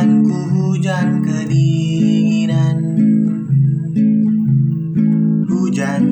Hujanku 0.00 0.32
hujan 0.56 1.20
kedinginan. 1.20 2.76
Hujan 5.44 6.04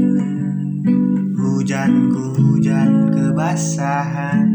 Hujanku 1.32 2.36
hujan 2.36 3.09
kebasahan 3.16 4.47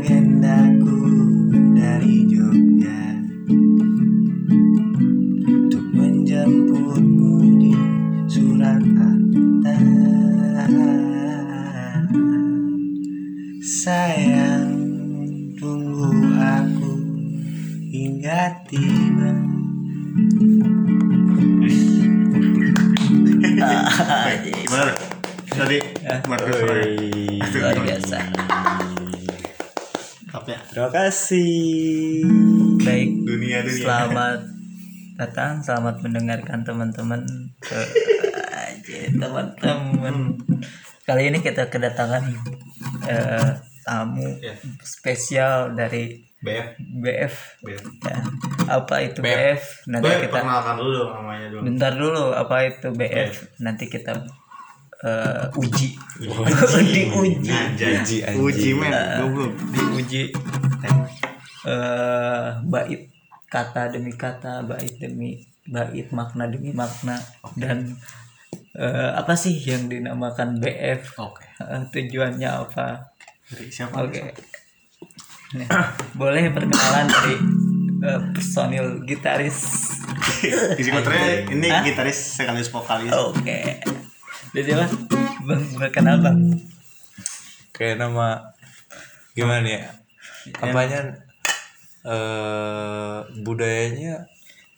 again. 0.00 0.39
Kasih. 30.90 32.26
baik 32.78 33.10
Dunia 33.22 33.58
dunia. 33.60 33.76
selamat 33.76 34.40
datang 35.16 35.60
selamat 35.60 36.00
mendengarkan 36.00 36.60
teman-teman 36.60 37.22
ke 37.60 37.80
aja 38.48 39.00
teman-teman 39.12 40.34
kali 41.04 41.28
ini 41.28 41.38
kita 41.38 41.68
kedatangan 41.68 42.24
eh, 43.04 43.50
tamu 43.82 44.34
Ya. 44.38 44.54
spesial 44.80 45.72
dari 45.74 46.24
BF. 46.38 46.72
BF 46.98 47.34
BF. 47.60 47.84
ya. 48.00 48.16
apa 48.70 48.94
itu 49.02 49.20
BF. 49.20 49.28
BF 49.28 49.62
nanti 49.86 50.04
Gue 50.06 50.16
kita 50.20 50.32
perkenalkan 50.34 50.76
dulu 50.76 51.00
namanya 51.10 51.46
dulu. 51.48 51.60
bentar 51.62 51.92
dulu 51.92 52.24
apa 52.32 52.56
itu 52.66 52.88
BF 52.90 53.32
nanti 53.58 53.84
kita 53.86 54.24
eh, 55.04 55.44
uji. 55.56 55.96
Diuji 56.20 57.48
Anjay. 57.48 57.96
Uji, 58.04 58.16
anjing. 58.24 58.40
Uji 58.40 58.70
men, 58.76 58.92
goblok. 59.24 59.52
diuji. 59.72 60.22
Eh 61.64 62.48
bait. 62.68 63.02
Kata 63.50 63.90
demi 63.90 64.14
kata 64.14 64.62
bait 64.62 64.94
demi 65.00 65.40
bait 65.66 66.08
makna 66.12 66.46
demi 66.48 66.70
makna. 66.76 67.16
Dan 67.56 67.96
eh, 68.76 69.10
apa 69.16 69.32
sih 69.34 69.56
yang 69.56 69.88
dinamakan 69.88 70.60
BF 70.60 71.16
Oke. 71.18 71.44
Eh, 71.60 71.82
tujuannya 71.90 72.48
apa? 72.48 73.10
Dari 73.50 73.66
siapa? 73.72 74.06
oke. 74.06 74.22
Nah, 75.50 75.90
boleh 76.14 76.54
perkenalan 76.54 77.10
dari 77.10 77.34
eh, 78.06 78.20
personil 78.30 79.02
gitaris. 79.02 79.58
Kotornya 80.78 81.50
ini 81.50 81.68
Hah? 81.68 81.82
gitaris 81.84 82.38
sekaligus 82.38 82.70
vokalis. 82.70 83.10
oke 83.12 83.99
jadi 84.50 84.70
apa 84.76 84.86
bang 85.46 85.62
berkenal 85.78 86.16
bang 86.22 86.38
Kayak 87.70 87.96
nama 87.96 88.52
gimana 89.32 89.64
ya? 89.64 89.82
Apanya 90.60 91.16
eh 92.04 93.18
budayanya 93.40 94.28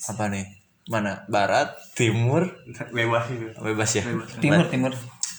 apa 0.06 0.30
nih? 0.30 0.46
Mana? 0.86 1.26
Barat, 1.26 1.74
timur, 1.98 2.46
Bebas 2.94 3.26
gitu. 3.26 3.50
bebas 3.58 3.90
ya. 3.94 4.02
timur 4.38 4.66
timur 4.70 4.92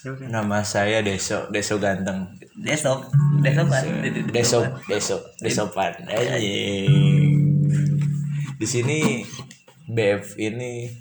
Nama 0.03 0.59
saya 0.67 0.99
Deso, 0.99 1.47
Deso 1.55 1.79
ganteng. 1.79 2.27
desok 2.59 3.07
desok 3.39 3.67
kan 3.71 3.87
Deso, 4.27 4.59
Deso, 4.91 5.17
Desopan. 5.39 5.95
Anjing. 6.03 6.91
Di 8.59 8.67
sini 8.67 9.23
BF 9.87 10.35
ini 10.35 10.91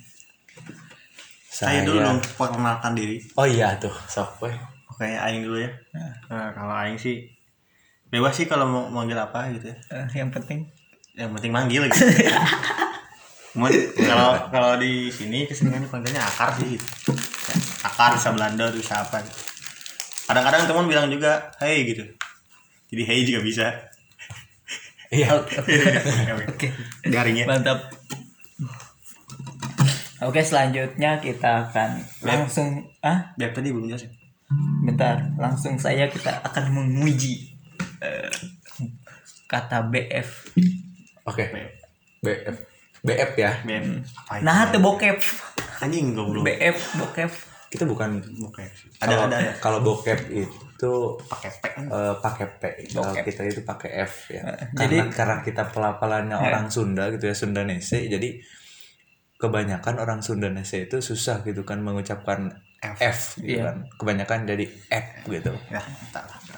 Saya 1.52 1.84
saya 1.84 1.84
dulu 1.84 2.00
dong 2.00 2.20
perkenalkan 2.40 2.96
diri. 2.96 3.20
Oh 3.36 3.44
iya 3.44 3.76
tuh, 3.76 3.92
sok 4.08 4.40
weh. 4.40 4.56
Oke, 4.88 5.04
Aing 5.04 5.44
dulu 5.44 5.60
ya. 5.60 5.68
Nah, 6.32 6.48
kalau 6.56 6.72
Aing 6.72 6.96
sih 6.96 7.28
bebas 8.08 8.32
sih 8.32 8.48
kalau 8.48 8.64
mau 8.64 8.88
manggil 8.88 9.20
apa 9.20 9.52
gitu 9.52 9.68
ya. 9.68 9.76
Eh, 9.92 10.08
yang 10.16 10.32
penting 10.32 10.64
Yang 11.12 11.36
penting 11.36 11.52
manggil 11.52 11.84
gitu. 11.92 12.08
Cuman 13.52 13.68
kalau 14.00 14.48
kalau 14.48 14.72
di 14.80 15.12
sini 15.12 15.44
keseringan 15.44 15.84
panggilnya 15.92 16.24
akar 16.24 16.56
sih 16.56 16.80
gitu. 16.80 16.86
Akar 17.84 18.16
bisa 18.16 18.32
Belanda 18.32 18.72
bisa 18.72 19.04
apa 19.04 19.20
gitu. 19.20 19.40
Kadang-kadang 20.24 20.64
teman 20.64 20.88
bilang 20.88 21.12
juga 21.12 21.52
hey 21.60 21.84
gitu. 21.84 22.08
Jadi 22.88 23.02
hey 23.04 23.28
juga 23.28 23.40
bisa. 23.44 23.66
Iya. 25.12 25.36
oke 26.48 26.66
Garingnya. 27.12 27.44
mantap 27.44 27.92
oke 30.22 30.38
selanjutnya 30.38 31.18
kita 31.18 31.66
akan 31.66 31.90
langsung 32.20 32.68
ah 33.00 33.32
Biar 33.34 33.50
tadi 33.50 33.68
belum 33.68 33.86
jelasin. 33.86 34.10
bentar 34.82 35.16
langsung 35.34 35.74
saya 35.76 36.06
kita 36.06 36.42
akan 36.42 36.64
menguji 36.70 37.56
eh, 37.98 38.28
kata 39.46 39.84
BF 39.84 40.52
Oke. 41.22 41.46
BF. 42.18 42.56
BF 43.00 43.30
ya. 43.32 43.50
BF. 43.62 43.86
Apa 44.20 44.32
itu? 44.32 44.42
nah 44.42 44.66
itu 44.66 44.78
bokep 44.78 45.18
anjing 45.80 46.12
goblok. 46.12 46.42
BF 46.44 46.78
bokep 46.96 47.32
Kita 47.68 47.84
bukan 47.84 48.20
Oke. 48.42 48.68
kalau- 48.98 49.00
Ada 49.00 49.14
ada 49.24 49.36
ya. 49.40 49.52
Kalau 49.56 49.80
bokep 49.80 50.28
itu 50.28 50.92
Pakai 51.24 51.50
P 51.52 51.62
kan. 51.64 51.84
eh, 51.86 52.14
pakai 52.18 52.46
P. 52.52 52.62
Kalau 52.90 53.06
Bokep. 53.08 53.24
kita 53.24 53.42
itu 53.44 53.60
pakai 53.62 53.90
F 54.02 54.28
ya. 54.30 54.42
jadi- 54.76 54.98
karena 55.00 55.08
karena 55.08 55.36
kita 55.40 55.62
pelafalannya 55.66 56.36
Eh. 56.36 56.44
orang 56.44 56.66
Sunda 56.68 57.08
gitu 57.08 57.24
ya, 57.24 57.32
Sundanese. 57.32 58.04
Jadi 58.04 58.42
kebanyakan 59.42 59.98
orang 59.98 60.22
Sundanese 60.22 60.86
itu 60.86 61.02
susah 61.02 61.42
gitu 61.42 61.66
kan 61.66 61.82
mengucapkan 61.82 62.54
F. 62.78 62.98
F 62.98 63.18
gitu 63.36 63.58
Iya. 63.58 63.62
kan. 63.66 63.76
Kebanyakan 63.94 64.38
jadi 64.46 64.64
F 64.88 65.06
gitu. 65.26 65.50
Ya, 65.68 65.82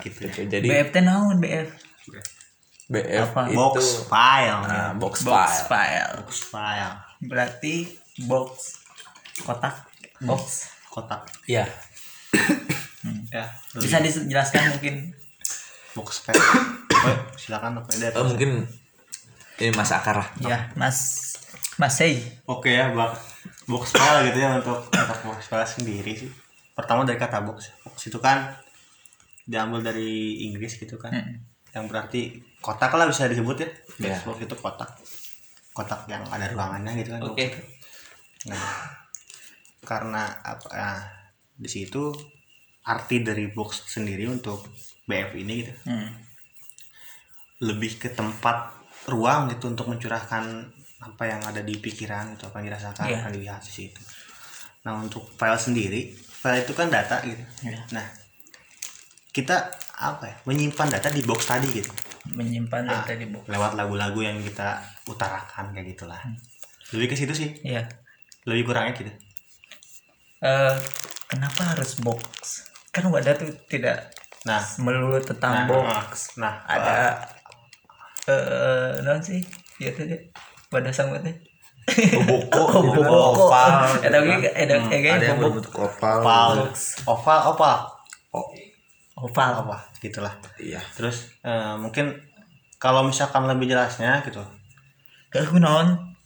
gitu. 0.00 0.28
Jadi 0.28 0.64
BF 0.64 0.88
teh 0.90 1.00
naon 1.00 1.36
BF 1.36 1.68
BF 2.86 3.32
Apa? 3.32 3.48
itu 3.48 3.56
Box 3.56 3.76
file. 4.04 4.60
nah, 4.68 4.92
box, 4.92 5.24
box 5.24 5.64
file. 5.64 5.64
file 5.66 6.12
Box 6.20 6.32
file. 6.44 6.94
berarti 7.22 7.74
box 8.22 8.48
kotak 9.40 9.88
box 10.20 10.68
Kotak. 10.86 11.26
Iya. 11.44 11.66
Ya. 13.28 13.50
bisa 13.74 13.98
dijelaskan 13.98 14.70
mungkin 14.70 15.10
box 15.92 16.22
file. 16.22 16.38
Oh, 17.04 17.18
silakan 17.36 17.84
dari. 17.84 18.16
Oh, 18.16 18.24
mungkin 18.24 18.64
ini 19.58 19.70
Mas 19.72 19.92
Akar 19.92 20.16
lah. 20.16 20.28
ya 20.40 20.72
mas 20.72 21.20
mas 21.80 21.98
Sei 21.98 22.22
Oke 22.46 22.70
ya, 22.70 22.94
bak 22.94 23.18
box 23.66 23.96
file 23.96 24.30
gitu 24.30 24.38
ya 24.44 24.60
untuk 24.60 24.86
untuk 24.86 25.18
box 25.26 25.48
file 25.48 25.66
sendiri 25.66 26.12
sih. 26.14 26.30
Pertama 26.76 27.02
dari 27.02 27.18
kata 27.18 27.40
box. 27.42 27.72
Box 27.82 28.08
itu 28.10 28.18
kan 28.20 28.52
diambil 29.48 29.80
dari 29.80 30.44
Inggris 30.48 30.76
gitu 30.76 30.96
kan. 31.00 31.12
Hmm. 31.12 31.34
Yang 31.74 31.84
berarti 31.90 32.20
kotak 32.60 32.92
lah 32.94 33.08
bisa 33.08 33.26
disebut 33.26 33.56
ya. 33.58 33.68
Iya. 34.00 34.16
Box 34.22 34.36
itu 34.44 34.54
kotak. 34.58 34.90
Kotak 35.74 36.06
yang 36.06 36.22
ada 36.30 36.46
ruangannya 36.50 36.92
gitu 37.02 37.10
kan. 37.18 37.22
oke 37.24 37.46
Nah, 38.44 38.60
karena 39.80 40.28
apa 40.44 40.68
nah, 40.68 41.00
di 41.56 41.64
situ 41.64 42.12
arti 42.84 43.24
dari 43.24 43.48
box 43.48 43.88
sendiri 43.88 44.28
untuk 44.28 44.68
BF 45.08 45.32
ini 45.40 45.54
gitu. 45.64 45.72
Hmm. 45.88 46.10
lebih 47.64 47.96
ke 47.96 48.12
tempat 48.12 48.76
ruang 49.08 49.48
gitu 49.48 49.72
untuk 49.72 49.88
mencurahkan 49.88 50.73
apa 51.04 51.22
yang 51.28 51.40
ada 51.44 51.60
di 51.60 51.76
pikiran 51.76 52.32
itu 52.32 52.48
apa 52.48 52.56
yang 52.58 52.72
dirasakan 52.72 53.04
Iya. 53.04 53.16
yang 53.20 53.32
dilihat 53.36 53.60
di 53.60 53.72
situ. 53.72 54.00
Nah 54.88 54.96
untuk 54.98 55.28
file 55.36 55.60
sendiri 55.60 56.00
file 56.16 56.64
itu 56.64 56.72
kan 56.72 56.88
data 56.88 57.20
gitu. 57.20 57.44
Iya. 57.64 57.80
nah 57.92 58.06
kita 59.30 59.56
apa 59.94 60.24
ya 60.26 60.36
menyimpan 60.46 60.88
data 60.90 61.08
di 61.10 61.20
box 61.22 61.44
tadi 61.44 61.68
gitu. 61.70 61.90
Menyimpan 62.32 62.88
Ah. 62.88 63.04
data 63.04 63.12
di 63.14 63.26
box. 63.28 63.44
lewat 63.46 63.76
lagu-lagu 63.76 64.20
yang 64.20 64.40
kita 64.40 64.80
utarakan 65.04 65.70
kayak 65.70 65.92
gitulah. 65.92 66.20
Lebih 66.96 67.12
ke 67.12 67.16
situ 67.16 67.34
sih. 67.36 67.50
Ya 67.60 67.84
lebih 68.44 68.68
kurangnya 68.68 68.92
gitu. 68.92 69.12
Eh, 70.44 70.76
kenapa 71.24 71.72
harus 71.72 71.96
box? 72.00 72.24
Kan 72.92 73.08
wadah 73.08 73.32
tuh 73.34 73.48
tidak 73.66 74.12
nah. 74.44 74.60
melulu 74.76 75.16
tentang 75.18 75.64
nah, 75.64 75.66
box. 75.66 76.36
nah 76.36 76.60
ada 76.68 77.24
eh 78.28 79.00
non 79.00 79.20
sih? 79.24 79.40
Ya 79.80 79.90
tadi 79.96 80.16
wadah 80.74 80.90
sama 80.90 81.16
teh 81.20 81.34
Buku, 81.84 82.48
Oh, 82.56 82.80
gitu 82.80 83.00
kan, 83.04 83.12
oval, 83.12 83.68
Ada 84.00 84.18
gitu 84.18 84.30
kan. 84.40 84.40
ada 84.56 84.74
Hmm, 84.74 84.88
kayak 84.88 85.12
ada 85.14 85.26
yang 85.26 85.38
berbentuk 85.38 85.74
oval. 85.76 86.16
oval 86.16 86.50
oval 87.04 87.40
oval 87.44 87.78
oval. 89.14 89.52
apa? 89.62 89.76
Gitulah. 90.00 90.32
Iya. 90.56 90.80
terus? 90.90 91.28
Eh, 91.40 91.74
mungkin 91.76 92.16
kalau 92.76 93.04
misalkan 93.04 93.44
lebih 93.44 93.68
jelasnya 93.68 94.24
gitu. 94.24 94.40
Ke 95.28 95.44
non 95.54 96.16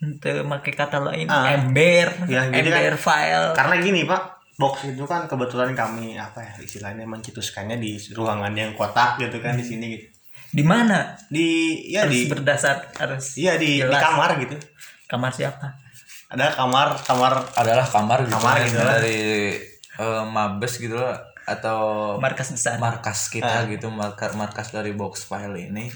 untuk 0.00 0.42
pakai 0.48 0.72
kata 0.72 0.98
lain. 0.98 1.28
Ah. 1.28 1.54
ember. 1.54 2.08
Ya, 2.26 2.48
gitu 2.48 2.68
kan. 2.68 2.80
ember 2.80 2.96
file. 2.96 3.48
Karena 3.52 3.74
gini 3.78 4.02
pak 4.02 4.22
box 4.52 4.84
itu 4.86 5.04
kan 5.04 5.24
kebetulan 5.24 5.72
kami 5.72 6.14
apa 6.14 6.38
ya 6.38 6.52
istilahnya 6.60 7.04
mencetuskannya 7.04 7.76
di 7.76 7.96
ruangan 8.12 8.52
yang 8.52 8.72
kotak 8.72 9.16
gitu 9.18 9.40
kan 9.40 9.56
di 9.56 9.64
sini 9.64 9.86
gitu 9.90 10.11
di 10.52 10.60
mana 10.62 11.16
di 11.26 11.48
ya 11.88 12.04
harus 12.04 12.12
di 12.14 12.20
berdasar 12.28 12.92
harus 12.94 13.34
iya 13.36 13.56
di, 13.56 13.80
di 13.80 13.88
kamar 13.88 14.36
gitu 14.38 14.56
kamar 15.08 15.32
siapa 15.32 15.80
ada 16.28 16.48
kamar 16.52 16.96
kamar 17.04 17.32
Adalah 17.56 17.84
kamar 17.84 18.24
gitu, 18.24 18.32
Kamar 18.32 18.56
kan, 18.56 18.64
gitu 18.64 18.80
lah. 18.80 18.96
dari 18.96 19.20
eh, 20.00 20.24
mabes 20.24 20.80
gitu 20.80 20.96
lah, 20.96 21.20
atau 21.44 21.80
markas 22.16 22.48
besar 22.56 22.80
markas 22.80 23.28
Ah. 23.28 23.32
kita 23.32 23.56
gitu, 23.68 23.92
markas 23.92 24.32
markas 24.32 24.72
dari 24.72 24.96
box 24.96 25.28
file 25.28 25.60
ini. 25.60 25.92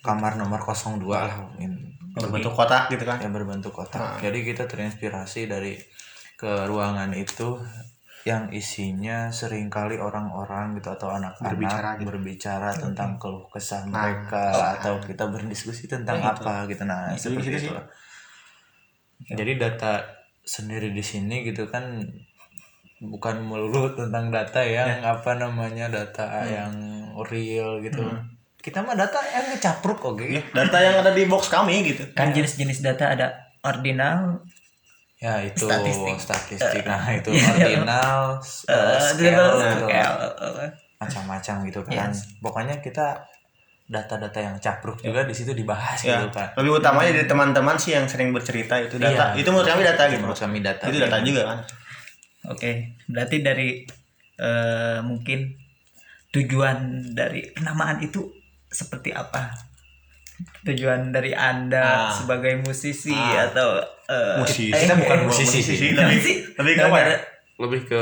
Kamar 0.00 0.36
nomor 0.36 0.60
02 0.60 1.00
lah 1.08 1.40
mungkin. 1.40 1.88
berbentuk 2.10 2.52
kotak 2.52 2.92
gitu 2.92 3.08
kan 3.08 3.16
yang 3.16 3.32
berbentuk 3.32 3.72
kotak. 3.72 3.96
Ah. 3.96 4.16
Jadi 4.20 4.44
kita 4.44 4.68
terinspirasi 4.68 5.48
dari 5.48 5.80
ke 6.36 6.68
ruangan 6.68 7.08
itu 7.16 7.56
yang 8.22 8.52
isinya 8.52 9.28
sering 9.30 9.66
kali 9.66 9.96
orang-orang 9.96 10.76
gitu 10.76 10.90
atau 10.90 11.08
anak-anak 11.10 11.56
Berbicara 11.56 11.90
berbicara, 11.98 12.68
gitu. 12.70 12.82
tentang 12.86 13.16
keluh 13.16 13.48
kesah 13.48 13.80
Nah, 13.82 13.96
mereka 14.04 14.44
atau 14.76 15.00
kita 15.00 15.24
berdiskusi 15.26 15.86
tentang 15.86 16.18
gitu. 16.18 16.44
apa 16.44 16.68
gitu 16.68 16.84
nah 16.84 17.08
Itu 17.10 17.32
seperti 17.32 17.46
gitu 17.46 17.56
itu 17.56 17.64
sih. 17.64 17.72
lah. 17.72 17.86
Jadi 19.30 19.52
data 19.56 19.92
sendiri 20.42 20.90
di 20.90 21.00
sini 21.00 21.42
gitu 21.42 21.64
kan 21.66 22.00
bukan 23.00 23.40
melulu 23.40 23.88
tentang 23.94 24.28
data 24.28 24.60
yang 24.60 25.00
Ya. 25.00 25.16
apa 25.16 25.32
namanya 25.34 25.88
data 25.88 26.24
Hmm. 26.26 26.44
yang 26.46 26.72
real 27.22 27.80
gitu. 27.80 28.04
Kita 28.58 28.80
mah 28.80 28.92
data 28.92 29.16
yang 29.24 29.48
ngecapruk 29.48 30.00
oke. 30.02 30.20
Ya, 30.20 30.44
data 30.54 30.76
yang 30.76 31.00
ada 31.00 31.08
di 31.10 31.24
box 31.24 31.48
kami 31.48 31.80
gitu 31.82 32.04
kan 32.12 32.28
jenis-jenis 32.30 32.84
data 32.84 33.08
ada 33.10 33.26
ordinal 33.62 34.44
Ya 35.20 35.36
itu 35.38 35.68
Statistik. 35.68 36.16
statistik, 36.16 36.80
nah 36.82 37.04
itu 37.10 37.28
Iya. 37.28 37.52
ordinal, 37.76 38.40
eh, 38.66 38.72
uh, 38.72 38.96
scale, 38.98 39.52
gitu. 39.52 39.86
scale, 39.86 40.16
eh, 40.58 40.70
macam-macam 40.96 41.54
gitu 41.62 41.80
kan. 41.84 42.08
Yes. 42.08 42.40
Pokoknya 42.40 42.80
kita 42.80 43.20
data-data 43.84 44.38
yang 44.38 44.56
capruk 44.56 44.96
juga 44.98 45.22
di 45.22 45.34
situ 45.34 45.50
dibahas 45.50 45.98
ya 46.00 46.22
gitu 46.22 46.30
kan. 46.30 46.46
lebih 46.54 46.78
utamanya 46.78 47.10
dari 47.12 47.26
teman-teman 47.26 47.74
sih 47.74 47.90
yang 47.90 48.06
sering 48.06 48.30
bercerita 48.30 48.78
itu 48.78 48.96
data 48.96 49.34
Iya. 49.34 49.42
itu 49.42 49.48
menurut 49.50 49.66
kami 49.66 49.82
data 49.82 50.02
gitu 50.06 50.22
Menurut 50.22 50.38
kami 50.38 50.58
data. 50.62 50.84
itu 50.86 50.98
data 51.00 51.18
juga 51.20 51.42
kan 51.44 51.58
oke 52.46 52.70
berarti 53.04 53.36
dari 53.42 53.68
eh, 54.38 54.98
mungkin 55.02 55.52
tujuan 56.30 56.78
dari 57.10 57.50
penamaan 57.50 57.98
itu 57.98 58.30
seperti 58.64 59.10
apa 59.10 59.58
tujuan 60.62 61.10
dari 61.10 61.34
anda 61.34 61.82
Ah. 61.82 62.14
sebagai 62.14 62.62
musisi 62.62 63.10
Ah. 63.10 63.50
atau 63.50 63.82
eh, 64.10 64.36
musisi 64.36 64.68
eh, 64.68 64.80
kita 64.80 64.94
bukan 64.96 65.16
eh, 65.16 65.24
musisi 65.24 65.58
sih. 65.62 65.76
lebih 65.90 66.18
sih? 66.18 66.36
lebih 66.52 66.72
ke 66.74 66.82
apa 66.82 66.96
ya? 66.98 67.06
Lebih 67.56 67.80
ke 67.84 68.00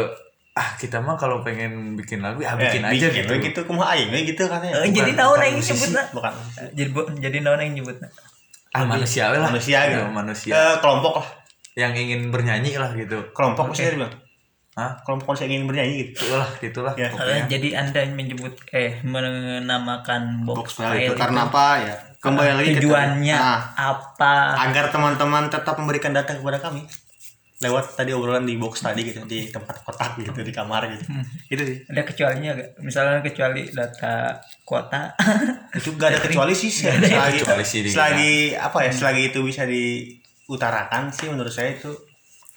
ah 0.54 0.74
kita 0.74 0.98
mah 0.98 1.14
kalau 1.14 1.38
pengen 1.40 1.94
bikin 1.94 2.18
lagu 2.18 2.40
ya 2.40 2.50
Eh, 2.50 2.58
bikin 2.58 2.82
aja 2.82 3.06
gitu. 3.08 3.28
we 3.28 3.38
gitu 3.40 3.60
kumaha 3.62 3.94
aing 3.94 4.10
we 4.10 4.24
gitu 4.24 4.42
katanya 4.44 4.80
Eh, 4.80 4.90
jadi 4.90 5.12
Bukan- 5.12 5.16
naon 5.16 5.30
bukan 5.32 5.44
yang 5.44 5.56
musisi. 5.56 5.70
nyebutna 5.70 6.02
bukan 6.10 6.32
jadi 6.72 6.90
bu- 6.90 7.10
jadi 7.16 7.36
naon 7.40 7.60
yang 7.60 7.74
nyebutna 7.74 8.08
Ah 8.68 8.84
manusia 8.84 9.24
lah. 9.30 9.46
manusia 9.46 9.78
gitu 9.86 9.98
Ya, 9.98 10.10
manusia 10.10 10.52
Eh, 10.52 10.76
kelompok 10.78 11.14
lah 11.16 11.28
yang 11.74 11.92
ingin 11.94 12.28
bernyanyi 12.28 12.74
lah 12.74 12.90
gitu. 12.92 13.30
kelompok 13.30 13.70
maksudnya 13.70 13.94
bilang 13.94 14.12
Hah? 14.78 14.90
kelompok 15.02 15.34
yang 15.36 15.50
ingin 15.52 15.64
bernyanyi 15.66 15.94
gitu. 16.00 16.22
Itulah, 16.22 16.48
gitulah 16.56 16.94
Ya. 16.94 17.04
Eh, 17.04 17.10
pokoknya. 17.10 17.42
jadi 17.48 17.68
anda 17.76 18.00
menyebut 18.08 18.54
eh 18.70 19.02
menamakan 19.02 20.22
box, 20.42 20.56
box 20.56 20.68
file 20.76 20.94
itu 20.96 21.04
itu 21.04 21.14
karena 21.16 21.40
apa? 21.44 21.66
Ya 21.80 21.94
kembali 22.16 22.50
lagi 22.52 22.68
ke 22.68 22.80
tujuannya 22.80 23.36
Nah, 23.36 23.60
apa? 23.74 24.34
agar 24.60 24.88
teman-teman 24.88 25.46
tetap 25.46 25.74
memberikan 25.74 26.10
data 26.10 26.32
kepada 26.32 26.58
kami 26.58 26.82
lewat 27.58 27.90
tadi 27.92 28.10
obrolan 28.10 28.42
di 28.42 28.54
box 28.54 28.78
tadi 28.80 29.02
gitu 29.04 29.22
di 29.24 29.46
tempat 29.48 29.82
kotak 29.82 30.14
gitu 30.16 30.30
di 30.38 30.50
kamar 30.50 30.86
gitu. 30.88 31.02
Hmm. 31.08 31.26
itu 31.44 31.58
sih. 31.60 31.76
Ada 31.84 32.02
kecualinya 32.04 32.50
gak 32.54 32.70
misalnya 32.78 33.18
kecuali 33.20 33.66
data 33.68 34.38
kuota. 34.62 35.10
Itu 35.74 35.94
gak 35.94 36.08
ada 36.08 36.20
kecuali 36.20 36.54
sih 36.54 36.70
selagi 36.70 37.10
kecuali 37.36 37.64
sih 37.64 37.80
di- 37.82 37.90
selagi 37.90 38.34
apa 38.54 38.78
ya 38.80 38.90
selagi 38.90 39.22
itu 39.28 39.42
bisa 39.42 39.66
diutarakan 39.66 41.10
sih 41.10 41.26
menurut 41.26 41.50
saya 41.50 41.74
itu 41.74 41.90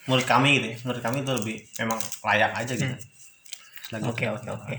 menurut 0.03 0.25
kami 0.25 0.57
gitu 0.57 0.67
ya 0.71 0.77
menurut 0.81 1.01
kami 1.01 1.17
itu 1.21 1.31
lebih 1.33 1.57
memang 1.77 1.99
layak 2.23 2.51
aja 2.53 2.73
gitu. 2.73 2.95
Selagi 3.85 4.05
oke 4.07 4.25
oke 4.33 4.49
oke. 4.49 4.75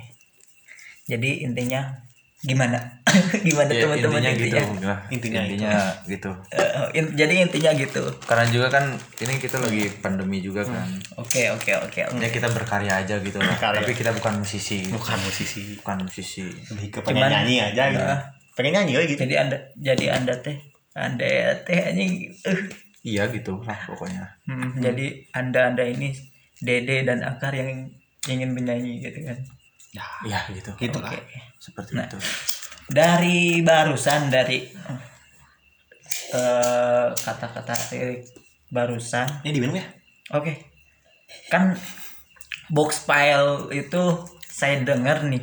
Jadi 1.05 1.43
intinya 1.43 1.83
gimana? 2.43 2.79
Gimana 3.47 3.71
Ya, 3.71 3.87
teman-teman 3.87 4.19
intinya 4.19 4.31
intinya, 4.33 4.63
gitu 4.67 4.87
lah. 4.89 4.99
Intinya 5.13 5.41
intinya 5.45 5.71
gitu. 6.09 6.31
Eh, 6.51 6.71
in- 6.99 7.15
jadi 7.15 7.35
intinya 7.39 7.71
gitu. 7.77 8.03
Karena 8.25 8.45
juga 8.49 8.67
kan 8.67 8.85
ini 9.21 9.39
kita 9.39 9.63
lagi 9.63 9.87
pandemi 10.01 10.43
juga 10.43 10.67
kan. 10.67 10.91
Oke 11.21 11.53
oke 11.55 11.71
oke 11.87 12.01
ya 12.03 12.29
kita 12.33 12.51
berkarya 12.51 13.05
aja 13.05 13.21
gitu 13.21 13.39
lah. 13.39 13.55
Berkarya. 13.55 13.85
tapi 13.85 13.93
kita 13.95 14.11
bukan 14.11 14.43
musisi. 14.43 14.83
Bukan 14.91 15.19
musisi. 15.23 15.79
Bukan 15.79 15.97
musisi. 16.03 16.43
Lebih 16.73 16.89
ke 16.89 16.99
pengen 17.05 17.23
Cuman- 17.23 17.31
nyanyi 17.31 17.57
aja 17.63 17.83
gitu. 17.95 18.03
Nah. 18.03 18.21
pengen 18.53 18.73
nyanyi 18.75 18.93
aja 18.99 19.07
gitu. 19.07 19.21
Jadi 19.23 19.35
anda 19.39 19.57
jadi 19.79 20.05
anda 20.11 20.35
teh 20.43 20.57
anda 20.99 21.29
teh 21.63 21.79
anjing. 21.79 22.27
Eh. 22.43 22.59
Iya 23.03 23.27
gitu 23.29 23.59
lah 23.63 23.79
pokoknya. 23.87 24.25
Hmm, 24.47 24.79
jadi 24.79 25.27
anda 25.35 25.71
anda 25.71 25.83
ini 25.83 26.15
dede 26.59 27.03
dan 27.03 27.23
akar 27.23 27.51
yang 27.53 27.91
ingin 28.25 28.55
menyanyi 28.55 29.03
gitu 29.03 29.19
kan? 29.27 29.39
Ya 29.93 30.07
iya 30.25 30.41
gitu. 30.55 30.71
Gitulah 30.79 31.11
oke. 31.11 31.39
Seperti 31.59 31.95
Nah. 31.95 32.07
itu. 32.07 32.19
dari 32.91 33.63
barusan 33.63 34.29
dari 34.29 34.69
eh, 36.33 37.09
kata-kata 37.13 37.75
lirik 37.93 38.27
barusan. 38.69 39.43
Ini 39.45 39.51
diminum 39.53 39.77
ya 39.77 39.87
oke. 40.33 40.53
Kan 41.49 41.77
box 42.69 43.05
file 43.05 43.69
itu 43.73 44.03
saya 44.43 44.81
dengar 44.81 45.25
nih 45.25 45.43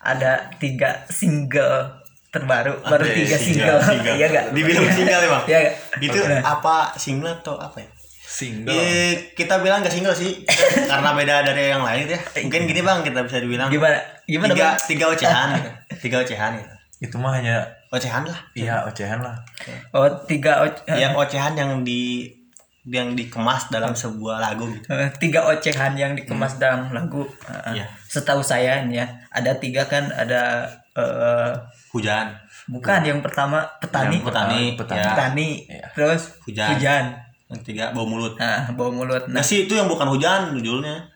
ada 0.00 0.50
tiga 0.58 1.02
single 1.10 2.05
terbaru 2.36 2.72
baru 2.82 3.04
tiga 3.04 3.36
single, 3.36 3.78
single, 3.78 3.80
single. 3.82 4.14
iya 4.14 4.26
gak 4.28 4.44
Dibilang 4.50 4.84
single 4.88 5.18
ya, 5.18 5.28
Bang? 5.28 5.44
iya 5.46 5.58
gak 5.60 5.74
itu 5.98 6.18
Nah, 6.20 6.40
apa 6.42 6.76
single 6.94 7.32
atau 7.34 7.56
apa 7.56 7.78
ya? 7.78 7.88
Single. 8.22 8.68
Eh, 8.68 9.32
kita 9.32 9.58
bilang 9.58 9.80
gak 9.80 9.90
single 9.90 10.12
sih. 10.12 10.44
Karena 10.90 11.10
beda 11.10 11.40
dari 11.42 11.70
yang 11.70 11.80
lain 11.80 12.04
ya. 12.06 12.20
Mungkin 12.36 12.62
gini 12.64 12.80
bang 12.80 13.00
kita 13.00 13.22
bisa 13.22 13.38
dibilang 13.38 13.68
gimana? 13.68 13.96
Gimana 14.22 14.50
tiga 14.50 14.66
bang? 14.66 14.76
tiga 14.84 15.04
ocehan. 15.08 15.48
Gitu. 15.52 15.70
tiga 16.04 16.16
ocehan 16.20 16.52
gitu. 16.54 16.74
itu 16.98 17.16
mah 17.16 17.32
hanya 17.32 17.56
ocehan 17.88 18.24
lah. 18.24 18.38
Iya 18.52 18.84
ocehan 18.84 19.20
lah. 19.20 19.36
Oh 19.90 20.04
tiga 20.24 20.60
o- 20.60 20.84
eh, 20.86 20.98
yang 20.98 21.12
ocehan 21.12 21.52
yang 21.52 21.80
di 21.80 22.28
yang 22.86 23.12
dikemas 23.12 23.66
dalam 23.66 23.92
sebuah 23.92 24.38
lagu 24.38 24.64
gitu. 24.66 24.86
Eh, 24.88 25.10
tiga 25.16 25.44
ocehan 25.44 25.92
yang 25.92 26.12
dikemas 26.12 26.56
dalam 26.56 26.88
lagu. 26.90 27.24
Eh, 27.44 27.76
Iya. 27.76 27.86
setahu 28.02 28.40
saya 28.40 28.80
nih 28.82 29.00
ya 29.00 29.06
ada 29.28 29.52
tiga 29.56 29.84
kan 29.84 30.08
ada 30.08 30.64
eh, 30.92 31.52
hujan 31.96 32.26
bukan 32.66 33.00
yang 33.00 33.20
pertama 33.20 33.62
petani 33.78 34.16
Yang 34.16 34.26
petani, 34.26 34.62
petani. 34.74 34.98
ya. 34.98 35.06
petani 35.10 35.48
Iya. 35.66 35.86
terus 35.92 36.22
Hujan. 36.44 36.68
hujan 36.72 37.04
yang 37.46 37.60
tiga 37.62 37.84
bau 37.90 38.04
mulut 38.04 38.34
nah 38.34 38.66
bau 38.70 38.90
mulut 38.90 39.24
nah 39.26 39.38
nah 39.38 39.42
sih 39.42 39.64
itu 39.64 39.72
yang 39.72 39.86
bukan 39.86 40.06
hujan 40.08 40.52
judulnya 40.52 41.08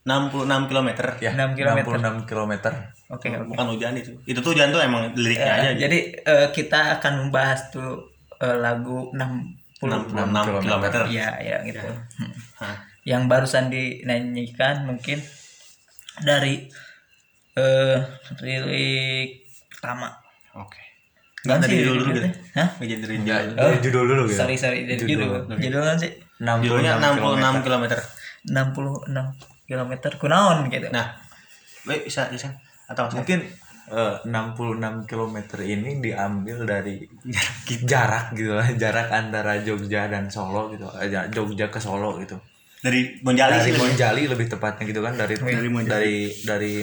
66 0.00 0.48
km 0.66 0.88
ya 1.18 1.30
6 1.30 1.54
kilometer. 1.54 1.92
66 1.94 2.24
kilometer 2.26 2.72
oke 3.06 3.28
oke 3.28 3.46
bukan 3.46 3.66
hujan 3.68 3.92
itu 3.94 4.10
itu 4.24 4.38
tuh 4.38 4.50
hujan 4.50 4.70
tuh 4.70 4.80
emang 4.80 5.12
liriknya 5.12 5.46
Eh, 5.46 5.56
aja 5.56 5.68
gitu. 5.70 5.80
jadi 5.84 5.98
eh, 6.22 6.46
kita 6.50 6.80
akan 6.96 7.12
membahas 7.22 7.68
tuh 7.68 8.08
eh, 8.36 8.56
lagu 8.56 9.12
60 9.12 9.60
66 9.80 10.64
km 10.64 10.84
ya 11.08 11.28
ya 11.38 11.56
gitu 11.62 11.84
Hmm. 12.16 12.32
Hah. 12.58 12.76
yang 13.02 13.24
barusan 13.26 13.68
dinyanyikan 13.68 14.84
mungkin 14.84 15.20
dari 16.18 16.68
eh 17.52 17.96
lirik 18.40 19.39
pertama 19.80 20.12
Oke. 20.54 20.82
Nggak 21.40 21.56
Nggak 21.56 21.58
dari 21.64 21.72
sih, 21.72 21.80
judul 21.80 21.96
dulu 21.96 22.10
gitu. 22.12 22.28
Hah? 22.58 22.68
Jadi 22.76 22.94
dari 23.00 23.14
Enggak, 23.16 23.40
judul. 23.48 23.56
dari 23.64 23.78
judul 23.80 24.04
dulu 24.04 24.22
gitu. 24.28 24.38
Sorry 24.44 24.56
sorry 24.60 24.78
dari 24.84 25.00
judul. 25.00 25.28
Judul 25.56 25.82
kan 25.88 25.96
sih 25.96 26.10
66 26.36 26.64
Judulnya 26.68 26.92
66 27.00 27.64
km. 27.64 27.84
66 28.44 29.68
km 29.70 29.92
kunaon 30.20 30.58
gitu. 30.68 30.86
Nah, 30.92 31.06
baik 31.86 32.02
bisa 32.04 32.28
bisa 32.28 32.48
atau 32.90 33.06
saya? 33.08 33.22
Mungkin 33.22 33.40
eh, 33.88 34.16
66 34.26 35.08
km 35.08 35.36
ini 35.64 35.90
diambil 36.02 36.58
dari 36.66 36.96
jarak 37.90 38.34
gitu 38.36 38.52
lah, 38.52 38.68
jarak 38.76 39.08
antara 39.08 39.62
Jogja 39.62 40.10
dan 40.10 40.28
Solo 40.28 40.68
gitu. 40.74 40.90
Eh, 40.98 41.08
Jogja 41.30 41.70
ke 41.70 41.80
Solo 41.80 42.20
gitu. 42.20 42.36
dari 42.80 43.20
Monjali 43.20 43.60
dari 43.60 43.64
sih 43.64 43.72
lebih. 43.76 43.84
Monjali 43.92 44.22
lebih 44.24 44.46
tepatnya 44.48 44.84
gitu 44.88 45.00
kan 45.04 45.12
dari 45.12 45.36
Dari 45.36 45.68
dari 45.84 46.16
dari 46.44 46.74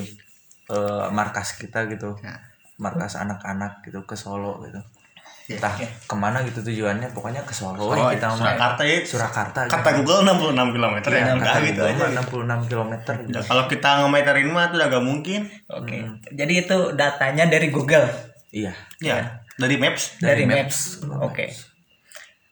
eh, 0.70 1.06
markas 1.10 1.58
kita 1.58 1.86
gitu 1.90 2.14
Ya. 2.22 2.38
Markas 2.78 3.14
anak-anak 3.16 3.82
gitu 3.82 4.00
ke 4.04 4.14
Solo 4.14 4.62
gitu 4.64 4.78
Ya, 5.48 5.56
entah 5.56 5.80
ke 5.80 6.12
mana 6.12 6.44
gitu 6.44 6.60
tujuannya 6.60 7.08
pokoknya 7.16 7.40
ke 7.48 7.56
Solo, 7.56 7.96
ya 7.96 8.12
kita. 8.12 8.36
Surakarta 8.36 8.84
ya. 8.84 9.00
Surakarta 9.00 9.60
Kata 9.64 9.96
Google 9.96 10.28
66 10.28 10.76
km 10.76 10.96
ya. 11.00 11.08
ya, 11.08 11.32
Enggak 11.32 11.48
kata 11.48 11.60
gitu 11.64 11.80
Google 11.80 11.88
aja. 11.88 11.96
mah 11.96 12.10
gitu. 12.20 12.38
66 12.44 12.68
km 12.68 12.92
gitu. 13.24 13.32
Ya, 13.32 13.42
Kalau 13.48 13.64
kita 13.66 13.90
ngemeterin 13.98 14.50
mah 14.52 14.66
tuh 14.68 14.76
udah 14.76 14.88
gak 14.92 15.06
mungkin. 15.08 15.42
Oke. 15.72 15.98
Jadi 16.36 16.54
itu 16.60 16.78
datanya 16.94 17.48
dari 17.48 17.72
Google, 17.72 18.12
iya 18.52 18.76
Ya, 19.00 19.40
dari 19.56 19.80
Maps. 19.80 20.20
dari, 20.20 20.44
Maps. 20.44 21.00
Oke. 21.24 21.48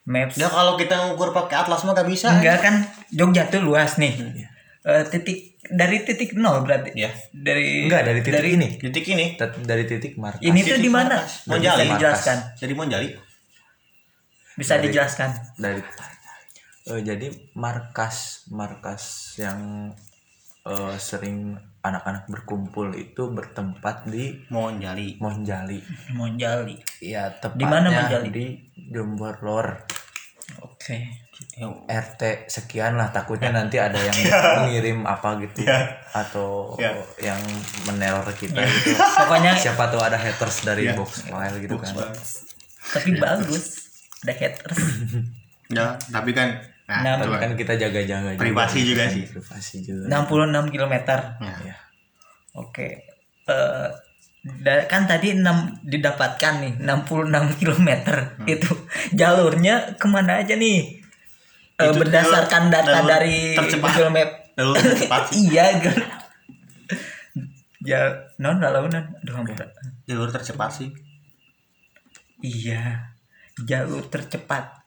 Maps. 0.07 0.37
Ya 0.37 0.47
kalau 0.47 0.77
kita 0.77 0.95
ngukur 0.95 1.33
pakai 1.33 1.67
atlas 1.67 1.83
mah 1.83 1.91
gak 1.91 2.07
bisa. 2.07 2.31
Enggak 2.31 2.63
kan 2.63 2.75
Jogja 3.11 3.43
tuh 3.49 3.59
luas 3.59 3.97
nih. 3.97 4.15
Eh, 4.85 5.03
titik 5.03 5.54
dari 5.71 6.03
titik 6.05 6.37
nol 6.37 6.61
berarti. 6.65 6.93
Ya. 6.93 7.11
Dari 7.31 7.89
enggak 7.89 8.03
dari 8.05 8.19
titik 8.21 8.45
ini 8.45 8.67
Titik 8.77 9.05
ini. 9.09 9.25
Dari 9.39 9.83
titik 9.85 10.13
markas 10.17 10.43
Ini 10.43 10.59
tuh 10.61 10.79
di 10.79 10.89
mana? 10.91 11.21
Monjali. 11.49 11.85
Bisa 11.85 11.93
dijelaskan. 11.97 12.37
Jadi 12.59 12.73
Monjali. 12.73 13.07
Bisa 14.55 14.73
dijelaskan. 14.79 15.29
dari 15.59 15.81
eh, 16.85 17.01
jadi 17.01 17.27
markas 17.57 18.47
markas 18.53 19.35
yang 19.41 19.91
eh, 20.63 20.95
sering 20.97 21.57
anak-anak 21.85 22.25
berkumpul 22.25 22.93
itu 22.97 23.29
bertempat 23.29 24.09
di 24.09 24.41
Monjali. 24.49 25.21
Monjali 25.21 25.79
Monjali. 26.13 26.75
ya 27.01 27.29
tepatnya 27.29 27.61
Di 27.61 27.65
mana 27.65 27.87
Monjali? 27.93 28.29
di 28.33 28.45
Jombor 28.89 29.37
Lor 29.45 29.67
Oke. 30.61 31.24
RT 31.85 32.21
sekian 32.45 32.93
lah 32.93 33.09
takutnya 33.09 33.47
nanti 33.49 33.75
ada 33.75 33.95
yang 33.95 34.11
mengirim 34.59 35.03
apa 35.03 35.39
gitu 35.39 35.63
Ya. 35.63 35.95
atau 36.09 36.75
Ya. 36.75 36.91
yang 37.23 37.39
meneror 37.85 38.27
kita 38.29 38.59
gitu 38.59 38.91
Pokoknya 39.19 39.53
siapa 39.53 39.87
tahu 39.87 39.99
ada 39.99 40.15
haters 40.15 40.61
dari 40.61 40.85
Ya. 40.85 40.93
box 40.93 41.23
file 41.23 41.57
gitu 41.59 41.75
kan 41.75 41.95
tapi 42.85 43.17
bagus. 43.17 43.87
Ada 44.21 44.33
haters. 44.33 44.79
Ya, 45.67 45.97
tapi 46.07 46.29
kan 46.29 46.61
nah, 46.85 47.01
Nah, 47.01 47.13
itu 47.17 47.25
tapi 47.25 47.35
kan. 47.39 47.51
kita 47.57 47.73
jaga-jaga 47.75 48.37
Privasi 48.37 48.85
juga 48.85 49.01
kan, 49.01 49.09
sih. 49.11 49.25
privasi 49.25 49.75
juga 49.81 50.05
66 50.05 50.69
km. 50.69 50.93
Ya. 51.41 51.55
ya. 51.65 51.75
Oke. 52.53 53.01
Eh 53.45 53.87
da- 54.61 54.85
kan 54.85 55.09
tadi 55.09 55.33
6 55.33 55.41
didapatkan 55.81 56.53
nih 56.59 56.73
66 56.77 57.25
km 57.57 57.89
itu 58.45 58.69
jalurnya 59.11 59.97
ke 59.97 60.05
mana 60.05 60.37
aja 60.37 60.53
nih 60.53 61.01
Eh, 61.75 61.83
Itu 61.85 61.99
berdasarkan 61.99 62.61
jalur- 62.65 62.73
data 62.73 62.91
jalur 62.95 63.09
dari 63.09 63.37
tercepat. 63.53 63.89
Google 63.91 64.11
Map. 64.11 64.29
Lalu 64.55 64.73
cepat 64.97 65.21
sih. 65.27 65.39
iya 65.51 65.65
kan 65.77 65.97
ya 67.85 68.01
non 68.37 68.57
lalaunan 68.57 69.13
aduh 69.19 69.35
ampun. 69.35 69.59
Jalur 70.05 70.29
tercepat 70.29 70.69
sih. 70.71 70.89
iya. 72.39 73.11
Jalur 73.57 74.03
tercepat. 74.05 74.83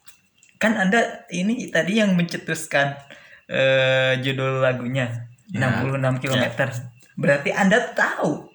Kan 0.57 0.75
anda 0.75 0.99
ini 1.29 1.69
tadi 1.69 1.97
yang 1.97 2.13
mencetuskan 2.13 2.97
eh, 3.45 4.19
judul 4.19 4.59
lagunya 4.59 5.25
Ya. 5.49 5.81
66 5.81 6.21
km 6.21 6.45
berarti 7.15 7.49
anda 7.49 7.81
tahu 7.91 8.53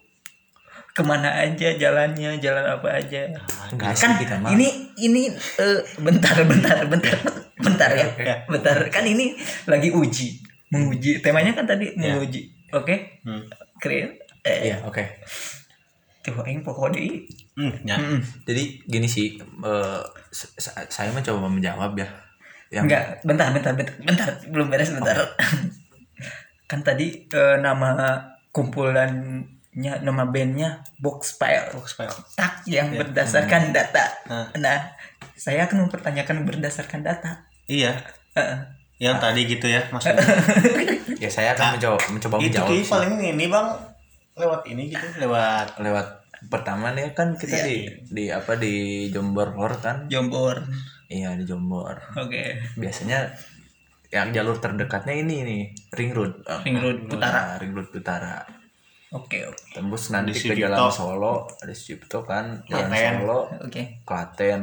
ke 0.90 1.02
mana 1.02 1.42
aja 1.42 1.74
jalannya 1.74 2.38
jalan 2.38 2.62
apa 2.70 3.02
aja. 3.02 3.34
Sih 3.66 3.98
kan 3.98 4.14
kita 4.14 4.38
mah. 4.38 4.54
ini 4.54 4.94
ini 4.96 5.26
eh, 5.58 5.82
bentar 5.98 6.38
bentar 6.44 6.86
bentar 6.86 7.18
bentar 7.56 7.90
ya 7.90 8.06
Ya. 8.16 8.36
bentar. 8.44 8.76
Kan 8.88 9.04
ini 9.04 9.34
lagi 9.64 9.88
uji 9.88 10.40
menguji. 10.68 11.18
Temanya 11.18 11.52
kan 11.52 11.64
tadi 11.64 11.94
menguji. 11.94 12.50
Oke. 12.70 13.22
Hmm. 13.22 13.46
keren 13.76 14.10
eh. 14.42 14.58
Iya 14.66 14.82
oke. 14.82 15.02
Coba 16.20 16.42
yang 16.44 16.60
pokoknya 16.60 17.04
Hmm, 17.54 17.70
ya. 17.82 17.94
Mm-mm. 17.94 18.18
jadi 18.42 18.62
gini 18.82 19.06
sih 19.06 19.36
eh, 19.38 20.02
sa- 20.32 20.82
saya 20.84 21.10
mencoba 21.10 21.46
menjawab 21.46 21.94
ya. 21.94 22.08
Yang 22.68 22.84
enggak 22.84 23.04
bentar 23.22 23.48
bentar 23.50 23.72
bentar. 23.72 23.94
Bentar 24.00 24.28
belum 24.44 24.66
beres 24.66 24.90
bentar. 24.90 25.14
Kan 26.66 26.80
tadi 26.80 27.28
eh, 27.28 27.56
nama 27.56 28.18
kumpulannya 28.50 29.44
nama 30.00 30.24
bandnya 30.24 30.82
box 30.96 31.36
file 31.36 31.70
Box 31.70 31.94
file. 31.94 32.10
tak 32.34 32.64
yang 32.64 32.90
berdasarkan 32.90 33.70
data. 33.70 34.04
Nah. 34.26 34.46
nah 34.56 34.78
saya 35.34 35.66
akan 35.66 35.86
mempertanyakan 35.86 36.42
berdasarkan 36.42 37.02
data 37.02 37.46
Iya. 37.64 37.96
Heeh. 38.32 38.58
Yang 38.96 39.16
tadi 39.18 39.40
gitu 39.46 39.66
ya 39.66 39.82
maksudnya. 39.88 40.20
ya 41.24 41.28
saya 41.28 41.52
akan 41.52 41.76
mencoba 41.76 41.98
mencoba 42.08 42.34
itu 42.38 42.46
menjawab 42.52 42.70
sih. 42.70 42.86
paling 42.86 43.12
ini 43.18 43.44
bang 43.46 43.68
lewat 44.34 44.62
ini 44.66 44.82
gitu 44.86 45.06
lewat 45.18 45.78
lewat 45.78 46.06
pertama 46.44 46.90
nih 46.90 47.10
kan 47.10 47.34
kita 47.34 47.54
Iya. 47.54 47.64
di 47.64 47.76
di 48.06 48.24
apa 48.28 48.54
di 48.54 48.74
Jombor 49.08 49.54
Lor 49.54 49.78
kan 49.78 50.06
Jombor 50.06 50.60
iya 51.06 51.32
di 51.32 51.42
Jombor 51.42 51.96
oke 52.14 52.42
biasanya 52.74 53.30
yang 54.10 54.30
jalur 54.30 54.58
terdekatnya 54.58 55.14
ini 55.16 55.36
nih 55.40 55.62
ring 55.92 56.12
road 56.12 56.44
Ring 56.62 56.76
Road 56.76 56.98
Utara. 57.08 57.32
Nah, 57.32 57.56
ring 57.56 57.72
road 57.72 57.88
utara 57.88 58.44
oke 59.10 59.38
oke 59.44 59.62
tembus 59.72 60.10
nanti 60.10 60.34
Di 60.34 60.42
ke 60.44 60.54
jalan 60.56 60.78
Solo 60.88 61.46
ada 61.48 61.72
Sucipto 61.72 62.22
kan 62.22 62.60
jalan 62.64 62.90
Klaten. 62.90 63.14
Solo 63.16 63.38
oke 63.64 63.82
Klaten 64.02 64.62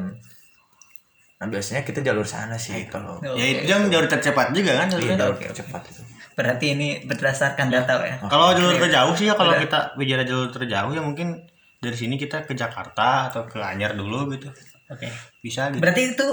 nah 1.42 1.50
biasanya 1.50 1.82
kita 1.82 2.06
jalur 2.06 2.22
sana 2.22 2.54
sih 2.54 2.86
kalau 2.86 3.18
Oke. 3.18 3.34
ya 3.34 3.46
itu 3.50 3.66
yang 3.66 3.90
jalur 3.90 4.06
tercepat 4.06 4.54
juga 4.54 4.78
kan 4.78 4.86
iya, 4.86 4.94
jalurnya. 4.94 5.18
jalur 5.18 5.34
oke, 5.34 5.42
oke. 5.42 5.48
tercepat 5.50 5.82
itu. 5.90 6.02
Berarti 6.32 6.66
ini 6.78 6.88
berdasarkan 7.04 7.68
data 7.68 7.94
ya? 8.06 8.16
Kalau 8.30 8.54
jalur 8.54 8.78
terjauh 8.78 9.14
sih 9.18 9.26
ya 9.28 9.36
kalau 9.36 9.58
Udah. 9.58 9.62
kita 9.66 9.80
bicara 9.98 10.24
jalur 10.24 10.50
terjauh 10.54 10.92
ya 10.94 11.02
mungkin 11.02 11.44
dari 11.82 11.98
sini 11.98 12.16
kita 12.16 12.46
ke 12.46 12.54
Jakarta 12.54 13.34
atau 13.34 13.50
ke 13.50 13.58
Anyar 13.58 13.98
dulu 13.98 14.32
gitu. 14.32 14.48
Oke. 14.88 15.10
Bisa 15.42 15.74
gitu. 15.74 15.82
Berarti 15.82 16.14
itu 16.16 16.28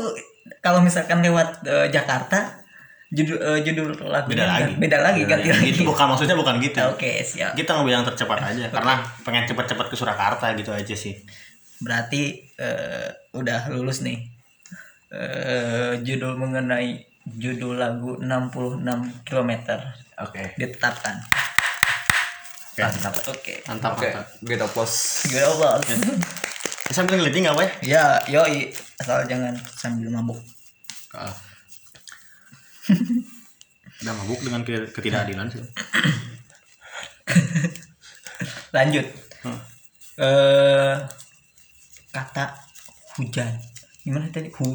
kalau 0.60 0.84
misalkan 0.84 1.24
lewat 1.24 1.64
eh, 1.66 1.88
Jakarta 1.88 2.62
judul 3.10 3.40
eh, 3.40 3.60
judul 3.64 3.96
lagunya 4.06 4.44
beda 4.44 4.46
lagi. 4.46 4.72
Beda 4.76 4.98
lagi 5.00 5.20
Beda 5.24 5.30
ganti 5.34 5.48
lagi. 5.50 5.60
lagi. 5.66 5.68
Itu 5.72 5.82
bukan 5.88 6.06
maksudnya 6.14 6.36
bukan 6.38 6.54
gitu. 6.62 6.78
Oke 6.94 7.24
siap. 7.26 7.56
Kita 7.58 7.80
nggak 7.80 7.86
bilang 7.88 8.04
tercepat 8.06 8.38
aja 8.44 8.68
karena 8.70 8.94
pengen 9.24 9.44
cepet-cepet 9.48 9.86
ke 9.88 9.96
Surakarta 9.98 10.52
gitu 10.54 10.70
aja 10.70 10.94
sih. 10.94 11.16
Berarti 11.82 12.54
eh, 12.54 13.08
udah 13.34 13.72
lulus 13.74 14.04
nih 14.06 14.37
eh, 15.10 15.92
judul 16.02 16.36
mengenai 16.36 17.02
judul 17.28 17.76
lagu 17.76 18.16
66 18.20 18.84
km 19.24 19.52
oke 20.18 20.42
ditetapkan 20.56 21.16
Oke. 22.78 22.86
mantap 22.86 23.14
oke 23.26 23.54
mantap 23.66 23.92
oke 23.98 24.08
mantap 24.14 24.26
kita 24.40 24.66
pos 24.70 24.92
bos. 25.26 25.82
bisa 26.88 27.00
bilang 27.04 27.18
ngeliatin 27.20 27.42
nggak 27.44 27.56
apa 27.58 27.62
ya 27.62 27.70
Ya, 27.82 28.04
yoi. 28.30 28.70
Asal 28.98 29.28
jangan 29.28 29.54
sambil 29.76 30.08
mabuk. 30.08 30.40
Kalah. 31.12 31.36
udah 33.98 34.14
mabuk 34.14 34.40
dengan 34.40 34.62
ke- 34.64 34.88
ketidakadilan 34.90 35.52
sih 35.52 35.62
Lanjut. 38.70 39.06
Hmm. 39.42 39.58
Eh 40.18 40.94
kata 42.08 42.44
hujan. 43.18 43.52
Gimana 44.08 44.26
tadi? 44.32 44.48
Hu 44.56 44.72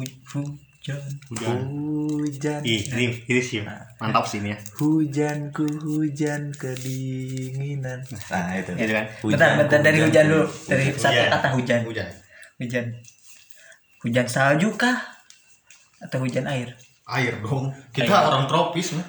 hujan. 0.84 1.00
hujan 1.32 1.58
hujan 1.64 2.60
ih 2.60 2.84
ini 2.92 3.24
ini 3.24 3.40
sih 3.40 3.64
mantap 3.96 4.28
sih 4.28 4.44
ini 4.44 4.52
ya 4.52 4.58
hujanku 4.76 5.64
hujan 5.80 6.52
kedinginan 6.52 8.04
nah 8.28 8.52
itu 8.52 8.76
Gitu 8.76 8.92
kan? 8.92 9.08
Bentar, 9.24 9.50
bentar 9.64 9.80
dari 9.80 10.04
hujan 10.04 10.28
dulu. 10.28 10.44
Dari 10.68 10.92
Hujan. 10.92 11.00
satu 11.00 11.22
kata 11.32 11.48
hujan. 11.56 11.80
hujan 11.88 12.08
Hujan. 12.60 12.84
Hujan 14.04 14.26
salju 14.28 14.76
kah? 14.76 15.00
Atau 16.04 16.20
hujan 16.20 16.44
air? 16.44 16.76
air 17.08 17.32
dong 17.40 17.72
kita 17.96 18.12
Air. 18.12 18.28
orang 18.28 18.44
tropis 18.44 18.92
mah 18.92 19.08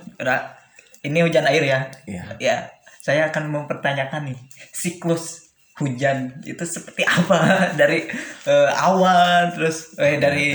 Ini 1.03 1.27
hujan 1.27 1.43
air 1.43 1.63
ya? 1.67 1.79
Iya. 2.07 2.23
Ya, 2.39 2.57
saya 3.03 3.29
akan 3.29 3.51
mempertanyakan 3.51 4.31
nih 4.31 4.39
siklus 4.71 5.44
hujan 5.75 6.31
itu 6.43 6.63
seperti 6.63 7.03
apa 7.03 7.39
dari 7.79 8.07
eh, 8.45 8.69
awan 8.79 9.51
terus 9.51 9.95
eh 9.99 10.15
dari 10.17 10.47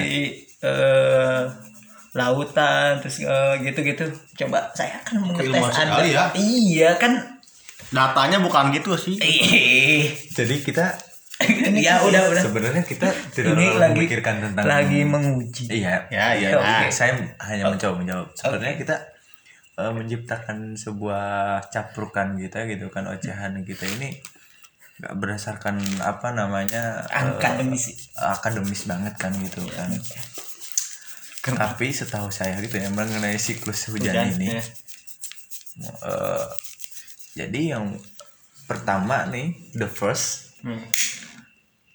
eh, 0.61 1.43
lautan 2.11 2.99
terus 2.99 3.23
eh, 3.23 3.55
gitu-gitu. 3.62 4.09
Coba 4.37 4.67
saya 4.75 4.99
akan 5.00 5.31
mengetes 5.31 5.77
Anda. 5.77 6.03
ya. 6.03 6.25
Iya 6.35 6.97
kan. 6.97 7.39
datanya 7.91 8.39
bukan 8.39 8.71
gitu 8.71 8.95
sih 8.95 9.19
Ih, 9.19 10.15
jadi 10.31 10.62
kita 10.62 10.95
ya 11.75 11.99
udah 12.07 12.23
udah 12.31 12.39
sebenarnya 12.39 12.87
kita 12.87 13.11
tidak 13.35 13.59
ini 13.59 13.67
lagi 13.75 13.99
memikirkan 13.99 14.35
tentang 14.47 14.62
lagi 14.62 15.00
menguji 15.03 15.65
iya 15.75 16.07
Ya, 16.07 16.39
iya. 16.39 16.55
Nah. 16.55 16.87
saya 16.87 17.19
hanya 17.43 17.67
mencoba 17.67 17.99
menjawab 17.99 18.31
sebenarnya 18.39 18.77
kita 18.79 18.97
eh, 19.75 19.91
menciptakan 19.91 20.79
sebuah 20.79 21.67
caprukan 21.67 22.39
kita 22.39 22.71
gitu 22.71 22.87
kan 22.95 23.11
ocehan 23.11 23.59
kita 23.67 23.91
ini 23.91 24.23
nggak 25.00 25.14
berdasarkan 25.16 25.80
apa 25.99 26.30
namanya 26.30 27.09
eh, 27.09 27.19
akademis 27.33 28.12
akademis 28.14 28.85
banget 28.85 29.14
kan 29.16 29.33
gitu 29.35 29.64
kan 29.66 29.90
tapi 31.40 31.88
setahu 31.88 32.28
saya 32.28 32.61
gitu 32.61 32.76
ya 32.76 32.92
mengenai 32.92 33.40
siklus 33.40 33.88
hujan, 33.88 34.12
Hujan, 34.12 34.37
ini 34.37 34.61
ya. 34.61 34.62
eh, 36.04 36.47
jadi 37.35 37.61
yang 37.75 37.97
pertama 38.64 39.25
nih 39.26 39.57
the 39.75 39.88
first 39.88 40.52
Hmm. 40.61 40.76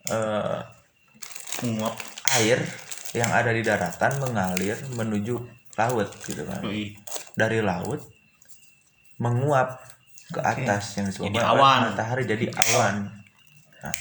eh, 0.10 0.60
Menguap. 1.62 1.94
air 2.34 2.58
yang 3.14 3.30
ada 3.30 3.54
di 3.54 3.62
daratan 3.62 4.18
mengalir 4.18 4.74
menuju 4.90 5.38
laut 5.78 6.10
gitu 6.26 6.42
kan 6.44 6.66
Yoi. 6.66 6.98
dari 7.38 7.62
laut 7.62 8.02
menguap 9.22 9.78
ke 10.28 10.40
atas 10.40 10.84
yang 10.96 11.06
disebut 11.06 11.28
Jadi 11.28 11.40
awan. 11.40 11.80
matahari 11.88 12.24
jadi 12.24 12.46
awan 12.50 12.96
nah, 13.78 13.94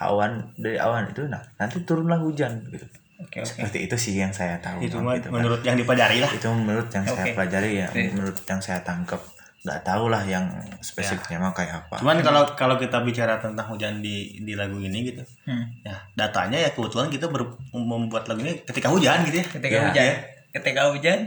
awan 0.00 0.30
dari 0.54 0.76
awan 0.76 1.08
itu 1.08 1.24
nah 1.24 1.42
nanti 1.56 1.82
turunlah 1.82 2.18
hujan 2.18 2.62
gitu 2.68 2.86
oke 3.16 3.36
oke 3.36 3.48
seperti 3.48 3.78
itu 3.82 3.96
sih 3.96 4.14
yang 4.14 4.30
saya 4.30 4.56
tahu 4.58 4.78
Itu 4.78 5.00
mah 5.00 5.16
gitu 5.16 5.26
kan. 5.26 5.34
menurut 5.34 5.60
yang 5.60 5.74
dipelajari 5.74 6.18
lah. 6.18 6.30
itu 6.30 6.46
menurut 6.46 6.86
yang 6.88 7.04
saya 7.04 7.24
Oke. 7.24 7.32
pelajari 7.32 7.70
ya 7.76 7.86
Oke. 7.88 8.02
menurut 8.10 8.36
yang 8.40 8.60
saya 8.60 8.78
tangkap 8.80 9.18
nggak 9.58 9.82
tahu 9.82 10.06
lah 10.06 10.22
yang 10.22 10.46
spesifiknya 10.78 11.40
mah 11.40 11.50
kayak 11.50 11.82
apa 11.82 11.98
Cuman 11.98 12.22
kalau 12.22 12.46
kalau 12.54 12.76
kita 12.76 13.02
bicara 13.02 13.34
tentang 13.36 13.66
hujan 13.66 13.98
di 13.98 14.38
di 14.38 14.54
lagu 14.54 14.78
ini 14.78 15.02
gitu, 15.04 15.26
Hmm. 15.42 15.66
ya 15.82 15.96
datanya 16.14 16.54
ya 16.56 16.70
kebetulan 16.70 17.10
kita 17.10 17.26
ber- 17.26 17.58
membuat 17.72 18.26
lagu 18.26 18.40
ini 18.40 18.62
ketika 18.62 18.86
hujan 18.86 19.26
gitu 19.26 19.36
ya. 19.36 19.46
ketika 19.50 19.74
Ya. 19.74 19.82
hujan 19.84 20.06
ketika 20.52 20.82
hujan 20.86 21.18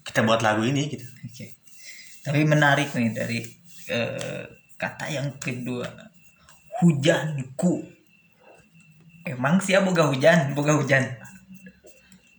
Kita 0.00 0.24
buat 0.24 0.40
lagu 0.40 0.64
ini 0.64 0.88
gitu. 0.88 1.04
oke 1.04 1.46
tapi 2.28 2.44
menarik 2.44 2.92
nih 2.92 3.10
dari 3.16 3.38
eh, 3.88 4.44
kata 4.76 5.08
yang 5.08 5.28
kedua 5.40 5.88
hujanku 6.78 7.82
emang 9.26 9.58
sih 9.58 9.74
ya 9.74 9.80
boga 9.82 10.04
hujan 10.08 10.52
boga 10.52 10.76
hujan 10.76 11.04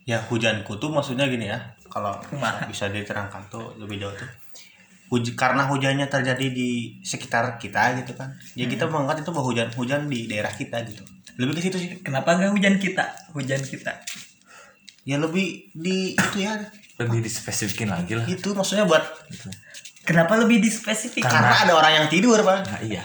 Ya 0.08 0.18
hujanku 0.26 0.74
tuh 0.82 0.90
maksudnya 0.90 1.30
gini 1.30 1.46
ya. 1.46 1.60
Kalau 1.86 2.10
bisa 2.66 2.90
diterangkan 2.90 3.46
tuh 3.46 3.78
lebih 3.78 4.02
jauh 4.02 4.10
tuh. 4.18 4.26
Huj- 5.10 5.38
karena 5.38 5.70
hujannya 5.70 6.10
terjadi 6.10 6.50
di 6.50 6.98
sekitar 7.06 7.58
kita 7.62 7.94
gitu 8.02 8.18
kan. 8.18 8.34
Ya 8.58 8.66
kita 8.66 8.90
menganggap 8.90 9.22
itu 9.22 9.30
bahwa 9.30 9.46
hujan-hujan 9.54 10.10
di 10.10 10.26
daerah 10.26 10.50
kita 10.50 10.82
gitu. 10.82 11.06
Lebih 11.38 11.54
ke 11.54 11.62
situ 11.62 11.76
sih. 11.78 11.90
kenapa 12.02 12.34
nggak 12.34 12.50
hujan 12.52 12.74
kita 12.82 13.04
hujan 13.32 13.62
kita 13.62 13.92
Ya 15.06 15.16
lebih 15.16 15.70
di 15.72 16.18
itu 16.18 16.38
ya. 16.42 16.58
Lebih 17.00 17.24
dispesifikin 17.24 17.88
lagi 17.88 18.12
lah. 18.12 18.28
Itu 18.28 18.52
maksudnya 18.52 18.84
buat 18.84 19.00
kenapa 20.04 20.36
lebih 20.36 20.60
dispesifik? 20.60 21.24
Karena 21.24 21.56
ada 21.64 21.72
orang 21.72 22.04
yang 22.04 22.06
tidur, 22.12 22.36
Pak. 22.44 22.68
nah 22.68 22.80
iya. 22.84 23.00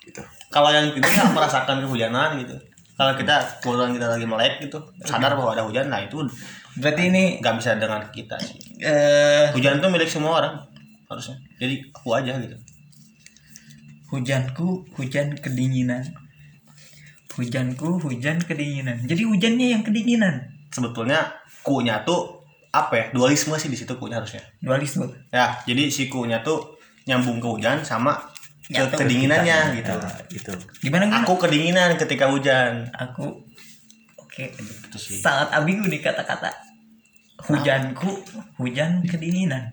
Gitu. 0.00 0.20
Kalau 0.48 0.72
yang 0.72 0.88
tidur 0.96 1.10
nggak 1.10 1.32
merasakan 1.36 1.84
kehujanan 1.84 2.40
gitu. 2.40 2.56
Kalau 2.94 3.12
kita 3.18 3.34
kebetulan 3.58 3.90
kita 3.90 4.06
lagi 4.06 4.26
melek 4.26 4.54
gitu 4.62 4.78
sadar 5.02 5.34
bahwa 5.34 5.50
ada 5.50 5.66
hujan 5.66 5.90
nah 5.90 5.98
itu 5.98 6.22
berarti 6.78 7.10
ini 7.10 7.42
nggak 7.42 7.54
bisa 7.58 7.74
dengan 7.74 8.06
kita 8.14 8.38
sih. 8.38 8.58
Eh 8.78 9.50
hujan 9.50 9.82
itu 9.82 9.88
milik 9.90 10.06
semua 10.06 10.38
orang 10.38 10.54
harusnya. 11.10 11.36
Jadi 11.58 11.90
aku 11.90 12.08
aja 12.14 12.38
gitu. 12.38 12.56
hujanku 14.14 14.86
hujan 14.94 15.34
kedinginan. 15.34 16.06
Hujanku 17.34 17.98
hujan 17.98 18.38
kedinginan. 18.38 19.02
Jadi 19.10 19.26
hujannya 19.26 19.74
yang 19.74 19.82
kedinginan? 19.82 20.54
Sebetulnya 20.70 21.34
kunya 21.66 21.98
tuh 22.06 22.43
apa 22.74 22.94
ya 22.98 23.04
dualisme 23.14 23.54
sih 23.54 23.70
di 23.70 23.78
situ 23.78 23.94
kunya 23.94 24.18
harusnya. 24.18 24.42
Dualisme. 24.58 25.06
Ya 25.30 25.62
jadi 25.62 25.86
si 25.94 26.10
kunya 26.10 26.42
tuh 26.42 26.74
nyambung 27.06 27.38
ke 27.38 27.46
hujan 27.46 27.86
sama 27.86 28.18
ke 28.66 28.82
ke 28.82 28.98
kedinginannya 28.98 29.78
gitu. 29.78 29.94
Gitu. 30.34 30.52
Gimana 30.82 31.06
gimana? 31.06 31.22
Aku 31.22 31.38
kedinginan 31.38 31.94
ketika 31.94 32.26
hujan. 32.34 32.90
Aku 32.98 33.46
oke. 34.18 34.44
Itu 34.90 34.98
sih. 34.98 35.22
sangat 35.22 35.54
ambigu 35.54 35.86
nih 35.86 36.02
kata-kata. 36.02 36.50
Hujanku 37.46 38.10
hujan 38.58 39.06
kedinginan. 39.06 39.70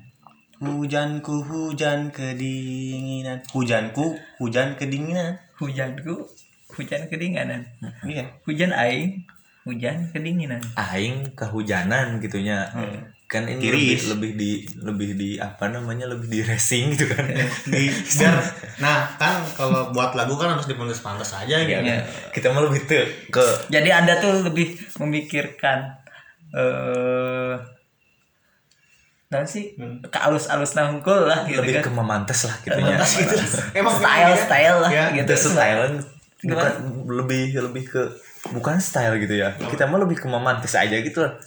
Hujanku 0.61 1.41
hujan 1.41 2.13
kedinginan. 2.13 3.41
Hujanku 3.49 4.13
hujan 4.37 4.77
kedinginan. 4.77 5.41
Hujanku 5.57 6.29
hujan 6.77 7.09
kedinginan. 7.09 7.65
Iya. 8.05 8.37
Hujan 8.45 8.75
aing 8.75 9.25
hujan 9.61 10.09
kedinginan 10.09 10.61
aing 10.73 11.33
kehujanan 11.33 12.17
gitunya 12.17 12.65
kan 13.25 13.47
ini 13.47 13.63
lebih, 13.63 13.95
Tiris. 13.95 14.03
lebih 14.11 14.31
di 14.33 14.51
lebih 14.77 15.09
di 15.15 15.29
apa 15.37 15.69
namanya 15.69 16.03
lebih 16.05 16.27
di 16.27 16.39
racing 16.41 16.91
gitu 16.91 17.07
kan 17.07 17.23
di 17.65 17.87
biar 17.87 18.35
nah 18.77 19.07
kan 19.15 19.39
kalau 19.53 19.87
buat 19.89 20.11
lagu 20.13 20.35
kan 20.35 20.51
harus 20.51 20.65
dipantas-pantas 20.65 21.31
aja 21.37 21.61
gitu 21.61 21.79
Iya. 21.79 22.03
kita 22.29 22.51
mah 22.51 22.59
lebih 22.61 22.83
tuh 22.83 23.05
ke 23.29 23.45
jadi 23.69 24.03
anda 24.03 24.17
tuh 24.17 24.43
lebih 24.43 24.75
memikirkan 24.97 25.95
eh 26.51 27.55
Nah 29.31 29.47
sih, 29.47 29.79
ke 30.03 30.19
alus-alus 30.19 30.75
nangkul 30.75 31.23
lah 31.23 31.47
gitu 31.47 31.63
lebih 31.63 31.79
kan. 31.79 31.83
ke 31.87 31.91
memantes 31.95 32.43
lah 32.43 32.55
gitunya 32.59 32.99
Memantes 32.99 33.15
gitu. 33.15 33.35
Emang 33.71 33.95
style-style 33.95 34.77
lah 34.83 34.91
Ya, 34.91 35.05
gitu. 35.15 35.31
style 35.31 36.03
bukan 36.43 36.73
lebih 37.07 37.55
lebih 37.55 37.83
ke 37.87 38.03
bukan 38.49 38.81
style 38.81 39.21
gitu 39.21 39.37
ya. 39.37 39.53
Kita 39.53 39.85
mah 39.85 40.01
lebih 40.01 40.17
ke 40.17 40.25
memantes 40.25 40.73
aja 40.73 40.97
gitu 40.97 41.21
lah 41.21 41.37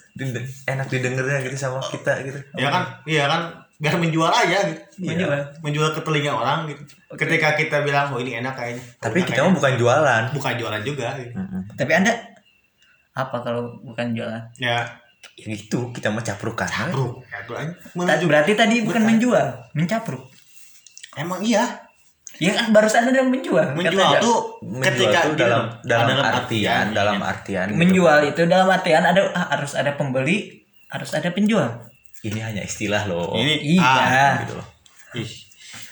enak 0.70 0.86
didengarnya 0.86 1.42
gitu 1.42 1.58
sama 1.58 1.82
kita 1.82 2.22
gitu. 2.22 2.38
Ya 2.54 2.70
kan 2.70 2.82
iya 3.04 3.26
kan. 3.26 3.42
Biar 3.74 3.98
menjual 3.98 4.30
aja 4.30 4.70
gitu. 4.70 4.80
Menjual. 5.02 5.34
menjual 5.58 5.90
ke 5.90 6.00
telinga 6.06 6.30
orang 6.30 6.70
gitu. 6.70 6.82
Ketika 7.18 7.58
kita 7.58 7.82
bilang 7.82 8.14
oh 8.14 8.22
ini 8.22 8.38
enak 8.38 8.54
kayaknya. 8.54 8.82
Tapi 9.02 9.18
Enak 9.20 9.26
kita 9.26 9.40
kayaknya. 9.42 9.50
mah 9.50 9.58
bukan 9.58 9.74
jualan. 9.74 10.22
Bukan 10.30 10.52
jualan 10.54 10.82
juga 10.86 11.08
gitu. 11.18 11.34
Mm-mm. 11.34 11.60
Tapi 11.74 11.90
Anda 11.90 12.12
apa 13.14 13.36
kalau 13.42 13.78
bukan 13.82 14.14
jualan? 14.14 14.42
ya. 14.62 14.86
Ya 15.34 15.46
gitu 15.48 15.88
kita 15.88 16.12
mah 16.12 16.20
caprukan 16.20 16.68
bro 16.92 17.16
ya 17.32 18.12
itu 18.20 18.26
berarti 18.28 18.52
tadi 18.52 18.84
bukan 18.84 19.00
Bukan. 19.02 19.08
menjual, 19.08 19.46
mencapruk. 19.72 20.28
emang 21.16 21.40
iya 21.40 21.64
Ya 22.36 22.50
kan 22.50 22.74
barusan 22.74 23.06
Anda 23.06 23.22
menjual. 23.22 23.78
menjual 23.78 24.18
menjual 24.18 24.82
ketika 24.82 25.18
tuh 25.22 25.32
gini 25.32 25.46
dalam 25.46 25.62
dalam, 25.86 26.06
dalam 26.10 26.24
artian, 26.26 26.84
dalam 26.90 27.18
artian 27.22 27.66
gitu. 27.70 27.78
menjual 27.78 28.18
itu 28.26 28.42
dalam 28.44 28.66
artian 28.66 29.06
ada 29.06 29.22
ah, 29.32 29.54
harus 29.54 29.72
ada 29.74 29.94
pembeli, 29.94 30.66
harus 30.90 31.14
ada 31.14 31.30
penjual. 31.30 31.68
ini 32.24 32.40
hanya 32.40 32.64
istilah 32.64 33.04
loh 33.04 33.36
ini 33.36 33.76
Iya. 33.76 33.84
ah, 33.84 34.32
gitu 34.42 34.56
loh 34.56 34.66
ih, 35.14 35.28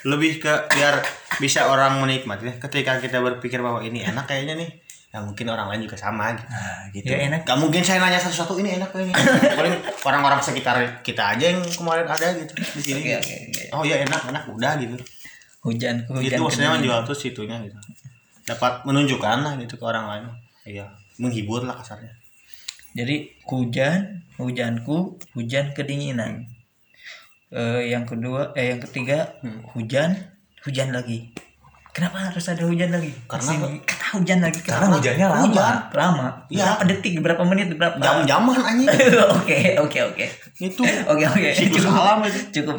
lebih 0.02 0.40
ke 0.40 0.50
biar 0.72 0.98
bisa 1.36 1.68
orang 1.68 2.00
menikmati 2.00 2.48
ketika 2.58 2.96
kita 2.98 3.20
berpikir 3.20 3.60
bahwa 3.60 3.78
ini 3.78 4.00
enak 4.00 4.24
kayaknya 4.24 4.56
nih 4.56 4.70
ya 5.12 5.20
mungkin 5.20 5.44
orang 5.46 5.68
lain 5.68 5.84
juga 5.84 5.94
sama 5.94 6.32
gitu 6.32 6.48
nah 6.48 6.80
gitu 6.88 7.06
Ya 7.06 7.28
enak. 7.28 7.44
Gak 7.44 7.60
mungkin 7.60 7.84
saya 7.84 8.00
nanya 8.00 8.16
satu-satu 8.16 8.56
ini 8.64 8.80
enak 8.80 8.88
ini. 8.96 9.12
Paling 9.60 9.76
orang-orang 10.08 10.40
sekitar 10.40 10.80
kita 11.04 11.36
aja 11.36 11.52
yang 11.52 11.60
kemarin 11.68 12.08
ada 12.08 12.32
gitu 12.32 12.48
di 12.56 12.80
sini. 12.80 13.00
Oke, 13.04 13.12
oke, 13.20 13.34
oke. 13.52 13.62
Oh 13.76 13.82
ya 13.84 14.00
enak 14.00 14.32
enak 14.32 14.42
udah 14.48 14.72
gitu. 14.80 14.96
Hujan 15.62 16.02
hujan. 16.06 16.26
itu 16.28 16.42
maksudnya 16.42 16.74
menjual 16.74 17.00
tuh 17.02 17.14
situnya 17.14 17.56
gitu. 17.62 17.78
Dapat 18.42 18.82
menunjukkan 18.82 19.38
lah 19.40 19.54
gitu 19.56 19.78
ke 19.78 19.84
orang 19.84 20.04
lain. 20.04 20.24
Iya, 20.64 20.90
menghibur 21.16 21.62
lah 21.62 21.74
kasarnya. 21.74 22.10
Jadi 22.92 23.30
hujan, 23.46 24.26
hujanku, 24.36 25.16
hujan 25.32 25.70
kedinginan. 25.70 26.50
Eh, 27.48 27.88
yang 27.88 28.02
kedua, 28.02 28.50
eh 28.52 28.68
yang 28.68 28.80
ketiga, 28.80 29.38
Hmm. 29.40 29.62
hujan, 29.72 30.18
hujan 30.62 30.90
lagi. 30.90 31.30
Kenapa 31.92 32.24
harus 32.24 32.48
ada 32.48 32.64
hujan 32.64 32.88
lagi? 32.88 33.12
Karena- 33.28 33.78
kata 33.84 34.06
hujan 34.16 34.40
lagi. 34.40 34.60
karena 34.60 34.88
Kenapa? 34.88 34.96
hujannya 34.96 35.26
lama 35.28 35.44
Hujan, 35.44 35.74
lama. 35.92 36.26
Iya. 36.48 36.64
Berapa 36.64 36.82
detik? 36.88 37.12
Berapa 37.20 37.42
menit? 37.44 37.66
Berapa? 37.76 37.96
Jam-jaman 38.00 38.58
anjing. 38.58 38.88
Oke, 39.36 39.58
oke, 39.78 39.98
oke. 40.02 40.26
itu 40.58 40.82
Oke, 40.82 41.24
oke. 41.28 41.48
Cukup. 41.54 41.78
Cukup, 42.50 42.76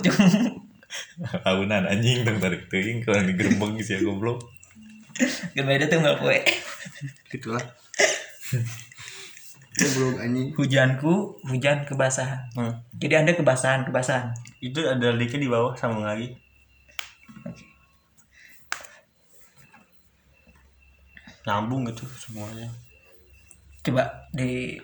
Abunan 1.47 1.85
anjing 1.85 2.25
tong 2.25 2.39
tarik 2.41 2.69
teuing 2.69 3.05
kalau 3.05 3.21
digerebek 3.23 3.81
sih 3.81 3.97
ya 3.97 3.99
goblok 4.05 4.53
Gak 5.53 5.65
beda 5.65 5.85
tuh 5.85 6.01
nggak 6.01 6.19
poe. 6.25 6.39
Gitulah. 7.29 7.65
Goblok 9.77 10.17
anjing. 10.21 10.49
Hujanku, 10.57 11.37
hujan 11.45 11.85
kebasahan. 11.85 12.49
Hmm. 12.57 12.81
Jadi 12.97 13.13
anda 13.13 13.33
kebasahan, 13.37 13.85
kebasahan. 13.85 14.33
Itu 14.57 14.81
ada 14.85 15.13
dikit 15.13 15.37
di 15.37 15.49
bawah 15.49 15.77
sambung 15.77 16.05
lagi. 16.05 16.33
Oke. 17.45 17.65
Nyambung 21.43 21.83
gitu 21.91 22.07
semuanya. 22.17 22.71
Coba 23.83 24.29
di 24.31 24.79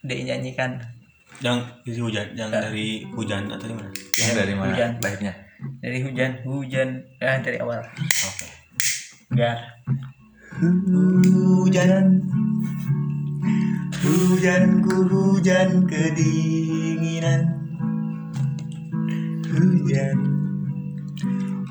dinyanyikan. 0.00 0.99
Yang 1.40 1.58
dari 1.86 2.00
hujan, 2.02 2.26
yang 2.34 2.50
dari 2.50 2.88
hujan 3.14 3.48
atau 3.48 3.64
gimana? 3.70 3.90
yang 4.18 4.34
dari 4.34 4.54
mana? 4.58 4.74
Hujan. 4.74 4.90
baiknya. 5.00 5.32
Dari 5.80 5.98
hujan, 6.04 6.30
hujan, 6.44 6.88
eh 7.22 7.38
dari 7.40 7.58
awal. 7.62 7.80
Oke. 8.28 8.46
Enggak. 9.32 9.58
Hujan. 10.60 12.06
Hujanku 14.00 14.96
hujan 15.08 15.70
kedinginan. 15.88 17.42
Hujan. 19.48 20.18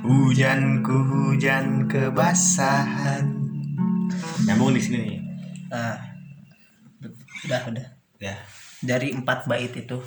Hujanku 0.01 0.97
hujan 1.13 1.85
kebasahan. 1.85 3.25
Nyambung 4.49 4.73
di 4.73 4.81
sini 4.81 4.97
nih. 5.03 5.19
Ah, 5.69 5.97
udah 7.45 7.61
udah. 7.69 7.87
Ya 8.17 8.33
dari 8.79 9.11
empat 9.11 9.45
bait 9.45 9.71
itu 9.75 9.99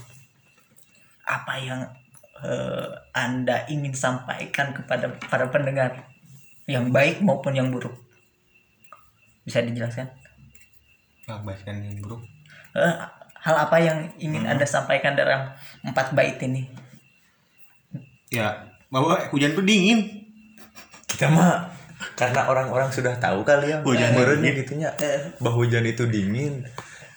apa 1.23 1.55
yang 1.61 1.81
eh, 2.43 2.89
anda 3.15 3.65
ingin 3.69 3.95
sampaikan 3.95 4.75
kepada 4.75 5.13
para 5.29 5.49
pendengar? 5.49 6.09
Yang 6.67 6.95
baik 6.95 7.17
maupun 7.27 7.59
yang 7.59 7.69
buruk? 7.75 7.93
Bisa 9.43 9.59
dijelaskan? 9.63 10.07
Nah, 11.27 11.43
baikkan 11.43 11.83
ini 11.83 11.99
bro 11.99 12.23
Eh, 12.73 12.95
hal 13.43 13.57
apa 13.59 13.77
yang 13.83 14.09
ingin 14.17 14.49
anda 14.49 14.65
sampaikan 14.65 15.13
dalam 15.13 15.53
empat 15.85 16.15
bait 16.17 16.39
ini? 16.41 16.65
Ya 18.33 18.73
bahwa 18.89 19.21
hujan 19.29 19.53
tuh 19.53 19.65
dingin. 19.67 20.09
Kita 21.05 21.29
mah 21.29 21.69
karena 22.17 22.49
orang-orang 22.49 22.89
sudah 22.89 23.13
tahu 23.21 23.45
kali 23.45 23.71
ya 23.71 23.79
Hujan 23.85 24.17
dingin. 24.17 24.55
gitunya. 24.65 24.91
Bahwa 25.37 25.61
hujan 25.61 25.85
itu 25.85 26.09
dingin 26.09 26.65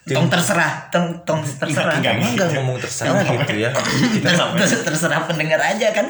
tong 0.08 0.28
terserah. 0.28 0.72
Tong 0.88 1.08
tong 1.22 1.42
terserah. 1.42 1.98
Enggak, 1.98 2.14
emang 2.16 2.32
nggak 2.34 2.50
ngomong 2.54 2.78
terserah 2.78 3.22
gitu 3.24 3.54
ya. 3.58 3.70
Kita 4.14 4.30
Terus- 4.54 4.84
terserah 4.84 5.26
pendengar 5.26 5.58
aja 5.58 5.90
kan. 5.92 6.06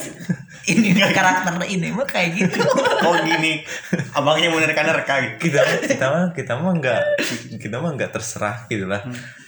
Ini 0.66 0.92
karakter 1.14 1.62
ini 1.66 1.94
mah 1.94 2.04
kayak 2.04 2.30
gitu. 2.36 2.58
Oh 3.06 3.14
gini? 3.18 3.62
Abangnya 4.12 4.50
mau 4.50 4.58
nerka-nerka 4.58 5.14
gitu. 5.22 5.36
Kita 5.48 5.62
kita 5.80 6.06
mah 6.10 6.26
kita 6.32 6.54
mah 6.56 6.74
nggak 6.74 7.02
kita 7.56 7.76
mah 7.78 7.94
nggak 7.94 8.12
terserah 8.12 8.66
gitu 8.66 8.86
lah. 8.86 9.06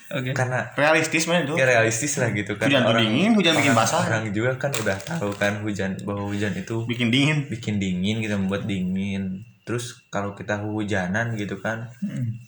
Oke. 0.07 0.31
Karena 0.31 0.71
Realistis 0.71 1.25
man 1.25 1.41
itu 1.41 1.51
ya 1.53 1.65
realistis 1.65 2.15
lah 2.15 2.29
gitu 2.29 2.55
kan. 2.55 2.69
Hujan 2.69 2.86
tuh 2.86 2.95
dingin, 2.95 3.31
hujan 3.33 3.53
bikin 3.53 3.73
orang- 3.73 3.81
basah. 3.83 4.05
orang 4.05 4.23
juga 4.29 4.51
kan 4.55 4.71
udah 4.71 4.97
tahu 5.01 5.31
kan 5.33 5.53
hujan 5.60 5.97
bahwa 6.01 6.23
hujan 6.23 6.53
itu 6.53 6.86
Bikin 6.86 7.10
dingin. 7.10 7.38
bikin 7.47 7.75
dingin 7.75 8.21
kita 8.21 8.38
membuat 8.38 8.63
dingin. 8.63 9.41
Terus 9.65 10.07
kalau 10.07 10.31
kita 10.31 10.62
hujanan 10.62 11.33
gitu 11.33 11.57
kan 11.57 11.91
Hmm. 11.99 12.39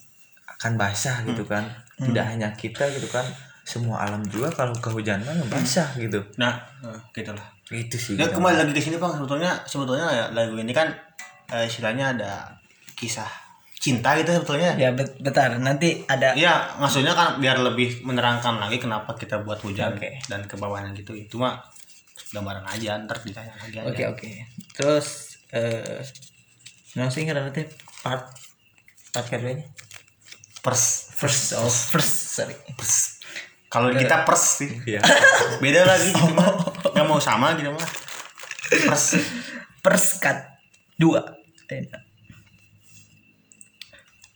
akan 0.47 0.71
basah 0.75 1.25
gitu 1.25 1.43
kan 1.43 1.67
tidak 1.99 2.25
hanya 2.31 2.47
kita 2.55 2.87
gitu 2.95 3.07
kan 3.11 3.27
semua 3.67 4.01
alam 4.01 4.25
juga 4.25 4.49
kalau 4.49 4.73
kehujanan 4.73 5.45
basah 5.45 5.93
gitu. 5.99 6.17
Nah 6.41 6.57
eh, 6.81 6.97
gitu 7.13 7.29
lah. 7.37 7.45
Itu 7.69 8.01
sih 8.01 8.17
Dan 8.17 8.33
kita 8.33 8.41
kembali 8.41 8.55
lagi 8.65 8.73
ke 8.73 8.81
sini 8.81 8.97
bang. 8.97 9.13
Sebetulnya 9.13 9.51
sebetulnya 9.69 10.07
ya, 10.09 10.25
lagu 10.33 10.57
ini 10.57 10.73
kan 10.73 10.89
eh, 11.53 11.69
istilahnya 11.69 12.17
ada 12.17 12.49
kisah 12.97 13.29
cinta 13.77 14.17
gitu 14.17 14.33
sebetulnya. 14.33 14.73
ya 14.75 14.89
bet- 14.91 15.21
betar 15.21 15.55
nanti 15.61 16.01
ada 16.09 16.33
Iya 16.33 16.81
maksudnya 16.81 17.13
kan 17.13 17.37
biar 17.37 17.61
lebih 17.61 18.01
menerangkan 18.03 18.57
lagi 18.57 18.81
kenapa 18.81 19.13
kita 19.13 19.45
buat 19.45 19.61
hujan 19.61 19.95
Oke. 19.95 20.17
dan 20.25 20.49
kebawahan 20.49 20.89
gitu. 20.97 21.13
Itu 21.13 21.37
mah 21.37 21.61
gambaran 22.33 22.65
aja 22.65 22.97
ntar 23.05 23.21
ditanya 23.21 23.53
lagi 23.61 23.79
aja. 23.79 23.87
Oke 23.87 24.03
oke. 24.09 24.29
Terus 24.73 25.37
eh 25.53 26.01
nah 26.97 27.05
sih 27.05 27.21
relatif 27.21 27.69
part 28.01 28.25
part 29.13 29.27
keduanya 29.29 29.61
Pers, 30.59 31.08
first 31.19 31.53
oh 31.59 31.67
first 31.67 32.33
sorry. 32.33 32.55
Kalau 33.69 33.93
kita 33.93 34.25
pers 34.25 34.63
sih 34.63 34.71
Iya. 34.87 35.03
beda 35.61 35.85
lagi 35.85 36.09
gitu 36.15 36.25
mah. 36.33 36.49
Gak 36.89 37.05
mau 37.05 37.21
sama 37.21 37.53
gitu 37.53 37.69
mah. 37.69 37.87
Pers. 38.89 39.19
perskat 39.79 40.37
dua. 40.97 41.21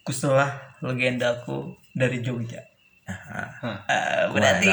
Kuselah 0.04 0.76
legendaku 0.84 1.74
dari 1.96 2.20
Jogja. 2.20 2.60
Eh, 3.04 4.24
berarti 4.32 4.72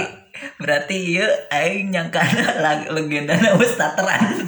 berarti 0.63 1.19
ya 1.19 1.27
aing 1.51 1.91
nyangka 1.91 2.23
legenda 2.95 3.35
wis 3.59 3.75
tateran 3.75 4.47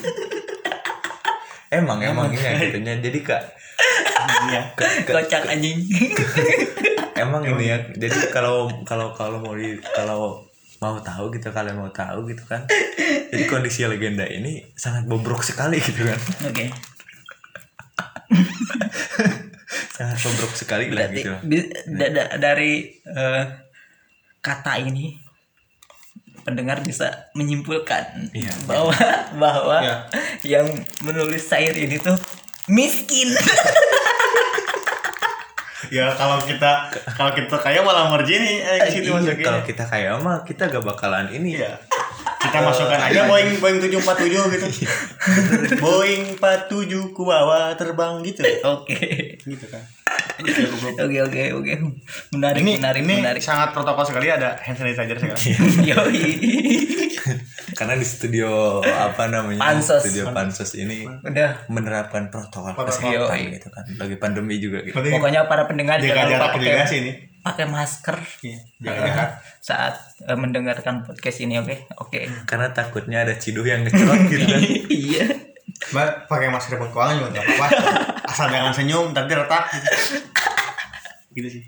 emang 1.74 1.98
emang 1.98 2.30
iya 2.30 2.54
gitunya 2.62 3.02
jadi 3.02 3.18
kak 3.26 3.42
Iya. 4.44 4.62
kocak 5.04 5.44
anjing 5.46 5.78
emang 7.22 7.42
ini 7.44 7.64
ya 7.66 7.78
jadi 7.92 8.28
kalau 8.28 8.66
kalau 8.82 9.12
kalau 9.12 9.38
mau 9.38 9.52
di 9.52 9.74
kalau 9.92 10.42
mau 10.78 10.98
tahu 10.98 11.30
gitu 11.30 11.48
kalian 11.48 11.76
mau 11.76 11.88
tahu 11.88 12.26
gitu 12.26 12.42
kan 12.44 12.66
jadi 13.28 13.44
kondisi 13.46 13.84
legenda 13.84 14.24
ini 14.24 14.62
sangat 14.74 15.06
bobrok 15.06 15.40
sekali 15.40 15.78
gitu 15.78 16.02
kan 16.02 16.18
oke 16.42 16.66
sangat 19.94 20.18
bobrok 20.20 20.52
sekali 20.52 20.88
lah 20.88 21.08
gitu 21.08 21.30
da- 21.88 22.10
da- 22.10 22.32
dari 22.36 22.72
eh, 23.04 23.44
kata 24.40 24.80
ini 24.80 25.14
pendengar 26.42 26.82
bisa 26.82 27.30
menyimpulkan 27.32 28.26
Iya. 28.32 28.50
bahwa 28.66 28.90
bahwa 29.38 29.78
Iya. 29.78 29.96
yang 30.58 30.66
menulis 31.00 31.46
syair 31.46 31.76
ini 31.76 31.94
tuh 31.96 32.18
miskin 32.66 33.30
Ya 35.90 36.08
kalau 36.08 36.40
kita 36.40 36.88
kalau 37.12 37.36
kita 37.36 37.52
kaya 37.58 37.84
malah 37.84 38.08
merjini 38.08 38.64
eh, 38.64 38.80
ke 38.80 38.88
situ 38.90 39.12
Iya, 39.12 39.18
masukin. 39.18 39.44
kalau 39.44 39.60
kita 39.60 39.84
kayak 39.84 40.16
mah 40.24 40.40
kita 40.40 40.72
gak 40.72 40.80
bakalan 40.80 41.28
ini 41.28 41.60
Iya. 41.60 41.76
Kita 42.42 42.58
masukkan 42.58 42.98
aja 42.98 43.20
Boeing 43.30 43.62
Boeing 43.62 43.78
747 43.78 44.54
gitu. 44.58 44.66
Boeing 45.78 46.22
47 46.36 47.14
ku 47.14 47.22
bawa 47.22 47.74
terbang 47.78 48.18
gitu. 48.26 48.42
oke 48.66 49.02
Gitu 49.38 49.66
kan. 49.70 49.82
Oke 51.02 51.18
oke 51.22 51.42
oke 51.54 51.72
menarik 52.34 52.60
ini 52.66 52.72
menarik 52.82 53.02
ini 53.06 53.14
menarik 53.22 53.42
sangat 53.42 53.70
protokol 53.70 54.02
sekali 54.02 54.26
ada 54.28 54.58
hand 54.58 54.74
sanitizer 54.74 55.16
sekarang. 55.16 55.40
Yoi. 55.86 56.22
karena 57.78 57.94
di 57.96 58.06
studio 58.06 58.82
apa 58.82 59.30
namanya 59.30 59.62
Pansos. 59.62 60.02
studio 60.04 60.34
pansos 60.34 60.74
ini 60.74 61.06
udah 61.06 61.70
menerapkan 61.70 62.28
protokol 62.28 62.74
kesehatan 62.74 63.58
gitu 63.58 63.68
kan 63.70 63.84
lagi 63.96 64.16
pandemi 64.18 64.58
juga 64.58 64.82
gitu 64.82 64.98
pokoknya 64.98 65.46
para 65.46 65.64
pendengar 65.70 66.02
jaga 66.02 66.26
jangan 66.26 66.26
lupa 66.26 66.34
jarak 66.34 66.50
pakai 66.58 66.66
juga 66.66 66.84
sih 66.86 66.98
ini. 67.02 67.12
Pakai 67.42 67.66
masker 67.66 68.18
jarak. 68.78 69.42
saat 69.58 69.94
eh, 70.22 70.38
mendengarkan 70.38 71.02
podcast 71.02 71.38
ini 71.38 71.58
oke 71.58 71.74
oke 71.98 72.46
karena 72.46 72.70
takutnya 72.70 73.22
ada 73.22 73.34
ciduh 73.34 73.62
yang 73.62 73.82
ngecelok 73.82 74.20
gitu 74.26 74.44
kan 74.46 74.62
iya 75.10 75.26
Mbak 75.82 76.30
pakai 76.30 76.46
masker 76.46 76.78
bengkoang 76.78 77.18
juga 77.18 77.28
enggak 77.34 77.44
apa-apa. 77.44 77.66
Asal 78.30 78.46
jangan 78.48 78.70
senyum 78.70 79.10
tadi 79.10 79.34
retak. 79.34 79.66
Gitu 81.34 81.48
sih. 81.50 81.62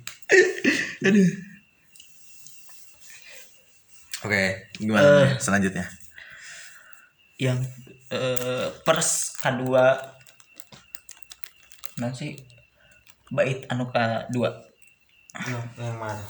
oke 4.25 4.43
gimana 4.79 5.03
Eh. 5.05 5.19
nih 5.29 5.33
selanjutnya 5.37 5.85
yang 7.37 7.59
eh, 8.09 8.67
pers 8.87 9.35
kedua 9.37 9.99
nanti 11.99 12.39
bait 13.29 13.67
anu 13.69 13.91
dua 14.31 14.65
Yang, 15.37 15.65
yang 15.77 15.97
mana? 15.97 16.23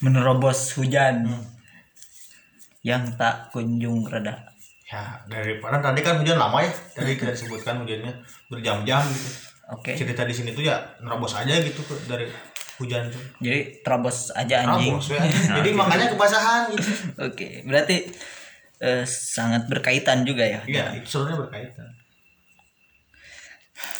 menerobos 0.00 0.74
hujan 0.74 1.22
yang 2.80 3.14
tak 3.14 3.48
kunjung 3.50 4.04
reda 4.04 4.50
Ya, 4.84 5.00
dari 5.24 5.58
padahal 5.58 5.80
tadi 5.82 6.00
kan 6.00 6.20
hujan 6.20 6.36
lama 6.36 6.60
ya. 6.60 6.68
Tadi 6.68 7.16
kita 7.16 7.32
disebutkan 7.32 7.80
hujannya 7.80 8.12
berjam-jam 8.46 9.00
gitu. 9.02 9.28
oke 9.66 9.90
Cerita 9.92 10.22
di 10.22 10.30
sini 10.30 10.50
tuh 10.50 10.62
ya 10.62 10.76
nerobos 11.00 11.32
aja 11.32 11.56
gitu 11.56 11.80
dari 12.04 12.28
hujan 12.74 13.06
tuh. 13.06 13.22
jadi 13.38 13.80
terobos 13.80 14.28
aja 14.30 14.62
anjing 14.62 14.92
Nerobos 14.92 15.08
ya. 15.08 15.22
Jadi 15.56 15.70
makanya 15.72 16.06
kebasahan 16.10 16.62
gitu. 16.70 16.84
oke 17.16 17.48
berarti 17.64 17.96
eh, 18.78 19.04
sangat 19.06 19.66
berkaitan 19.66 20.22
juga 20.22 20.44
ya 20.44 20.60
Iya, 20.64 20.84
itu 20.94 21.08
sebenarnya 21.08 21.38
berkaitan. 21.40 21.88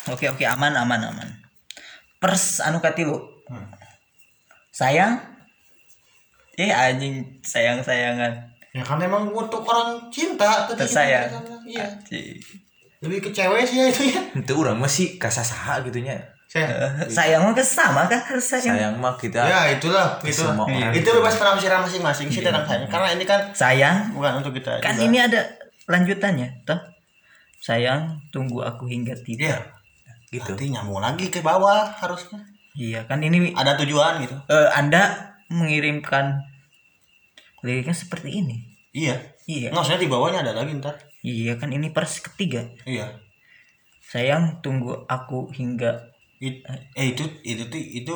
oke 0.07 0.25
oke 0.29 0.43
aman 0.45 0.73
aman 0.75 1.01
aman 1.03 1.29
pers 2.17 2.59
anu 2.59 2.77
katilu 2.79 3.33
Hmm. 3.45 3.61
Sayang 4.75 5.15
eh 6.53 6.67
anjing 6.67 7.15
sayang 7.41 7.79
sayangan 7.79 8.31
Ya 8.69 8.83
kan 8.83 8.99
emang 8.99 9.31
untuk 9.31 9.63
orang 9.63 10.11
cinta 10.11 10.67
ketika 10.67 10.83
Tersayang. 10.83 11.31
Iya. 11.63 11.87
Anjing. 11.87 12.35
Lebih 12.99 13.23
ke 13.23 13.29
cewek 13.31 13.63
sih 13.63 13.79
ya 13.79 13.87
itu 13.87 14.03
ya. 14.05 14.19
itu 14.35 14.51
orang 14.51 14.75
masih 14.75 15.15
kasasaha 15.15 15.79
gitunya 15.81 16.19
Saya. 16.45 16.91
Eh, 16.99 17.07
sayang 17.07 17.39
mah 17.41 17.55
kan 17.55 17.63
sama 17.63 18.03
kan 18.03 18.19
harus 18.19 18.43
sayang 18.43 18.75
sayang 18.75 18.93
mah 18.99 19.15
kita 19.15 19.39
Ya 19.41 19.71
itulah, 19.71 20.19
itu. 20.21 20.43
Semua 20.43 20.67
orang 20.67 20.91
Itu 20.91 21.07
gitu. 21.07 21.15
bebas 21.15 21.35
penafsiran 21.35 21.87
masing-masing 21.87 22.27
sih 22.27 22.43
tentang 22.43 22.67
sayang. 22.67 22.87
Karena 22.91 23.15
ini 23.15 23.23
kan 23.23 23.39
sayang 23.55 24.11
bukan 24.11 24.43
untuk 24.43 24.51
kita. 24.51 24.83
kan 24.83 24.91
juga. 24.93 25.07
ini 25.07 25.17
ada 25.19 25.39
lanjutannya 25.87 26.47
toh 26.67 26.79
sayang 27.57 28.11
tunggu 28.29 28.59
aku 28.59 28.91
hingga 28.91 29.15
Iya. 29.15 29.23
tiba 29.23 29.55
gitu 30.29 30.51
Nanti 30.51 30.67
nyambung 30.67 30.99
lagi 30.99 31.31
ke 31.31 31.39
bawah 31.39 31.95
harusnya. 31.95 32.43
Iya 32.75 33.03
kan 33.03 33.19
ini 33.19 33.51
Ada 33.51 33.79
tujuan 33.79 34.19
gitu. 34.21 34.35
eh, 34.47 34.69
anda 34.71 35.33
mengirimkan 35.47 36.43
liriknya 37.61 37.93
seperti 37.93 38.29
ini? 38.35 38.55
Iya. 38.91 39.15
iya. 39.45 39.69
Maksudnya 39.69 39.99
di 39.99 40.07
bawahnya 40.07 40.39
ada 40.41 40.53
lagi 40.53 40.71
ntar. 40.75 40.95
iya 41.19 41.55
kan 41.55 41.69
ini 41.69 41.89
pers 41.89 42.21
ketiga. 42.21 42.63
Iya. 42.83 43.19
sayang 44.01 44.61
tunggu 44.61 44.93
aku 45.09 45.49
hingga 45.49 46.13
It- 46.37 46.61
eh 46.93 47.11
itu 47.11 47.25
itu 47.41 47.65
tuh 47.65 47.81
itu 47.81 48.15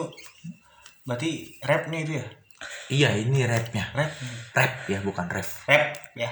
berarti 1.02 1.30
rapnya 1.60 2.00
itu 2.00 2.14
ya? 2.22 2.26
Iya 2.90 3.10
ini 3.18 3.42
rapnya. 3.44 3.90
Rap. 3.96 4.12
Rap 4.54 4.72
ya 4.86 5.00
bukan 5.02 5.26
rap 5.26 5.48
rap 5.66 5.86
ya. 6.14 6.30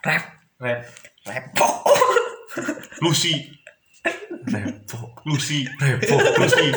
Rap. 0.00 0.24
Rap. 0.60 0.80
Rap 1.26 1.44
Lucy. 3.00 3.34
Repo. 4.46 4.98
Lucy. 5.24 5.64
Repo 5.66 6.16
Lucy 6.38 6.68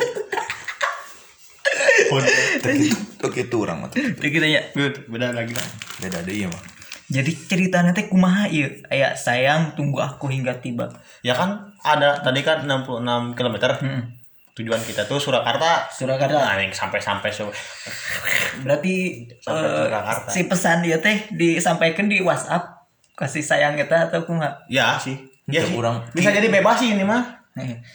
oke 3.19 3.39
itu 3.39 3.55
orang 3.57 3.77
mah 3.79 3.89
kita 3.89 4.45
ya 4.45 4.61
Good, 4.71 5.07
beda 5.07 5.31
lagi 5.31 5.51
lah. 5.51 5.67
beda 5.99 6.17
deh 6.21 6.35
iya 6.35 6.47
mah 6.47 6.61
jadi 7.05 7.31
ceritanya 7.45 7.91
teh 7.91 8.05
kumaha 8.05 8.47
ieu 8.47 8.67
aya 8.87 9.13
sayang 9.13 9.73
tunggu 9.73 9.99
aku 9.99 10.27
hingga 10.27 10.55
tiba 10.55 10.89
Ya 11.21 11.31
kan 11.31 11.55
ada 11.79 12.19
tadi 12.19 12.41
kan 12.41 12.63
66 12.63 12.99
km. 13.33 13.55
Hmm. 13.77 14.01
Tujuan 14.53 14.77
kita 14.79 15.03
tuh 15.03 15.15
Surakarta. 15.17 15.87
Surakarta 15.89 16.35
Nah, 16.37 16.57
yang 16.57 16.69
sampai-sampai 16.69 17.29
Sur 17.29 17.47
berarti 18.59 19.23
Sampai 19.37 19.67
Surakarta. 19.87 20.27
si 20.27 20.41
pesan 20.43 20.81
dia 20.81 20.97
teh 20.97 21.27
disampaikan 21.29 22.05
di 22.05 22.19
WhatsApp 22.19 22.85
kasih 23.13 23.41
sayang 23.41 23.75
kita 23.75 24.09
atau 24.09 24.23
kumaha 24.23 24.51
Ya 24.67 24.97
sih. 24.97 25.15
Ya 25.45 25.61
sih. 25.61 25.73
orang- 25.73 26.03
bisa 26.11 26.27
jadi 26.29 26.47
bebas 26.49 26.75
sih 26.77 26.91
ini 26.91 27.03
mah. 27.03 27.23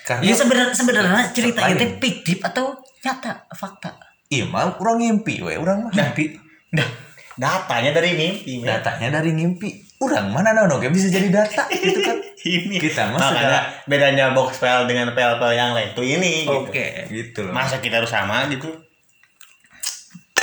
Karena- 0.02 0.22
Iya 0.22 0.34
sebenarnya 0.34 0.72
sebenarnya 0.72 1.22
cerita 1.32 1.60
itu 1.66 1.84
fiktif 1.98 2.38
atau 2.40 2.76
nyata 2.98 3.44
fakta. 3.50 3.92
Iya 4.28 4.44
mah 4.44 4.76
orang 4.76 4.96
ngimpi 4.98 5.40
we 5.40 5.54
orang 5.54 5.82
mah 5.82 5.92
Tapi 5.92 6.36
dah 6.70 6.88
Datanya 7.34 7.94
dari 7.94 8.12
mimpi. 8.12 8.58
men. 8.58 8.66
datanya 8.66 9.08
dari 9.14 9.30
ngimpi 9.30 9.70
orang 9.98 10.26
mana 10.28 10.50
nah 10.50 10.66
oke 10.66 10.90
bisa 10.90 11.06
jadi 11.06 11.30
data 11.30 11.70
gitu 11.74 12.00
kan 12.00 12.18
ini 12.40 12.76
Kita 12.76 13.08
mah 13.08 13.18
makanya 13.20 13.60
bedanya 13.84 14.24
box 14.30 14.58
file 14.58 14.84
dengan 14.84 15.10
file 15.10 15.38
file 15.38 15.54
yang 15.54 15.70
lain 15.70 15.90
tuh 15.92 16.02
ini 16.02 16.44
gitu. 16.44 16.66
oke. 16.66 16.86
gitu 17.08 17.40
loh 17.42 17.52
Masa 17.52 17.78
kita 17.78 17.98
harus 17.98 18.10
sama 18.10 18.46
gitu? 18.48 18.66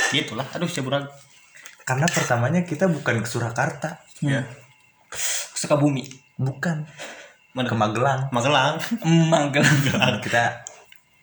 Gitulah. 0.08 0.46
Aduh, 0.50 0.66
ceburang. 0.66 1.04
karena 1.82 2.06
pertamanya 2.06 2.60
kita 2.62 2.86
bukan 2.86 3.20
ke 3.20 3.28
Surakarta 3.28 4.00
Ya. 4.18 4.42
Sukabumi. 5.52 6.02
bukan 6.34 6.82
Mana? 7.52 7.68
ke 7.68 7.74
Magelang 7.74 8.20
Magelang. 8.30 8.80
Magelang. 9.32 10.16
kita 10.18 10.64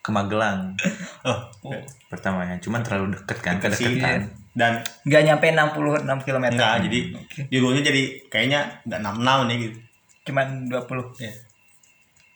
ke 0.04 0.10
Magelang 0.10 0.76
Oh, 1.28 1.40
pertamanya 2.06 2.60
cuman 2.60 2.84
terlalu 2.84 3.16
deket 3.16 3.38
kan 3.40 3.56
Deket 3.58 3.72
sih. 3.74 3.88
kedekatan 3.90 4.28
Dan 4.54 4.74
nggak 5.02 5.22
nyampe 5.24 5.46
66 5.50 6.06
km. 6.22 6.46
enggak, 6.46 6.76
jadi 6.84 7.00
judulnya 7.50 7.82
jadi 7.82 8.04
kayaknya 8.28 8.60
enggak 8.86 9.00
66 9.18 9.50
nih 9.50 9.58
gitu. 9.60 9.78
Cuman 10.24 10.48
20. 10.70 11.18
Ya. 11.18 11.32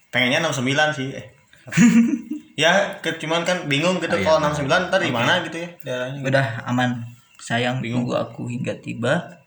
Pengennya 0.10 0.40
69 0.42 0.98
sih. 0.98 1.08
Eh. 1.14 1.26
ya, 2.58 2.98
ke, 2.98 3.22
cuman 3.22 3.44
kan 3.44 3.70
bingung 3.70 4.00
gitu 4.00 4.10
Oh, 4.10 4.18
iya, 4.18 4.26
kalau 4.26 4.40
benar. 4.42 4.58
69 4.58 4.90
ntar 4.90 5.00
di 5.00 5.14
mana 5.14 5.46
gitu 5.46 5.58
ya 5.60 5.70
daerahnya. 5.84 6.20
Udah 6.24 6.48
aman. 6.66 6.90
Sayang 7.38 7.86
Bingung. 7.86 8.02
tunggu 8.02 8.18
aku 8.18 8.50
hingga 8.50 8.74
tiba. 8.82 9.44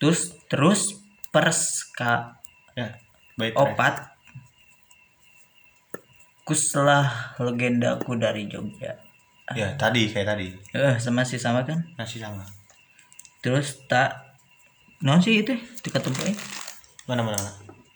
Terus 0.00 0.32
terus 0.46 0.96
perska 1.28 2.40
Ya, 2.72 2.88
baik. 3.36 3.52
opat 3.52 4.13
kuslah 6.44 7.34
legendaku 7.40 8.20
dari 8.20 8.46
Jogja. 8.46 9.00
Ya, 9.52 9.76
tadi 9.76 10.08
kayak 10.08 10.28
tadi. 10.36 10.48
Eh, 10.72 10.96
sama 10.96 11.24
sih 11.24 11.36
sama 11.36 11.64
kan? 11.68 11.84
Masih 12.00 12.20
sama. 12.24 12.44
Terus 13.44 13.84
tak 13.84 14.36
non 15.04 15.20
sih 15.20 15.44
itu 15.44 15.52
tumpu 15.84 16.24
eh. 16.24 16.36
Mana 17.04 17.20
mana. 17.20 17.36
mana. 17.36 17.52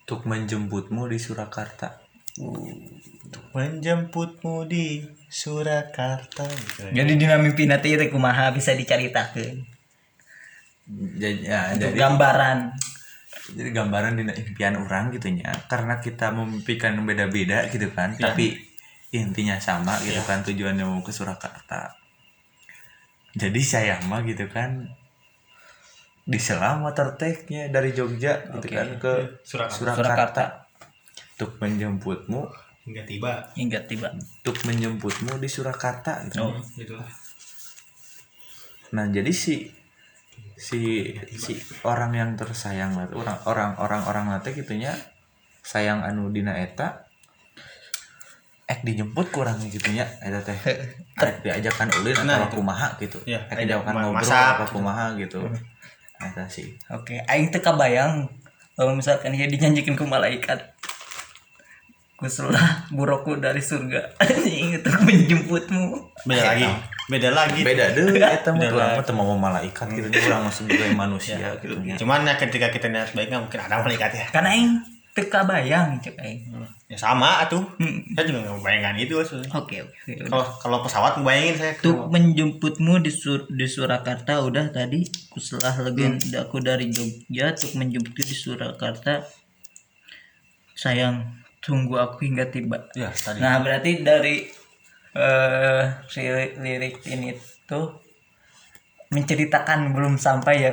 untuk 0.09 0.25
menjemputmu 0.25 1.05
di 1.13 1.21
Surakarta 1.21 2.01
Menjemputmu 3.53 4.65
di 4.65 5.05
Surakarta. 5.29 6.49
Gitu. 6.49 6.97
Jadi 6.97 7.13
dina 7.21 7.37
mimpi 7.37 7.69
nanti 7.69 7.93
itu 7.93 8.09
kumaha 8.09 8.49
bisa 8.55 8.73
diceritakan. 8.73 9.69
jadi 11.21 11.37
ya, 11.45 11.61
Untuk 11.77 11.93
jadi 11.93 11.99
gambaran. 12.01 12.59
Jadi 13.49 13.71
gambaran 13.73 14.13
di 14.15 14.23
impian 14.27 14.77
orang 14.77 15.09
gitunya 15.11 15.49
karena 15.67 15.97
kita 15.97 16.31
memimpikan 16.31 17.01
beda-beda 17.01 17.65
gitu 17.67 17.89
kan 17.91 18.13
Ya. 18.15 18.31
tapi 18.31 18.61
intinya 19.09 19.57
sama 19.57 19.97
gitu 20.01 20.17
Ya. 20.17 20.25
kan 20.25 20.45
tujuannya 20.45 20.85
mau 20.85 21.01
ke 21.01 21.09
Surakarta 21.09 21.97
jadi 23.33 23.61
saya 23.61 23.95
mah 24.05 24.21
gitu 24.23 24.49
kan 24.49 24.85
di 26.23 26.37
selama 26.37 26.93
terteknya 26.93 27.69
dari 27.69 27.91
Jogja 27.91 28.45
gitu 28.51 28.69
kan 28.69 28.89
ke 28.99 29.41
Surakarta. 29.41 29.73
Surakarta, 29.73 30.05
Surakarta. 30.05 30.45
untuk 31.37 31.51
menjemputmu 31.59 32.43
Hingga 32.85 33.05
tiba. 33.05 33.33
Hingga 33.53 33.81
tiba. 33.85 34.09
untuk 34.13 34.57
menjemputmu 34.65 35.37
di 35.37 35.45
Surakarta 35.45 36.25
gitu. 36.25 36.41
Oh. 36.43 36.57
Itulah. 36.75 37.05
Nah 38.93 39.05
jadi 39.09 39.29
si 39.29 39.69
si 40.59 41.15
si 41.31 41.55
orang 41.87 42.11
yang 42.13 42.31
tersayang 42.35 42.93
lah 42.93 43.07
orang 43.15 43.39
orang 43.47 43.71
orang 43.79 44.03
orang 44.05 44.25
nate 44.35 44.51
gitunya 44.53 44.91
sayang 45.63 46.03
anu 46.03 46.35
dina 46.35 46.51
eta 46.59 47.07
ek 48.67 48.83
dijemput 48.83 49.31
kurang 49.31 49.57
gitunya 49.65 50.03
eta 50.19 50.43
teh 50.43 50.59
ek 51.23 51.37
diajakan 51.41 51.89
ulin 52.03 52.15
Nah, 52.27 52.43
atau 52.45 52.59
kumaha 52.59 52.91
gitu 52.99 53.17
Iya, 53.25 53.41
ek 53.49 53.65
ajak 53.65 53.87
diajakan 53.87 53.95
ngobrol 53.97 54.19
masak. 54.19 54.47
apa 54.59 54.65
kumaha 54.69 55.07
gitu 55.15 55.41
eta 56.19 56.45
sih 56.51 56.75
Oke, 56.91 57.23
aing 57.25 57.49
teu 57.49 57.63
kabayang 57.63 58.27
kalau 58.75 58.95
misalkan 58.95 59.35
dia 59.35 59.51
dinyanyikan 59.51 59.99
ke 59.99 60.05
malaikat. 60.07 60.59
Kusulah 62.15 62.87
buroku 62.91 63.35
dari 63.39 63.59
surga. 63.59 64.11
Anjing 64.23 64.75
itu 64.75 64.91
menjemputmu. 65.03 65.99
Beda 66.23 66.55
lagi. 66.55 66.67
Beda 67.09 67.33
lagi. 67.33 67.65
beda 67.65 67.97
deh 67.97 68.05
eta 68.21 68.53
mah 68.53 68.61
Beda 68.61 68.77
orang 68.77 68.89
lagi. 68.93 68.99
mah 69.01 69.05
teu 69.09 69.15
mau 69.17 69.33
malaikat 69.33 69.87
gitu 69.97 70.09
dia 70.13 70.29
orang 70.29 70.53
masih 70.53 70.69
sebagai 70.69 70.93
manusia 70.93 71.37
gitu 71.65 71.75
nya 71.81 71.97
Cuman 71.97 72.29
ya 72.29 72.37
ketika 72.37 72.69
kita 72.69 72.93
niat 72.93 73.17
baiknya 73.17 73.41
mungkin 73.41 73.61
ada 73.65 73.81
malaikat 73.81 74.13
ya. 74.13 74.27
Karena 74.29 74.53
aing 74.53 74.85
teu 75.17 75.25
kabayang 75.33 75.99
cek 76.05 76.21
aing. 76.21 76.53
Ya 76.89 76.97
sama 77.01 77.41
atuh. 77.45 77.65
Hmm. 77.81 78.05
Saya 78.13 78.25
juga 78.29 78.39
nggak 78.45 78.55
membayangkan 78.61 78.97
itu. 79.01 79.17
Oke, 79.57 79.85
oke. 79.85 80.13
Kalau 80.29 80.45
kalau 80.61 80.79
pesawat 80.85 81.17
ngebayangin 81.21 81.57
saya. 81.57 81.73
Untuk 81.81 82.13
menjemputmu 82.13 83.01
di 83.01 83.13
Sur 83.13 83.45
di 83.49 83.67
Surakarta 83.69 84.45
udah 84.45 84.69
tadi 84.69 85.05
kuselah 85.33 85.81
legendaku 85.85 86.61
dari 86.61 86.93
Jogja 86.93 87.57
untuk 87.57 87.73
menjemputku 87.77 88.21
di 88.21 88.37
Surakarta. 88.37 89.25
Sayang, 90.79 91.25
tunggu 91.61 91.99
aku 91.99 92.25
hingga 92.25 92.49
tiba. 92.49 92.87
Ya 92.95 93.11
tadi. 93.11 93.43
Nah, 93.43 93.59
berarti 93.61 94.07
dari 94.07 94.47
eh 95.11 95.83
si 96.05 96.21
li- 96.23 96.57
lirik 96.57 97.01
ini 97.05 97.33
tuh 97.65 97.97
menceritakan 99.09 99.93
belum 99.93 100.15
sampai 100.17 100.55
ya 100.59 100.71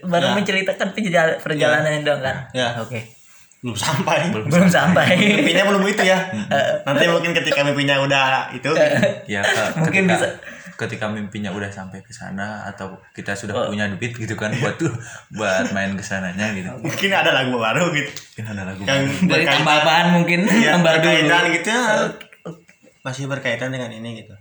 baru 0.00 0.22
Ya. 0.24 0.34
menceritakan 0.34 0.88
perjalanan 0.92 1.38
perjalanan 1.40 1.98
dong 2.00 2.20
kan 2.20 2.36
Ya. 2.52 2.78
oke 2.78 3.00
belum 3.60 3.74
sampai. 3.74 4.26
belum 4.26 4.66
sampai 4.68 5.06
mimpinya 5.38 5.62
belum 5.64 5.86
itu 5.86 6.02
ya. 6.02 6.18
Nanti 6.82 7.06
mungkin 7.06 7.30
ketika 7.32 7.62
mimpinya 7.62 7.94
udah 8.00 8.50
itu. 8.50 8.74
ya 9.24 9.38
ke- 9.38 9.70
Mungkin 9.78 10.02
ketika, 10.04 10.18
bisa. 10.18 10.28
ketika 10.76 11.06
mimpinya 11.06 11.46
udah 11.48 11.70
sampai 11.70 12.02
ke 12.02 12.10
sana 12.10 12.66
atau 12.66 12.98
kita 13.12 13.30
sudah 13.32 13.54
Oh. 13.56 13.70
punya 13.70 13.86
duit 13.88 14.10
gitu 14.12 14.34
kan 14.34 14.50
buat 14.52 14.74
tuh 14.82 14.90
buat 15.30 15.70
main 15.70 15.94
ke 15.94 16.02
sananya 16.02 16.50
gitu 16.50 16.74
mungkin 16.76 17.10
ada 17.12 17.30
lagu 17.32 17.54
baru 17.54 17.86
gitu. 17.92 18.10
mungkin 18.10 18.46
ada 18.48 18.62
lagu 18.64 18.80
Yang 18.82 19.02
dari 19.22 19.46
berkaitan- 19.46 19.54
tambahan 19.62 20.06
mungkin 20.12 20.40
ya, 20.52 20.70
tambah 20.74 20.94
dulu 20.98 21.38
gitu 21.52 21.68
ya. 21.70 21.82
Masih 23.02 23.26
berkaitan 23.26 23.70
dengan 23.70 23.90
ini 23.90 24.22
gitu. 24.22 24.34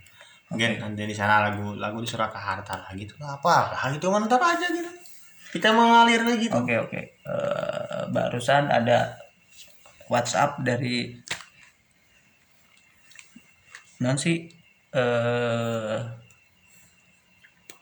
Mungkin 0.51 0.77
nanti 0.77 1.03
di 1.03 1.15
sana 1.15 1.47
lagu 1.47 1.73
lagu 1.75 1.97
di 1.97 2.07
Surakarta 2.07 2.75
lah 2.77 2.91
gitu. 2.93 3.15
Lah 3.17 3.37
apa? 3.37 3.71
Lah 3.71 3.89
gitu 3.89 4.09
mantap 4.09 4.39
aja 4.39 4.67
gitu. 4.67 4.91
Kita 5.51 5.71
mengalir 5.71 6.21
lagi 6.21 6.47
gitu. 6.47 6.55
Oke 6.55 6.75
oke. 6.77 6.99
Eh, 7.23 8.01
barusan 8.09 8.67
ada 8.67 9.15
WhatsApp 10.07 10.59
dari 10.61 11.15
non 13.99 14.17
sih? 14.17 14.49
Eh 14.91 15.97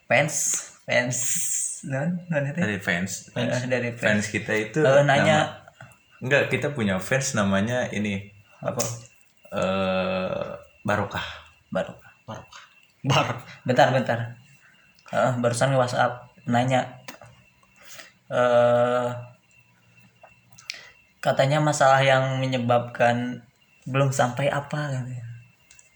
fans 0.05 0.35
fans. 0.85 1.17
Non 1.89 2.09
non 2.27 2.43
itu 2.45 2.59
dari 2.59 2.77
fans. 2.77 3.33
Eh, 3.33 3.65
dari 3.65 3.89
fans, 3.97 4.03
fans 4.03 4.25
kita 4.29 4.53
itu 4.53 4.79
Eh, 4.79 5.03
nanya. 5.03 5.25
nama- 5.25 5.57
enggak 6.19 6.51
kita 6.51 6.69
punya 6.69 6.99
fans 6.99 7.33
namanya 7.33 7.87
ini. 7.89 8.29
Apa? 8.61 8.83
Eh 9.53 10.49
barokah 10.83 11.23
baru 11.69 11.93
Baru. 12.25 12.43
Baru. 13.01 13.35
bentar 13.65 13.89
bentar 13.95 14.19
Eh, 15.09 15.31
barusan 15.41 15.73
WhatsApp 15.73 16.29
nanya 16.45 16.85
eh 18.29 19.09
katanya 21.19 21.57
masalah 21.59 21.99
yang 21.99 22.37
menyebabkan 22.37 23.41
belum 23.89 24.13
sampai 24.13 24.47
apa 24.53 24.93
katanya. 24.93 25.25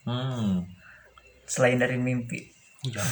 hmm. 0.09 0.65
selain 1.45 1.77
dari 1.77 1.95
mimpi 2.01 2.49
hujan 2.83 3.05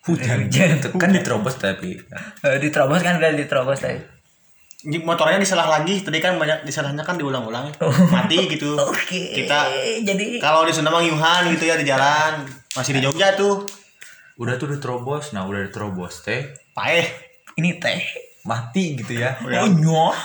Hujan. 0.00 0.48
Itu 0.80 0.96
kan 0.96 1.12
diterobos 1.12 1.60
tapi 1.60 1.98
Eh, 2.40 2.56
diterobos 2.56 3.04
kan 3.04 3.20
udah 3.20 3.36
diterobos 3.36 3.84
tadi 3.84 4.00
motornya 4.80 5.36
disalah 5.36 5.68
lagi 5.68 6.00
tadi 6.00 6.18
kan 6.18 6.40
banyak 6.40 6.64
disalahnya 6.64 7.04
kan 7.04 7.20
diulang-ulang 7.20 7.68
ya. 7.68 7.74
mati 8.14 8.48
gitu 8.48 8.72
Oke. 8.76 9.36
kita 9.36 9.68
jadi 10.00 10.40
kalau 10.40 10.64
di 10.64 10.72
Sunda 10.72 10.88
mah 10.88 11.04
ngiyuhan 11.04 11.52
gitu 11.52 11.68
ya 11.68 11.76
di 11.76 11.84
jalan 11.84 12.48
masih 12.72 12.96
di 12.96 13.04
Jogja 13.04 13.36
tuh 13.36 13.60
udah 14.40 14.56
tuh 14.56 14.72
diterobos 14.72 15.36
nah 15.36 15.44
udah 15.44 15.68
diterobos 15.68 16.24
teh 16.24 16.48
paeh 16.72 17.04
ini 17.60 17.76
teh. 17.76 18.00
mati 18.40 18.96
gitu 18.96 19.20
ya 19.20 19.36
Ya. 19.44 19.60
Oh 19.60 19.68
nyoh. 19.68 20.16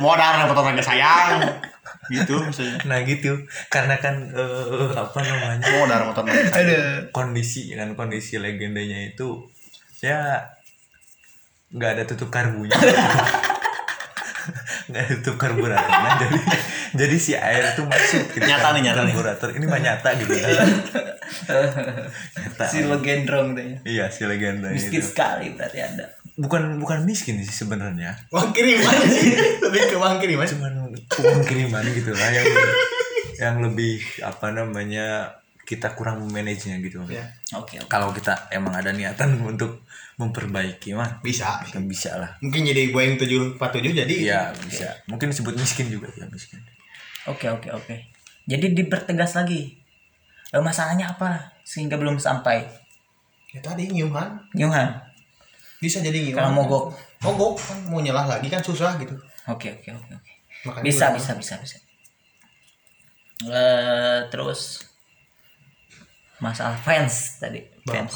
modal 0.00 0.48
motor 0.48 0.64
lagi 0.64 0.80
sayang 0.80 1.44
gitu 2.08 2.40
maksudnya 2.40 2.80
nah 2.88 3.04
gitu 3.04 3.36
karena 3.68 4.00
kan 4.00 4.32
eh, 4.32 4.88
apa 4.96 5.20
namanya 5.20 5.68
modal 5.76 6.00
motor 6.08 6.24
lagi 6.24 6.48
sayang 6.48 6.64
Aduh. 6.64 7.12
kondisi 7.12 7.68
kan 7.76 7.92
kondisi 7.92 8.40
legendanya 8.40 9.04
itu 9.04 9.44
ya 10.00 10.40
nggak 11.70 11.90
ada 11.94 12.02
tutup 12.04 12.28
karbunya. 12.28 12.76
Nggak 14.88 15.02
ada 15.04 15.14
tutup 15.20 15.36
karburatornya. 15.36 16.10
Jadi 16.16 16.38
jadi 16.96 17.16
si 17.20 17.32
air 17.36 17.60
itu 17.68 17.84
masuk 17.84 18.24
gitu 18.32 18.40
Nyata 18.40 18.72
kan, 18.72 18.72
nih, 18.72 18.82
nyata 18.88 19.00
karburator. 19.04 19.48
Ini 19.52 19.66
mah 19.68 19.80
nyata 19.84 20.08
gitu 20.16 20.32
kan 20.32 20.48
nyata. 22.40 22.64
Si 22.64 22.78
legendrong 22.80 23.52
teh. 23.52 23.84
iya 23.84 24.08
si 24.08 24.24
legenda 24.24 24.72
Miskin 24.72 25.04
itu. 25.04 25.12
sekali 25.12 25.52
berarti 25.52 25.78
ada. 25.84 26.08
bukan 26.38 26.80
bukan 26.80 27.04
miskin 27.04 27.36
sih 27.44 27.52
sebenarnya. 27.52 28.16
Uang 28.32 28.56
kiriman. 28.56 28.96
Sih 29.04 29.36
lebih 29.68 29.92
ke 29.92 29.96
uang 30.00 30.16
kiriman. 30.24 30.46
Cuman 30.48 30.72
uang 30.96 31.42
kiriman 31.44 31.84
gitu 31.92 32.16
lah 32.16 32.30
yang 32.32 32.46
yang 33.36 33.56
lebih 33.60 34.00
apa 34.24 34.56
namanya 34.56 35.36
kita 35.68 35.92
kurang 35.92 36.24
manage-nya 36.26 36.80
gitu 36.80 37.04
ya 37.04 37.20
Oke. 37.52 37.76
oke. 37.76 37.86
kalau 37.86 38.08
kita 38.08 38.48
emang 38.48 38.72
ada 38.72 38.88
niatan 38.88 39.36
untuk 39.44 39.84
memperbaiki 40.16 40.92
mah 40.92 41.20
bisa 41.20 41.60
kan 41.62 41.84
bisa 41.84 42.16
lah 42.16 42.30
mungkin 42.40 42.64
jadi 42.64 42.88
Boeing 42.88 43.14
747 43.14 43.60
jadi 43.94 44.14
Iya 44.24 44.40
bisa. 44.58 44.88
Mungkin 45.06 45.28
disebut 45.28 45.54
miskin 45.54 45.86
juga 45.86 46.08
ya 46.10 46.24
miskin. 46.26 46.58
Oke 47.24 47.46
oke 47.46 47.68
oke. 47.70 47.94
Jadi 48.44 48.72
dipertegas 48.72 49.36
lagi. 49.36 49.76
Eh, 50.48 50.58
masalahnya 50.58 51.12
apa 51.12 51.52
sehingga 51.62 51.94
belum 51.94 52.16
sampai? 52.16 52.64
ya 53.48 53.60
tadi 53.60 53.86
ngiyuhan 53.86 54.40
Nyuhan. 54.52 54.88
bisa 55.78 56.00
jadi 56.00 56.16
ngiyuhan 56.18 56.40
Kalau 56.42 56.52
mogok. 56.54 56.84
mogok 57.20 57.54
kan 57.58 57.78
mau 57.86 57.96
nyelah 57.98 58.26
lagi 58.26 58.44
kan 58.46 58.60
susah 58.60 58.96
gitu 58.96 59.12
Oke 59.46 59.70
oke 59.70 59.88
oke 59.90 60.12
oke. 60.14 60.32
Makanya 60.64 60.82
Bisa 60.82 61.04
gua- 61.06 61.14
bisa 61.14 61.30
bisa 61.34 61.54
bisa. 61.58 61.76
Eh 63.46 64.18
terus 64.28 64.82
masalah 66.38 66.78
fans 66.78 67.42
tadi 67.42 67.62
fans 67.86 68.14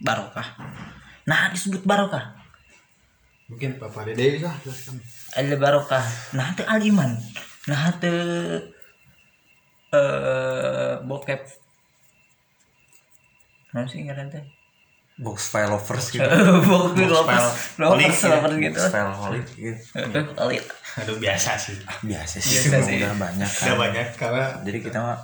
barokah. 0.00 0.48
Nah 1.28 1.52
disebut 1.52 1.84
barokah. 1.84 2.36
mungkin 3.50 3.76
Bapak 3.82 4.06
Dede 4.06 4.38
bisa 4.38 4.54
jelaskan 4.62 5.02
Ada 5.34 5.58
barokah. 5.58 6.04
Nah 6.38 6.54
itu 6.54 6.62
aliman. 6.64 7.18
Nah 7.66 7.80
itu 7.92 8.14
eh 9.90 10.94
bokep. 11.04 11.42
Nah 13.74 13.84
sih 13.90 14.06
nggak 14.06 14.30
teh. 14.30 14.44
Box 15.20 15.52
file 15.52 15.68
lovers 15.68 16.08
gitu. 16.08 16.24
Box 16.24 16.96
lovers, 16.96 17.46
file. 17.76 17.84
lovers, 17.84 17.92
Holik, 17.92 18.12
ya. 18.16 18.28
lovers 18.32 18.56
gitu. 18.56 18.80
Box 18.80 18.88
file 18.88 19.12
holic 19.12 19.46
gitu. 19.52 19.82
Aduh 20.96 21.16
biasa 21.20 21.50
sih 21.60 21.76
Biasa 22.06 22.36
sih. 22.40 22.56
Biasa 22.70 22.88
sih. 22.88 22.96
udah 23.04 23.14
banyak 23.20 23.50
kan. 23.50 23.66
udah 23.68 23.76
banyak 23.76 24.06
karena 24.16 24.44
Jadi 24.64 24.78
kita 24.80 24.98
mah 25.04 25.18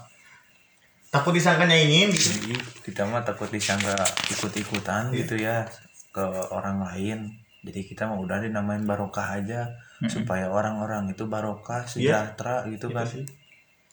takut 1.16 1.33
disangkanya 1.33 1.74
ingin 1.74 2.09
gitu 2.09 2.29
jadi 2.37 2.55
kita 2.85 3.02
mah 3.05 3.22
takut 3.22 3.48
disangka 3.48 3.96
ikut-ikutan 4.29 5.09
gitu 5.11 5.35
ya 5.37 5.64
ke 6.11 6.22
orang 6.48 6.81
lain. 6.83 7.18
Jadi 7.61 7.83
kita 7.85 8.07
mah 8.07 8.16
udah 8.16 8.38
dinamain 8.38 8.81
barokah 8.81 9.37
aja 9.37 9.66
supaya 10.07 10.46
orang-orang 10.46 11.11
itu 11.11 11.26
barokah, 11.26 11.83
Iya. 11.92 12.22
sejahtera 12.22 12.62
gitu 12.68 12.87
kan. 12.88 13.02
sih. 13.02 13.26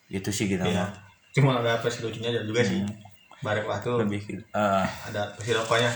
Itu 0.07 0.29
sih 0.29 0.45
kita 0.45 0.63
Iya. 0.63 0.85
mah 0.85 0.91
cuma 1.33 1.57
ada 1.57 1.73
versi 1.75 1.99
lucunya 1.99 2.29
juga 2.39 2.61
sih 2.61 2.85
bareng 3.41 3.65
lah 3.65 3.81
tuh 3.81 3.97
lebih 3.97 4.21
eh, 4.29 4.85
ada 5.03 5.33
rokoknya 5.33 5.89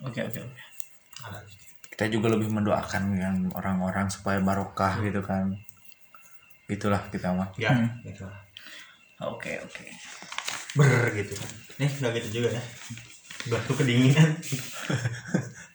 Oke 0.00 0.24
oke 0.24 0.40
oke. 0.40 0.56
ada 1.22 1.38
kita 1.86 2.08
juga 2.08 2.32
lebih 2.32 2.48
mendoakan 2.48 3.02
yang 3.14 3.36
orang-orang 3.52 4.08
supaya 4.08 4.40
barokah 4.40 4.96
gitu 5.00 5.20
kan. 5.20 5.52
Itulah 6.66 7.04
kita 7.08 7.30
mah. 7.30 7.52
ya 7.56 7.70
Hmm. 7.70 7.88
gitu 8.02 8.24
lah. 8.24 8.40
Oke 9.18 9.56
oke. 9.58 9.82
ber 10.74 10.88
gitu 11.10 11.32
kan 11.32 11.48
nih 11.76 11.88
nggak 11.90 12.12
gitu 12.18 12.28
juga 12.36 12.48
ya 12.52 12.62
batu 13.46 13.72
kedinginan 13.72 14.36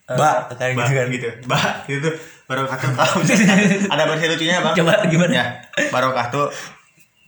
Ba, 0.06 0.43
kayak 0.51 0.75
gitu 0.75 0.91
kan. 0.91 1.08
gitu 1.10 1.27
bah 1.47 1.65
gitu 1.86 2.10
barokah 2.43 2.75
tuh 2.75 2.91
kalau 2.99 3.23
ada 3.88 4.04
versi 4.06 4.25
lucunya 4.27 4.60
bang 4.60 4.75
Coba 4.75 4.93
gimana? 5.08 5.32
ya 5.32 5.45
barokah 5.88 6.25
tuh 6.27 6.45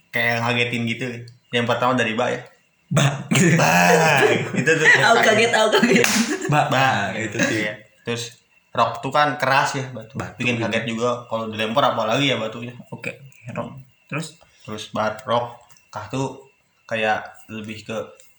kayak 0.10 0.44
ngagetin 0.44 0.84
gitu 0.86 1.06
yang 1.50 1.64
pertama 1.64 1.96
dari 1.96 2.14
ba 2.14 2.30
ya 2.30 2.44
Bah. 2.92 3.26
Gitu. 3.26 3.58
bah 3.58 4.22
itu 4.60 4.70
tuh 4.70 4.86
Aku 4.86 5.18
kaget, 5.24 5.50
aku 5.50 5.70
kaget. 5.80 6.06
Ba, 6.46 6.70
bah 6.70 7.10
itu 7.16 7.34
gitu 7.34 7.38
sih. 7.42 7.66
ya 7.66 7.74
terus 8.04 8.38
rock 8.70 9.00
tuh 9.00 9.10
kan 9.10 9.34
keras 9.34 9.74
ya 9.74 9.86
batu, 9.90 10.14
Batu 10.14 10.38
bikin 10.38 10.60
gitu. 10.60 10.68
kaget 10.68 10.84
juga 10.86 11.26
kalau 11.26 11.50
dilempar 11.50 11.90
apalagi 11.90 12.30
ya 12.30 12.38
batunya 12.38 12.76
Oke, 12.92 13.18
Rom. 13.50 13.82
Terus 14.06 14.38
terus 14.62 14.92
bar 14.92 15.18
rock 15.24 15.63
kah 15.94 16.10
tuh 16.10 16.42
kayak 16.90 17.22
lebih 17.54 17.86
ke 17.86 17.94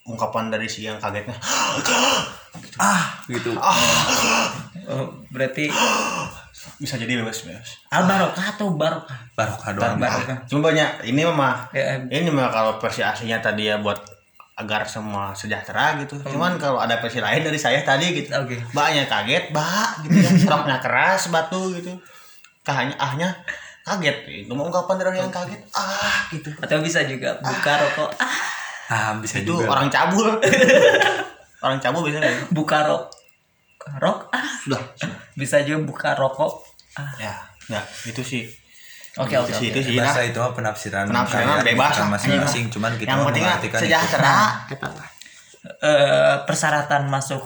ungkapan 0.04 0.50
dari 0.50 0.66
si 0.66 0.82
yang 0.82 0.98
kagetnya 0.98 1.38
Ah, 2.78 3.18
gitu. 3.26 3.54
oh, 3.54 5.06
berarti 5.30 5.70
bisa 6.82 6.94
jadi 6.98 7.22
bebas 7.22 7.46
bebas 7.46 7.70
al 7.90 8.06
barokah 8.06 8.46
atau 8.56 8.74
barokah? 8.74 9.18
Barokah 9.34 9.70
doang. 9.74 9.98
Barokah. 9.98 10.38
cuma 10.46 10.70
banyak 10.70 11.06
ini 11.10 11.22
mah 11.26 11.70
Ya, 11.74 11.98
ini 12.06 12.30
mah 12.30 12.50
kalau 12.50 12.78
versi 12.78 13.02
aslinya 13.02 13.42
tadi 13.42 13.70
ya 13.70 13.78
buat 13.78 13.98
agar 14.54 14.86
semua 14.86 15.34
sejahtera 15.34 15.98
gitu 15.98 16.14
cuman 16.30 16.54
kalau 16.62 16.78
ada 16.78 17.02
versi 17.02 17.18
lain 17.18 17.42
dari 17.42 17.58
saya 17.58 17.82
tadi 17.82 18.14
gitu 18.14 18.30
Oke. 18.38 18.54
Mbaknya 18.70 19.10
kaget, 19.10 19.50
mbak 19.50 20.06
gitu 20.06 20.16
ya. 20.46 20.78
Keras, 20.78 21.26
batu 21.34 21.74
gitu. 21.74 21.90
Kahanya 22.62 22.94
ahnya 23.02 23.34
kaget. 23.84 24.16
Itu 24.42 24.52
mau 24.52 24.64
ungkapan 24.64 24.94
dari 24.96 25.08
orang 25.08 25.20
yang 25.22 25.32
kaget. 25.32 25.60
Ah, 25.70 26.24
gitu. 26.28 26.48
atau 26.56 26.80
bisa 26.80 27.04
juga 27.04 27.36
buka 27.38 27.72
rokok. 27.78 28.10
Ah, 28.18 28.32
Ah, 28.84 29.16
bisa 29.16 29.40
Itu 29.40 29.56
juga. 29.56 29.70
orang 29.70 29.88
cabul. 29.88 30.28
orang 31.64 31.80
cabul 31.80 32.04
biasanya 32.04 32.28
gitu. 32.28 32.52
buka 32.52 32.84
rok. 32.84 33.04
Rok. 33.96 34.18
Ah, 34.28 34.44
Sudah, 34.60 34.80
sudah. 34.94 35.16
bisa 35.32 35.56
juga 35.60 35.80
buka 35.84 36.10
rokok. 36.12 36.52
Ah. 36.94 37.08
Ya, 37.16 37.32
ya, 37.66 37.80
itu 38.04 38.20
sih. 38.20 38.44
Oke, 39.14 39.32
Itu 39.32 39.40
oke, 39.40 39.52
sih, 39.54 39.68
oke. 39.68 39.72
itu 39.72 39.80
sih. 39.88 39.96
Nah, 39.96 40.10
lah 40.10 40.26
itu 40.26 40.36
mah 40.36 40.52
penafsiran 40.52 41.06
penafsiran 41.06 41.62
bebas 41.62 41.96
masing-masing 42.10 42.66
cuman 42.68 42.92
kita 42.98 43.08
yang 43.08 43.22
penting 43.24 43.44
sejahtera. 43.72 44.34
Eh, 45.64 46.34
persyaratan 46.44 47.08
masuk 47.08 47.40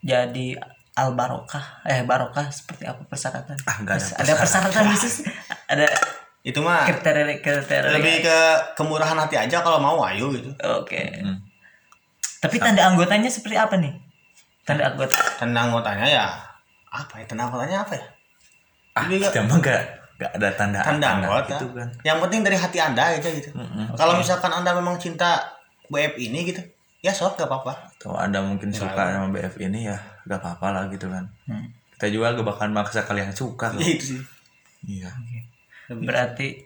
jadi 0.00 0.56
al 0.92 1.12
barokah 1.12 1.62
eh 1.82 2.02
barokah 2.02 2.46
seperti 2.48 2.82
apa 2.82 3.00
persyaratan 3.04 3.54
Ah, 3.62 3.76
nggak 3.78 3.94
ada 3.94 4.06
ada 4.18 4.32
persyaratan 4.34 4.82
khusus 4.90 5.14
ada 5.66 5.86
Itu 6.40 6.60
mah 6.60 6.84
kriteria 6.84 7.38
kriteria 7.38 7.92
lebih 7.92 8.22
ke 8.22 8.38
kemurahan 8.74 9.12
hati 9.14 9.36
aja 9.36 9.60
kalau 9.60 9.76
mau 9.76 10.00
ayo 10.04 10.28
gitu. 10.30 10.48
oke 10.58 11.02
Hmm. 11.20 11.36
tapi 12.38 12.56
tanda 12.56 12.86
anggotanya 12.86 13.28
seperti 13.28 13.54
apa 13.54 13.76
nih 13.76 13.92
tanda 14.62 14.88
anggota 14.88 15.14
Tanda 15.36 15.58
anggotanya 15.62 16.06
ya 16.06 16.26
apa 16.88 17.14
ya? 17.16 17.24
Tanda 17.24 17.46
anggotanya 17.46 17.78
apa 17.80 17.94
ya? 17.94 18.04
Ah, 18.90 19.06
Lebih 19.06 19.22
kita 19.22 19.40
mah 19.42 19.58
gak, 19.58 19.82
gak 20.16 20.30
ada 20.34 20.48
tanda 20.52 20.78
tanda 20.80 21.06
anggota. 21.14 21.54
gitu 21.54 21.66
kan. 21.70 21.86
Yang 22.02 22.18
penting 22.20 22.40
dari 22.42 22.56
hati 22.58 22.78
Anda 22.78 23.02
aja 23.08 23.28
gitu. 23.30 23.50
Mm-mm. 23.54 23.94
Kalau 23.94 24.18
misalkan 24.18 24.50
Anda 24.50 24.74
memang 24.74 24.98
cinta 24.98 25.38
BF 25.86 26.18
ini 26.18 26.50
gitu, 26.50 26.58
ya 26.98 27.14
sok 27.14 27.36
gak 27.36 27.46
apa-apa. 27.46 27.94
Kalau 27.96 28.18
anda 28.18 28.42
mungkin 28.42 28.68
Ya, 28.68 28.82
suka 28.82 28.98
sama 29.08 29.30
BF 29.30 29.54
ini 29.60 29.86
ya 29.86 29.96
gak 30.30 30.38
apa-apa 30.38 30.66
lah 30.70 30.84
gitu 30.86 31.10
kan. 31.10 31.26
Hmm. 31.44 31.66
Kita 31.98 32.06
juga 32.08 32.30
gak 32.32 32.46
bakal 32.46 32.70
maksa 32.70 33.02
kalian 33.02 33.34
suka. 33.34 33.74
Ya 33.76 33.90
itu 33.90 34.04
sih. 34.06 34.20
Iya. 34.80 35.10
berarti 35.90 36.62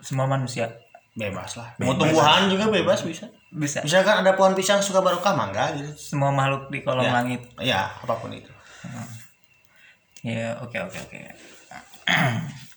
semua 0.00 0.24
manusia 0.24 0.66
Bebas 1.14 1.54
lah. 1.54 1.70
Bebas. 1.76 1.86
Mau 1.86 1.94
tumbuhan 1.94 2.50
juga 2.50 2.66
bebas 2.66 3.06
bisa. 3.06 3.30
bisa 3.48 3.78
Misalkan 3.80 4.26
ada 4.26 4.34
pohon 4.34 4.50
pisang 4.50 4.82
suka 4.82 4.98
barokah 4.98 5.30
mangga 5.30 5.70
gitu. 5.72 5.86
semua 5.94 6.34
makhluk 6.34 6.66
di 6.68 6.82
kolom 6.82 7.06
Ya. 7.06 7.12
langit 7.14 7.40
Ya, 7.56 7.86
apa 7.86 8.18
pun 8.18 8.34
itu. 8.34 8.50
ya 10.24 10.58
oke 10.58 10.74
oke 10.74 10.98
oke 10.98 11.18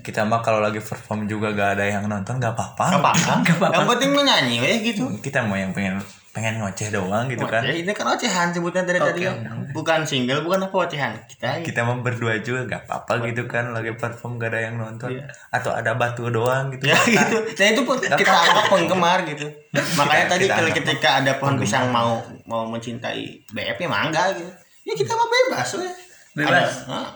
Kita 0.00 0.22
mah 0.22 0.38
kalau 0.38 0.62
lagi 0.62 0.78
perform 0.78 1.26
juga 1.26 1.50
gak 1.50 1.70
ada 1.74 1.84
yang 1.88 2.06
nonton 2.06 2.38
gak 2.38 2.54
apa-apa. 2.54 2.94
Gak 2.94 3.02
apa-apa. 3.58 3.74
Yang 3.74 3.86
penting 3.90 4.10
menyanyi 4.14 4.56
we 4.62 4.70
gitu. 4.84 5.04
Kita 5.18 5.42
mau 5.42 5.58
yang 5.58 5.74
pengen 5.74 5.98
pengen 6.36 6.60
ngoceh 6.60 6.92
doang 6.92 7.24
gitu 7.32 7.48
kan. 7.48 7.64
Oceh, 7.64 7.80
ini 7.80 7.92
kan 7.96 8.12
ocehan 8.12 8.52
sebutnya 8.52 8.84
dari 8.84 9.00
tadi 9.00 9.24
Oke. 9.24 9.32
kan. 9.40 9.64
bukan 9.72 10.00
single 10.04 10.44
bukan 10.44 10.68
apa 10.68 10.76
ocehan. 10.84 11.16
Kita 11.24 11.64
kita 11.64 11.80
mau 11.80 11.96
berdua 12.04 12.36
juga 12.44 12.68
gak 12.68 12.84
apa-apa 12.84 13.24
gitu 13.32 13.48
kan. 13.48 13.72
Lagi 13.72 13.96
perform 13.96 14.36
gak 14.36 14.52
ada 14.52 14.68
yang 14.68 14.76
nonton. 14.76 15.16
Iya. 15.16 15.24
atau 15.48 15.72
ada 15.72 15.96
batu 15.96 16.28
doang 16.28 16.68
gitu. 16.76 16.92
Ya 16.92 17.00
gitu. 17.08 17.40
Nah 17.40 17.66
itu 17.72 17.82
pun 17.88 17.96
kita 17.96 18.28
anggap 18.28 18.68
penggemar 18.68 19.24
gitu. 19.24 19.48
Makanya 19.96 20.28
Kita- 20.28 20.32
tadi 20.36 20.44
kita 20.44 20.56
kalau 20.60 20.70
ketika 20.76 21.08
ada 21.24 21.32
pohon 21.40 21.56
pisang 21.56 21.88
mau 21.88 22.20
mau 22.44 22.68
mencintai 22.68 23.40
BF 23.56 23.80
ya 23.80 23.88
mangga 23.88 24.36
gitu. 24.36 24.52
Ya 24.84 24.92
kita 24.92 25.16
mah 25.16 25.28
bebas 25.32 25.68
we. 25.80 25.88
Bebas. 26.36 26.84
ada, 26.84 27.00
ah, 27.00 27.08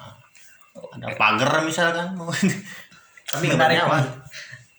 ada 0.97 1.13
pagar 1.21 1.61
misalkan. 1.61 2.17
Mau 2.17 2.33
tapi 3.31 3.53
menarik 3.53 3.85
gambarnya 3.85 3.85
apa? 3.85 3.99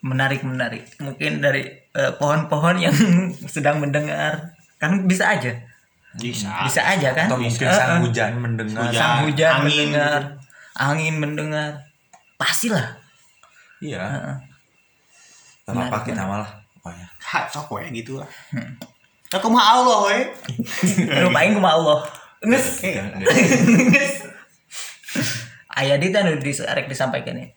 Menarik 0.02 0.42
menarik 0.42 0.90
mungkin 0.98 1.42
dari 1.46 1.62
eh, 1.94 2.12
pohon-pohon 2.18 2.78
yang 2.82 2.96
sedang 3.54 3.78
mendengar. 3.78 4.58
Kan 4.82 5.06
bisa 5.06 5.30
aja. 5.38 5.54
Bisa. 6.18 6.66
Bisa 6.66 6.82
aja 6.84 7.14
kan? 7.14 7.30
Atau 7.30 7.40
mungkin 7.40 7.68
Eh, 7.70 7.72
sang 7.72 8.02
eh. 8.02 8.10
hujan 8.10 8.32
mendengar. 8.42 8.82
Hujan. 8.90 9.00
sang 9.00 9.16
hujan 9.30 9.52
angin 9.54 9.64
mendengar. 9.94 10.22
angin 10.76 11.16
mendengar. 11.22 11.70
Pastilah. 12.36 12.98
Iya. 13.80 14.02
Heeh. 14.02 14.38
gak 15.70 15.78
apa-apa 15.78 15.98
kita 16.04 16.26
malah. 16.26 16.52
Pokoknya. 16.82 17.08
Ha 17.32 17.46
sok 17.48 17.78
we 17.78 17.86
gitu 17.94 18.18
lah. 18.18 18.28
Aku 19.32 19.48
mah 19.48 19.80
Allah 19.80 20.00
we 20.10 20.18
lupain 21.22 21.54
kuma 21.58 21.78
Allah. 21.78 22.02
Nges. 22.42 22.82
Enggak, 22.84 23.06
enggak. 23.22 23.32
nges. 23.94 24.14
Ayah 25.78 25.96
di 26.02 26.12
disarek 26.42 26.90
disampaikan 26.90 27.38
ya 27.38 27.48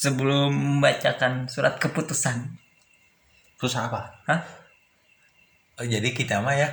sebelum 0.00 0.48
membacakan 0.56 1.44
surat 1.44 1.76
keputusan. 1.76 2.56
Terus 3.60 3.76
apa? 3.76 4.16
Hah? 4.24 4.40
Oh, 5.76 5.84
jadi 5.84 6.08
kita 6.16 6.40
mah 6.40 6.56
ya 6.56 6.68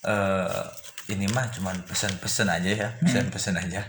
eh 0.00 0.64
ini 1.12 1.28
mah 1.28 1.52
cuman 1.52 1.76
pesan-pesan 1.84 2.48
aja 2.48 2.70
ya 2.72 2.88
pesan-pesan 3.04 3.60
aja. 3.60 3.84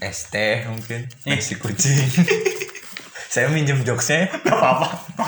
ST 0.00 0.34
mungkin 0.72 1.04
nasi 1.28 1.60
kucing. 1.60 2.00
Saya 3.32 3.48
minjem 3.48 3.84
jokesnya 3.84 4.28
ya. 4.28 4.28
apa 4.52 4.88
apa 4.88 5.24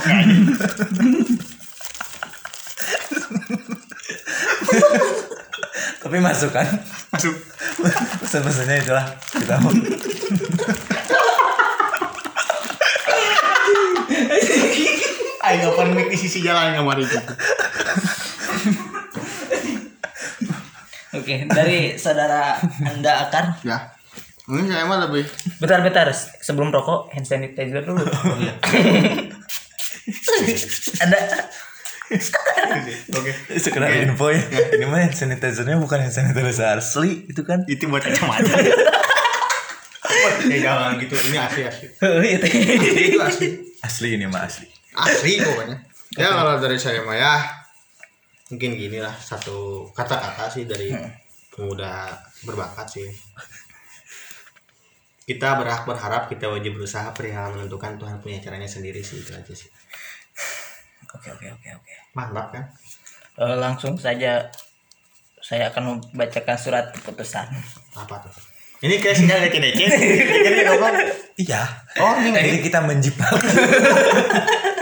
tapi 6.04 6.16
masuk 6.20 6.52
kan 6.52 6.68
masuk. 7.12 7.36
Pesan-pesannya 8.24 8.80
itulah 8.80 9.04
kita 9.36 9.60
mau 9.60 9.72
Ayo 15.64 15.72
open 15.72 15.96
mic 15.96 16.12
di 16.12 16.20
sisi 16.20 16.44
jalan 16.44 16.76
kemarin 16.76 17.08
itu. 17.08 17.16
oke 21.16 21.34
dari 21.48 21.96
saudara 21.96 22.60
anda 22.84 23.24
akar 23.24 23.64
Ya. 23.64 23.96
Mungkin 24.44 24.68
saya 24.68 24.84
mah 24.84 25.08
lebih 25.08 25.24
bentar-bentar 25.56 26.12
sebelum 26.44 26.68
rokok 26.68 27.08
hand 27.16 27.24
sanitizer 27.24 27.80
dulu 27.80 28.04
ada 31.00 31.18
Oke. 33.16 33.32
sekedar 33.56 33.88
info 34.04 34.28
ya 34.28 34.44
ini 34.68 34.84
mah 34.84 35.00
hand 35.00 35.16
sanitizernya 35.16 35.80
bukan 35.80 36.04
hand 36.04 36.12
sanitizer 36.12 36.76
asli 36.76 37.24
itu 37.24 37.40
kan 37.40 37.64
Itu 37.64 37.88
buat 37.88 38.04
kacamata. 38.04 38.52
ya 40.44 40.56
jangan 40.60 41.00
gitu. 41.00 41.16
Ini 41.16 41.40
asli 41.40 41.62
asli. 41.64 41.86
itu 42.28 42.46
Itu 43.16 43.20
asli. 43.24 43.48
asli 43.80 44.08
ini 44.12 44.28
mah 44.28 44.44
asli 44.44 44.68
Asli 44.94 45.42
pokoknya. 45.42 45.76
Ya 46.14 46.30
kalau 46.30 46.62
dari 46.62 46.78
saya 46.78 47.02
mah 47.02 47.18
ya 47.18 47.34
mungkin 48.52 48.78
gini 48.78 49.02
lah 49.02 49.10
satu 49.10 49.88
kata-kata 49.90 50.46
sih 50.46 50.64
dari 50.68 50.94
pemuda 51.50 52.14
berbakat 52.46 52.86
sih. 52.86 53.08
Kita 55.24 55.56
berhak 55.56 55.88
berharap 55.88 56.28
kita 56.28 56.52
wajib 56.52 56.76
berusaha 56.76 57.08
perihal 57.16 57.56
menentukan 57.56 57.96
Tuhan 57.96 58.20
punya 58.20 58.38
caranya 58.44 58.68
sendiri 58.68 59.00
sih 59.00 59.24
itu 59.24 59.32
aja 59.32 59.54
sih. 59.56 59.72
oke 61.14 61.30
oke 61.30 61.46
oke 61.46 61.68
oke 61.78 61.92
Mantap 62.12 62.52
kan? 62.52 62.64
Eh, 63.40 63.56
langsung 63.56 63.96
saja 63.96 64.50
saya 65.40 65.70
akan 65.72 66.00
membacakan 66.12 66.56
surat 66.58 66.92
keputusan 66.92 67.46
Apa 67.96 68.20
tuh? 68.20 68.34
Ini 68.84 69.00
kayak 69.00 69.16
sinyal 69.16 69.38
dece-dece. 69.48 69.86
Jadi 70.44 70.60
ngomong. 70.68 70.94
iya 71.40 71.62
Oh, 72.04 72.20
ini 72.20 72.60
kita 72.60 72.84
menjiplak 72.84 73.32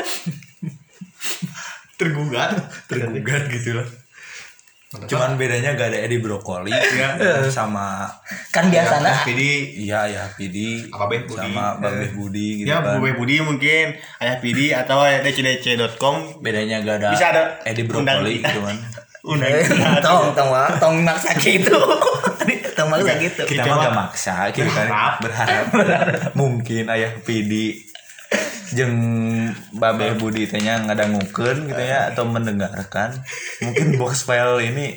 tergugat. 1.94 2.50
tergugat 2.84 3.46
gitu 3.48 3.74
lah 3.74 3.88
cuman 4.92 5.40
bedanya 5.40 5.72
gak 5.72 5.88
ada 5.88 6.04
Edi 6.04 6.20
Brokoli 6.20 6.68
Iya. 6.92 7.48
sama 7.48 8.04
kan 8.52 8.68
biasanya 8.68 9.24
Jadi 9.24 9.50
iya 9.80 10.04
ya 10.04 10.28
Pidi 10.30 10.84
Apa, 10.86 11.08
Beh? 11.08 11.24
Budi. 11.24 11.40
sama 11.40 11.80
Babeh 11.80 12.12
Budi 12.12 12.60
gitu 12.60 12.68
ya 12.68 12.84
kan 12.84 13.00
Budi 13.00 13.40
mungkin 13.40 13.84
ayah 14.18 14.36
Pidi 14.36 14.68
atau 14.70 15.00
dcdc.com 15.00 16.16
bedanya 16.38 16.80
gak 16.80 17.00
ada 17.00 17.08
Bisa 17.10 17.26
ada 17.30 17.42
Edi 17.64 17.82
Brokoli 17.82 18.36
kita. 18.36 18.48
gitu 18.50 18.60
kan 18.62 18.76
undang 19.24 19.48
Eh, 19.50 19.64
kita. 19.64 20.02
tong 20.02 20.34
tong 20.34 20.50
wah, 20.50 20.68
tong 20.76 21.00
maksa 21.00 21.32
gitu 21.36 21.72
tong 22.74 22.90
maksa 22.90 23.16
gitu 23.16 23.42
kita 23.44 23.62
Kita 23.62 23.70
mah 23.70 23.80
gak 23.82 23.94
maksa 23.96 24.34
gitu 24.50 24.68
kan 24.68 24.86
berharap. 24.92 25.14
berharap 25.22 25.66
mungkin 26.34 26.84
ayah 26.90 27.16
Pidi 27.18 27.80
jeng 28.72 28.96
Babeh 29.76 30.16
Budi 30.16 30.48
tanya 30.48 30.80
ngadangukeun 30.80 31.68
gitu 31.68 31.82
ya 31.82 32.08
atau 32.12 32.24
mendengarkan. 32.24 33.20
Mungkin 33.60 34.00
box 34.00 34.24
file 34.24 34.64
ini 34.64 34.96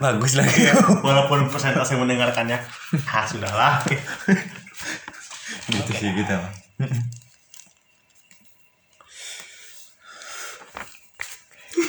bagus 0.00 0.38
lagi. 0.38 0.70
Ya, 0.70 0.74
walaupun 1.04 1.52
persentase 1.52 1.98
mendengarkannya 1.98 2.56
ah 3.10 3.24
sudahlah. 3.28 3.84
Gitu 5.68 5.90
sih 5.92 6.10
gitu. 6.16 6.36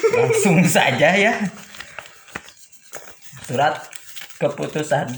Langsung 0.09 0.59
saja 0.67 1.15
ya. 1.15 1.33
Surat 3.47 3.87
keputusan. 4.35 5.15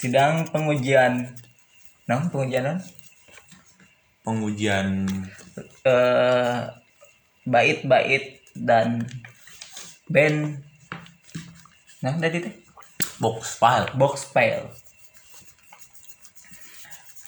Sidang 0.00 0.48
pengujian. 0.50 1.38
Nah 2.10 2.28
pengujian 2.28 2.66
non? 2.66 2.78
Pengujian? 4.24 5.04
Eh 5.84 6.60
bait-bait 7.44 8.40
dan 8.56 9.04
band. 10.08 10.64
Nah 12.00 12.16
tadi 12.16 12.40
teh 12.40 12.54
box 13.20 13.60
file. 13.60 13.92
Box 13.94 14.24
file. 14.32 14.72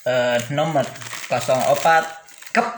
Eh 0.09 0.41
nomor 0.51 0.89
04 1.29 2.57
kep. 2.57 2.69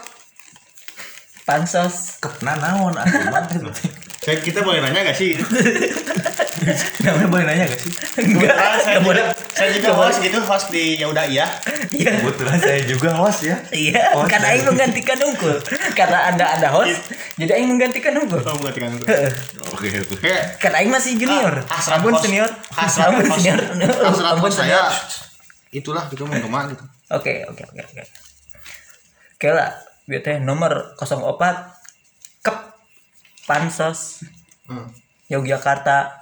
Pansos. 1.46 2.18
Kepna 2.18 2.58
naon 2.58 2.98
atuh 2.98 3.22
mah 3.30 3.46
saya 4.18 4.36
kita 4.42 4.66
boleh 4.66 4.82
nanya 4.82 5.08
gak 5.08 5.16
sih? 5.16 5.38
Namanya 7.06 7.28
boleh 7.30 7.44
nanya 7.46 7.64
gak 7.70 7.80
sih? 7.80 7.92
Enggak 8.18 8.56
saya 8.82 8.98
boleh 9.00 9.22
juga, 9.30 9.34
saya 9.54 9.70
juga 9.72 9.90
host 9.94 10.18
gitu 10.20 10.38
host 10.42 10.66
di 10.74 10.98
ya 10.98 11.06
udah 11.06 11.24
iya. 11.24 11.46
Iya. 11.94 12.18
Kebetulan 12.20 12.58
saya 12.58 12.80
juga 12.84 13.10
host 13.14 13.40
ya. 13.46 13.56
Iya 13.70 14.18
karena 14.26 14.46
aing 14.52 14.66
menggantikan 14.66 15.18
unggul. 15.22 15.56
Karena 15.94 16.18
anda 16.34 16.44
ada 16.58 16.68
host 16.74 16.98
jadi 17.38 17.62
aing 17.62 17.68
menggantikan 17.70 18.12
unggul. 18.18 18.42
Kamu 18.42 18.58
mengatakan 18.58 18.90
itu 18.98 19.06
oke 19.70 19.86
oke. 19.86 20.16
Kayak 20.18 20.42
karena 20.58 20.76
aing 20.82 20.92
masih 20.92 21.12
junior. 21.14 21.54
Ah, 21.70 21.78
hasrat 21.78 22.02
host. 22.02 22.26
senior. 22.26 22.50
Hasrat 22.74 23.10
senior. 23.38 23.60
Hasrat 24.02 24.36
host 24.42 24.56
saya. 24.58 24.82
Senior 24.90 25.26
itulah 25.72 26.08
gitu 26.08 26.24
menggema 26.24 26.68
gitu. 26.72 26.84
Oke, 27.12 27.44
oke, 27.48 27.62
oke, 27.64 27.80
oke. 27.84 28.02
Oke 29.38 29.48
lah, 29.54 29.70
biar 30.08 30.20
teh 30.24 30.36
nomor 30.42 30.96
04 30.98 31.06
Kep 31.06 31.77
Pansos. 33.48 34.20
Hmm. 34.68 34.92
Yogyakarta 35.32 36.12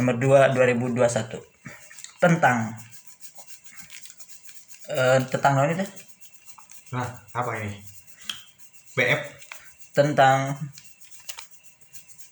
nomor 0.00 0.16
2 0.16 0.56
2021 0.56 1.36
tentang. 2.16 2.72
Eh 4.88 5.20
tentang 5.28 5.52
apa 5.60 5.68
ini 5.68 5.76
teh? 5.84 5.90
nah 6.88 7.04
apa 7.36 7.52
ini? 7.60 7.76
BF 8.96 9.20
Tentang 9.92 10.56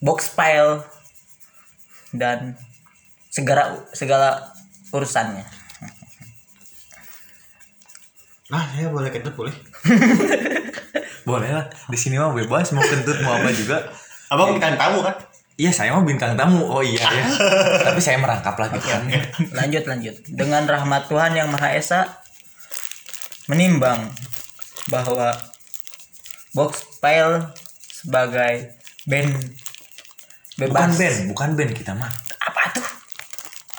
box 0.01 0.33
file 0.33 0.81
dan 2.17 2.57
segala 3.29 3.85
segala 3.93 4.49
urusannya. 4.97 5.45
nah 8.49 8.65
saya 8.73 8.89
boleh 8.89 9.13
kentut 9.13 9.37
boleh. 9.37 9.53
Boleh 11.27 11.51
lah. 11.51 11.67
Di 11.91 11.99
sini 11.99 12.23
mah 12.23 12.31
bebas 12.31 12.71
mau 12.71 12.87
kentut 12.87 13.19
mau 13.27 13.35
apa 13.35 13.51
juga 13.51 13.83
abang 14.31 14.59
bukan 14.59 14.75
tamu 14.75 14.99
kan? 15.03 15.17
Iya 15.57 15.73
saya 15.73 15.97
mah 15.97 16.05
bintang 16.05 16.37
tamu. 16.37 16.69
Oh 16.69 16.85
iya 16.85 17.01
ya. 17.01 17.25
Tapi 17.89 18.01
saya 18.03 18.21
merangkap 18.21 18.57
lagi 18.61 18.79
kan 18.81 19.09
lanjut 19.57 19.85
lanjut. 19.89 20.17
Dengan 20.29 20.69
rahmat 20.69 21.09
Tuhan 21.09 21.33
yang 21.33 21.49
Maha 21.49 21.73
Esa 21.73 22.21
menimbang 23.49 24.13
bahwa 24.93 25.33
box 26.53 26.85
file 27.01 27.55
sebagai 27.89 28.77
band 29.09 29.33
bebas. 30.61 30.77
Bukan 30.77 30.91
band 30.99 31.17
bukan 31.33 31.51
band 31.57 31.73
kita 31.73 31.93
mah. 31.97 32.13
Apa 32.43 32.63
tuh? 32.77 32.87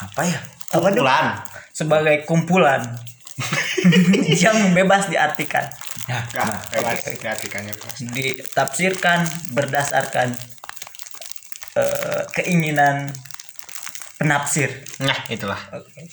Apa 0.02 0.22
ya? 0.26 0.40
Bulan. 0.74 1.46
sebagai 1.78 2.26
kumpulan. 2.26 2.82
Yang 4.44 4.74
bebas 4.74 5.14
diartikan 5.14 5.70
Nah, 6.08 6.24
nah. 6.32 6.56
Diartikannya 7.04 7.74
bebas. 7.74 8.00
ditafsirkan 8.08 9.20
berdasarkan 9.52 10.32
eh, 11.76 12.22
keinginan 12.32 13.12
penafsir 14.16 14.72
Nah, 14.98 15.20
itulah. 15.28 15.60
Oke. 15.70 16.08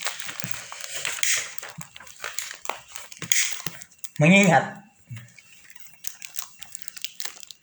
Mengingat. 4.17 4.65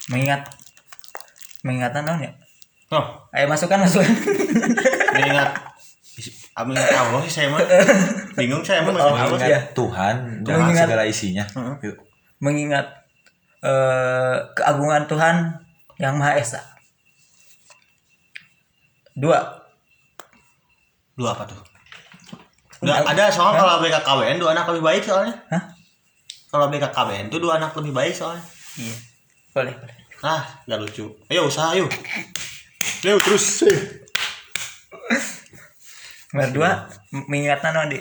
Mengingat. 0.07 0.41
Mengingat 1.61 1.91
naon 1.93 2.19
ya? 2.19 2.31
Oh, 2.91 3.05
Ayo 3.31 3.47
masukkan 3.47 3.79
masukkan. 3.79 4.07
mengingat 5.15 5.51
Amin 6.51 6.75
Allah 6.75 7.23
sih 7.23 7.31
saya 7.31 7.47
mah 7.47 7.63
bingung 8.37 8.59
saya 8.59 8.83
mah 8.83 8.91
Oh, 8.91 9.15
Allah 9.15 9.39
sih. 9.39 9.55
Tuhan 9.71 10.43
dengan 10.43 10.59
Mengingat- 10.67 10.87
segala 10.89 11.03
isinya 11.07 11.45
Heeh. 11.47 11.75
Yuk. 11.87 11.97
Mengingat 12.41 13.05
eh, 13.61 14.37
keagungan 14.57 15.05
Tuhan 15.05 15.35
yang 16.01 16.17
Maha 16.17 16.35
Esa. 16.35 16.61
Dua. 19.13 19.37
Dua 21.13 21.29
apa 21.31 21.45
tuh? 21.45 21.61
Enggak 22.81 23.05
ada 23.05 23.29
soal 23.29 23.53
kalau 23.53 23.77
BKKBN 23.77 24.41
dua 24.41 24.57
anak 24.57 24.65
lebih 24.73 24.81
baik 24.81 25.03
soalnya. 25.05 25.37
Hah? 25.53 25.63
Kalau 26.49 26.65
BKKBN 26.67 27.29
tuh 27.29 27.37
dua 27.37 27.61
anak 27.61 27.77
lebih 27.77 27.93
baik 27.93 28.17
soalnya. 28.17 28.41
Iya. 28.81 28.95
Boleh, 29.53 29.73
boleh. 29.77 29.95
Ah, 30.25 30.41
nggak 30.65 30.79
lucu. 30.81 31.05
Ayo 31.29 31.45
usaha 31.45 31.77
yuk. 31.77 31.89
Ayo 33.05 33.21
terus. 33.21 33.61
Nomor 36.31 36.49
dua, 36.55 36.69
m- 37.11 37.27
mengingat 37.27 37.59
naon 37.61 37.91
di? 37.91 37.99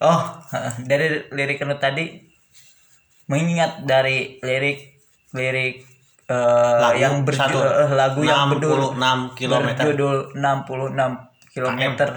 Oh, 0.00 0.20
dari 0.90 1.28
lirik 1.30 1.62
anu 1.62 1.76
tadi 1.78 2.31
mengingat 3.24 3.82
dari 3.82 4.38
lirik 4.38 4.98
lirik 5.32 5.82
eh, 6.26 6.76
Lagu 6.78 6.98
yang 6.98 7.14
berjudul 7.22 7.62
satu. 7.62 7.82
eh, 7.82 7.90
lagu 7.92 8.20
yang 8.20 8.48
berjudul 8.48 8.80
66 8.94 9.38
kilometer. 9.38 9.82
berjudul 9.84 10.16
66 10.34 11.52
kilometer 11.52 12.08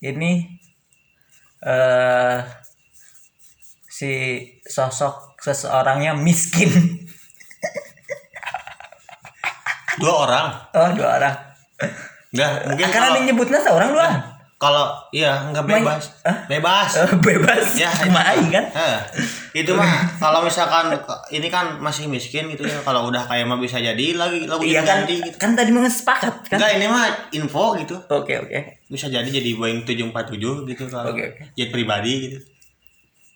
ini 0.00 0.32
eh 1.60 2.38
si 3.88 4.12
sosok 4.62 5.34
seseorangnya 5.38 6.14
miskin 6.14 6.70
Dua 9.98 10.14
orang. 10.22 10.46
oh 10.72 10.88
dua 10.94 11.08
orang 11.18 11.36
Enggak, 12.28 12.50
mungkin 12.68 12.86
karena 12.86 13.06
kalau 13.08 13.18
menyebutnya 13.18 13.58
seorang 13.58 13.90
doang 13.90 14.16
kalau 14.58 14.90
iya 15.10 15.38
enggak 15.44 15.62
Main- 15.64 15.80
bebas. 15.80 16.10
Hah? 16.20 16.36
Bebas. 16.46 16.90
Eh, 16.98 17.10
bebas 17.22 17.64
Ya, 17.74 17.86
kumaha 17.94 18.34
aing 18.34 18.50
kan 18.50 18.66
Eh, 18.68 18.98
itu 19.56 19.70
mah 19.70 19.86
kalau 20.18 20.42
misalkan 20.42 20.90
ini 21.30 21.46
kan 21.46 21.78
masih 21.78 22.04
miskin 22.04 22.46
gitu 22.48 22.62
ya. 22.64 22.74
Kalau 22.80 23.06
udah 23.06 23.22
kaya 23.22 23.42
mah 23.42 23.54
bisa 23.56 23.78
jadi 23.78 24.12
lagi 24.12 24.44
lagu 24.44 24.58
iya 24.60 24.82
kan 24.82 25.06
ganti 25.06 25.22
gitu. 25.22 25.36
kan 25.36 25.54
tadi 25.54 25.70
mau 25.70 25.82
sepakat 25.82 26.34
kan 26.44 26.58
Enggak, 26.58 26.72
ini 26.74 26.86
mah 26.86 27.06
info 27.30 27.74
gitu. 27.76 27.94
oke 28.04 28.34
oke 28.40 28.58
Bisa 28.86 29.06
jadi 29.06 29.24
jadi 29.24 29.54
Boeing 29.54 29.86
747 29.86 30.10
gitu 30.66 30.82
kalau 30.86 31.06
Oke, 31.08 31.22
oke. 31.28 31.42
jet 31.54 31.70
pribadi 31.70 32.12
gitu. 32.28 32.38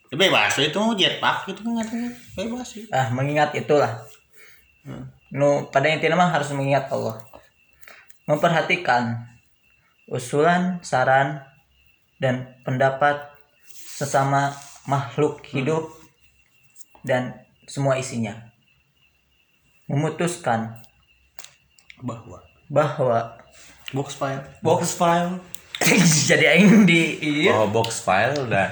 Ya, 0.08 0.16
bebas 0.18 0.58
itu 0.58 0.74
mau 0.74 0.92
jetpack 0.92 1.46
gitu 1.46 1.62
kan. 1.62 1.86
Bebas 2.34 2.66
sih. 2.66 2.84
ah 2.90 3.08
mengingat 3.08 3.54
itulah 3.54 4.02
nu 5.30 5.48
pada 5.66 5.86
intinya 5.86 6.18
mah 6.18 6.30
harus 6.30 6.50
mengingat 6.50 6.84
Allah 6.88 7.14
memperhatikan 8.24 9.16
usulan 10.12 10.84
saran 10.84 11.40
dan 12.20 12.60
pendapat 12.68 13.32
sesama 13.72 14.52
makhluk 14.84 15.40
hidup 15.48 15.88
dan 17.00 17.40
semua 17.64 17.96
isinya. 17.96 18.52
Memutuskan 19.88 20.84
Bahwa. 22.02 22.42
bahwa 22.72 23.36
box 23.92 24.16
file. 24.16 24.42
box 24.64 24.96
file. 24.96 25.40
Jadi 26.30 26.44
aing 26.48 26.88
di 26.88 27.20
iya 27.20 27.52
bahwa 27.52 27.82
box 27.82 28.00
file 28.04 28.48
dan 28.48 28.70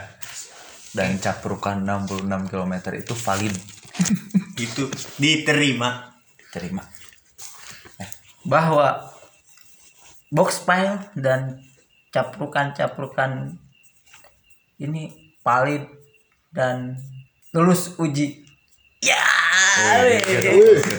dan 0.93 1.11
caprukan 1.23 1.79
66 1.85 2.51
km 2.51 2.75
itu 2.97 3.15
valid. 3.17 3.55
Itu 4.57 4.89
diterima. 5.21 6.11
terima 6.51 6.83
bahwa 8.45 9.13
box 10.31 10.63
file 10.63 10.99
dan 11.19 11.59
caprukan-caprukan 12.15 13.59
ini 14.79 15.35
valid 15.43 15.87
dan 16.55 16.99
lulus 17.55 17.99
uji. 17.99 18.47
Ya, 19.01 19.25
weh. 20.05 20.21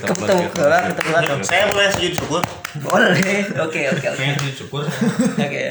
ketuk 0.04 0.58
lah, 0.58 0.90
ketuk 0.90 1.08
lah. 1.14 1.22
Saya 1.46 1.70
boleh 1.70 1.90
sujud 1.94 2.14
syukur. 2.18 2.42
Boleh. 2.82 3.46
Oke, 3.62 3.88
oke, 3.94 4.06
oke. 4.10 4.18
Pengen 4.18 4.36
sujud 4.42 4.56
syukur. 4.66 4.84
Oke. 5.38 5.66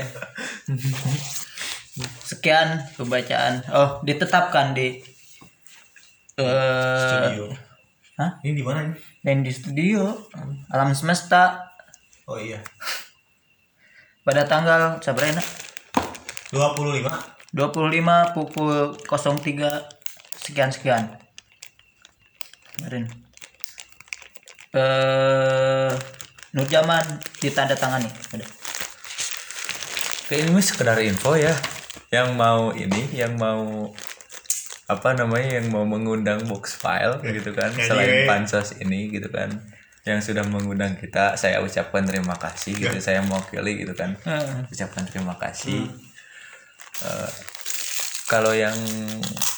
Sekian 2.22 2.86
pembacaan. 2.94 3.66
Oh, 3.74 3.98
ditetapkan 4.06 4.72
di 4.72 5.02
eh 6.38 7.00
Studio. 7.02 7.44
Hah? 8.20 8.36
Ini 8.44 8.52
di 8.52 8.64
mana 8.64 8.84
ini? 8.84 8.96
dan 9.20 9.44
di 9.44 9.52
studio 9.52 10.16
alam 10.72 10.92
semesta 10.96 11.72
Oh 12.30 12.38
iya. 12.38 12.62
Pada 14.24 14.44
tanggal 14.44 15.00
sabrina 15.00 15.42
25. 16.52 17.54
25 17.54 18.34
pukul 18.36 18.94
03 19.06 20.40
sekian 20.40 20.70
sekian. 20.70 21.04
Kemarin 22.76 23.04
eh 24.74 25.92
Nurjaman 26.50 27.22
ditandatangani. 27.38 28.10
Udah 28.34 28.50
Oke, 30.30 30.34
ini 30.46 30.62
sekedar 30.62 30.98
info 31.02 31.34
ya. 31.34 31.54
Yang 32.10 32.28
mau 32.34 32.74
ini 32.74 33.02
yang 33.14 33.38
mau 33.38 33.90
apa 34.90 35.14
namanya 35.14 35.62
yang 35.62 35.70
mau 35.70 35.86
mengundang 35.86 36.42
box 36.50 36.74
file 36.74 37.22
gitu 37.22 37.54
kan 37.54 37.70
selain 37.70 38.26
pansos 38.26 38.74
ini 38.82 39.06
gitu 39.14 39.30
kan 39.30 39.62
yang 40.08 40.20
sudah 40.24 40.40
mengundang 40.48 40.96
kita 40.96 41.36
saya 41.36 41.60
ucapkan 41.60 42.08
terima 42.08 42.32
kasih 42.36 42.72
gitu 42.72 42.96
saya 43.00 43.20
mewakili 43.20 43.84
gitu 43.84 43.92
kan. 43.92 44.16
Eh, 44.24 44.64
ucapkan 44.72 45.04
terima 45.04 45.36
kasih. 45.36 45.84
Eh, 47.04 47.30
kalau 48.30 48.54
yang 48.54 48.76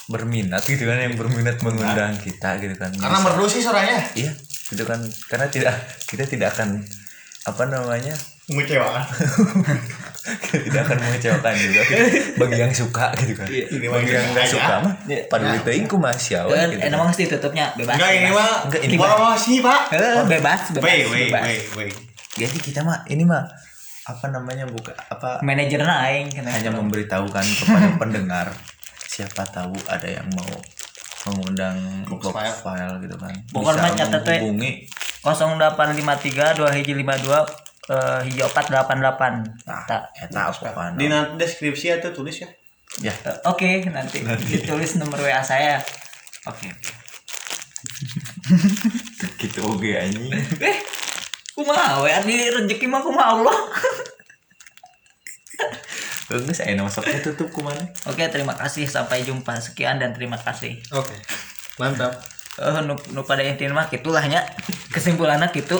berminat 0.09 0.65
gitu 0.65 0.89
kan 0.89 0.99
yang 0.99 1.15
berminat 1.15 1.61
mengundang 1.63 2.17
kita 2.19 2.59
gitu 2.59 2.75
kan. 2.75 2.91
Karena 2.91 3.19
merdu 3.23 3.47
sih 3.47 3.63
suaranya. 3.63 4.03
iya 4.19 4.33
gitu 4.73 4.83
kan. 4.83 4.99
Karena 5.31 5.47
tidak 5.47 5.77
kita 6.09 6.25
tidak 6.27 6.57
akan 6.59 6.83
apa 7.43 7.63
namanya 7.71 8.15
Mengecewakan. 8.51 9.07
tidak 10.63 10.83
akan 10.85 10.99
mengecewakan 10.99 11.55
juga 11.57 11.83
bagi 12.41 12.57
yang 12.57 12.73
suka 12.73 13.07
gitu 13.19 13.33
kan 13.35 13.47
Ini 13.47 13.87
mah 13.87 13.99
bagi 13.99 14.13
yang 14.13 14.27
nggak 14.29 14.45
aja. 14.45 14.53
suka 14.53 14.75
mah 14.79 14.95
pada 15.27 15.47
teuing 15.61 15.87
ku 15.87 15.97
masya 15.97 16.41
kan 16.45 16.67
gitu 16.69 16.79
eh, 16.79 16.81
kan. 16.81 16.95
emang 16.95 17.09
mesti 17.09 17.25
tutupnya 17.27 17.67
bebas 17.75 17.95
Enggak 17.95 18.13
ini 18.13 18.31
mah 18.31 18.51
Enggak, 18.63 18.81
ini 18.83 18.95
informasi, 18.95 19.53
Pak. 19.59 19.81
Eh, 19.91 20.17
bebas 20.25 20.61
bebas, 20.71 20.85
Wait, 20.85 21.05
wait, 21.07 21.21
bebas. 21.27 21.43
wait, 21.43 21.63
wait. 21.75 21.95
jadi 22.35 22.57
kita 22.57 22.81
mah 22.81 23.03
ini 23.07 23.23
mah 23.23 23.43
apa 24.03 24.27
namanya 24.29 24.67
buka 24.67 24.91
apa 24.97 25.39
manajernya 25.41 25.97
aing 26.07 26.29
hanya 26.37 26.71
memberitahukan 26.71 27.47
kepada 27.57 27.89
pendengar 28.01 28.47
siapa 29.05 29.43
tahu 29.45 29.75
ada 29.87 30.09
yang 30.09 30.27
mau 30.33 30.51
mengundang 31.25 31.79
Box 32.07 32.27
box, 32.27 32.35
file. 32.35 32.59
file. 32.59 32.95
gitu 33.01 33.15
kan 33.15 33.31
Pokoknya 33.49 33.79
mah 33.79 33.91
bisa 33.91 33.99
catat 34.01 34.23
we. 34.23 34.31
menghubungi 34.33 34.71
0853 35.23 36.59
2 36.59 36.67
hiji 37.85 38.39
52 38.39 38.43
eh, 38.43 38.43
hiji 38.43 38.43
488 38.43 39.67
nah 39.67 39.83
Tak. 39.85 40.03
eta 40.17 40.41
apa 40.49 40.95
Di 40.95 41.07
nanti 41.07 41.35
deskripsi 41.37 41.91
atau 41.93 42.11
tulis 42.13 42.39
ya. 42.39 42.49
ya 43.01 43.15
Eh, 43.25 43.37
Oke, 43.45 43.83
nanti 43.87 44.23
ditulis 44.47 44.95
nomor 44.97 45.19
WA 45.19 45.43
saya. 45.43 45.83
oke 46.45 46.69
gitu 49.39 49.61
oke 49.65 49.89
anjing 49.89 50.27
Eh, 50.63 50.79
kumaha 51.53 52.01
WA 52.01 52.19
di 52.23 52.49
rezeki 52.49 52.87
mah 52.87 53.01
kumaha 53.01 53.29
Allah. 53.37 53.57
Geus 56.33 56.65
aya 56.65 56.81
masuknya 56.81 57.21
tutup 57.21 57.53
kumana 57.53 57.85
Oke, 58.09 58.25
terima 58.33 58.57
kasih. 58.57 58.89
Sampai 58.89 59.21
jumpa. 59.21 59.53
Sekian 59.61 60.01
dan 60.01 60.17
terima 60.17 60.41
kasih. 60.41 60.81
Oke. 60.89 61.13
Mantap. 61.77 62.25
Eh, 62.57 62.81
nu, 62.89 62.97
nu 63.13 63.21
pada 63.21 63.45
intinya 63.45 63.85
mah 63.85 63.93
gitulah 63.93 64.25
nya. 64.25 64.41
Kesimpulannya 64.89 65.53
gitu. 65.53 65.77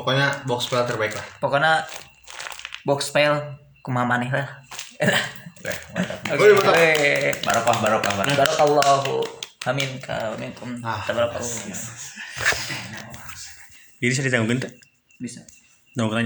Pokoknya 0.00 0.32
box 0.48 0.72
file 0.72 0.88
terbaik 0.88 1.12
lah. 1.12 1.26
Pokoknya 1.44 1.84
box 2.88 3.12
file 3.12 3.60
kumaha 3.84 4.08
maneh 4.08 4.32
lah. 4.32 4.48
Oke, 5.60 5.72
mantap. 5.92 6.16
Oke. 6.24 6.40
Woi, 6.40 6.50
mantap. 6.56 6.72
Oke. 6.72 7.36
Barokah, 7.44 7.76
barokah, 7.84 8.12
barokah. 8.16 8.36
Barakallahu 8.40 9.14
amin 9.68 10.00
ka 10.00 10.32
minkum 10.40 10.80
Ah, 10.80 10.96
tabarakallah 11.04 11.44
Jadi 14.00 14.12
saya 14.16 14.24
ditanggung 14.32 14.56
tuh. 14.56 14.72
bisa 15.20 15.44
Nongkrongnya. 15.92 16.16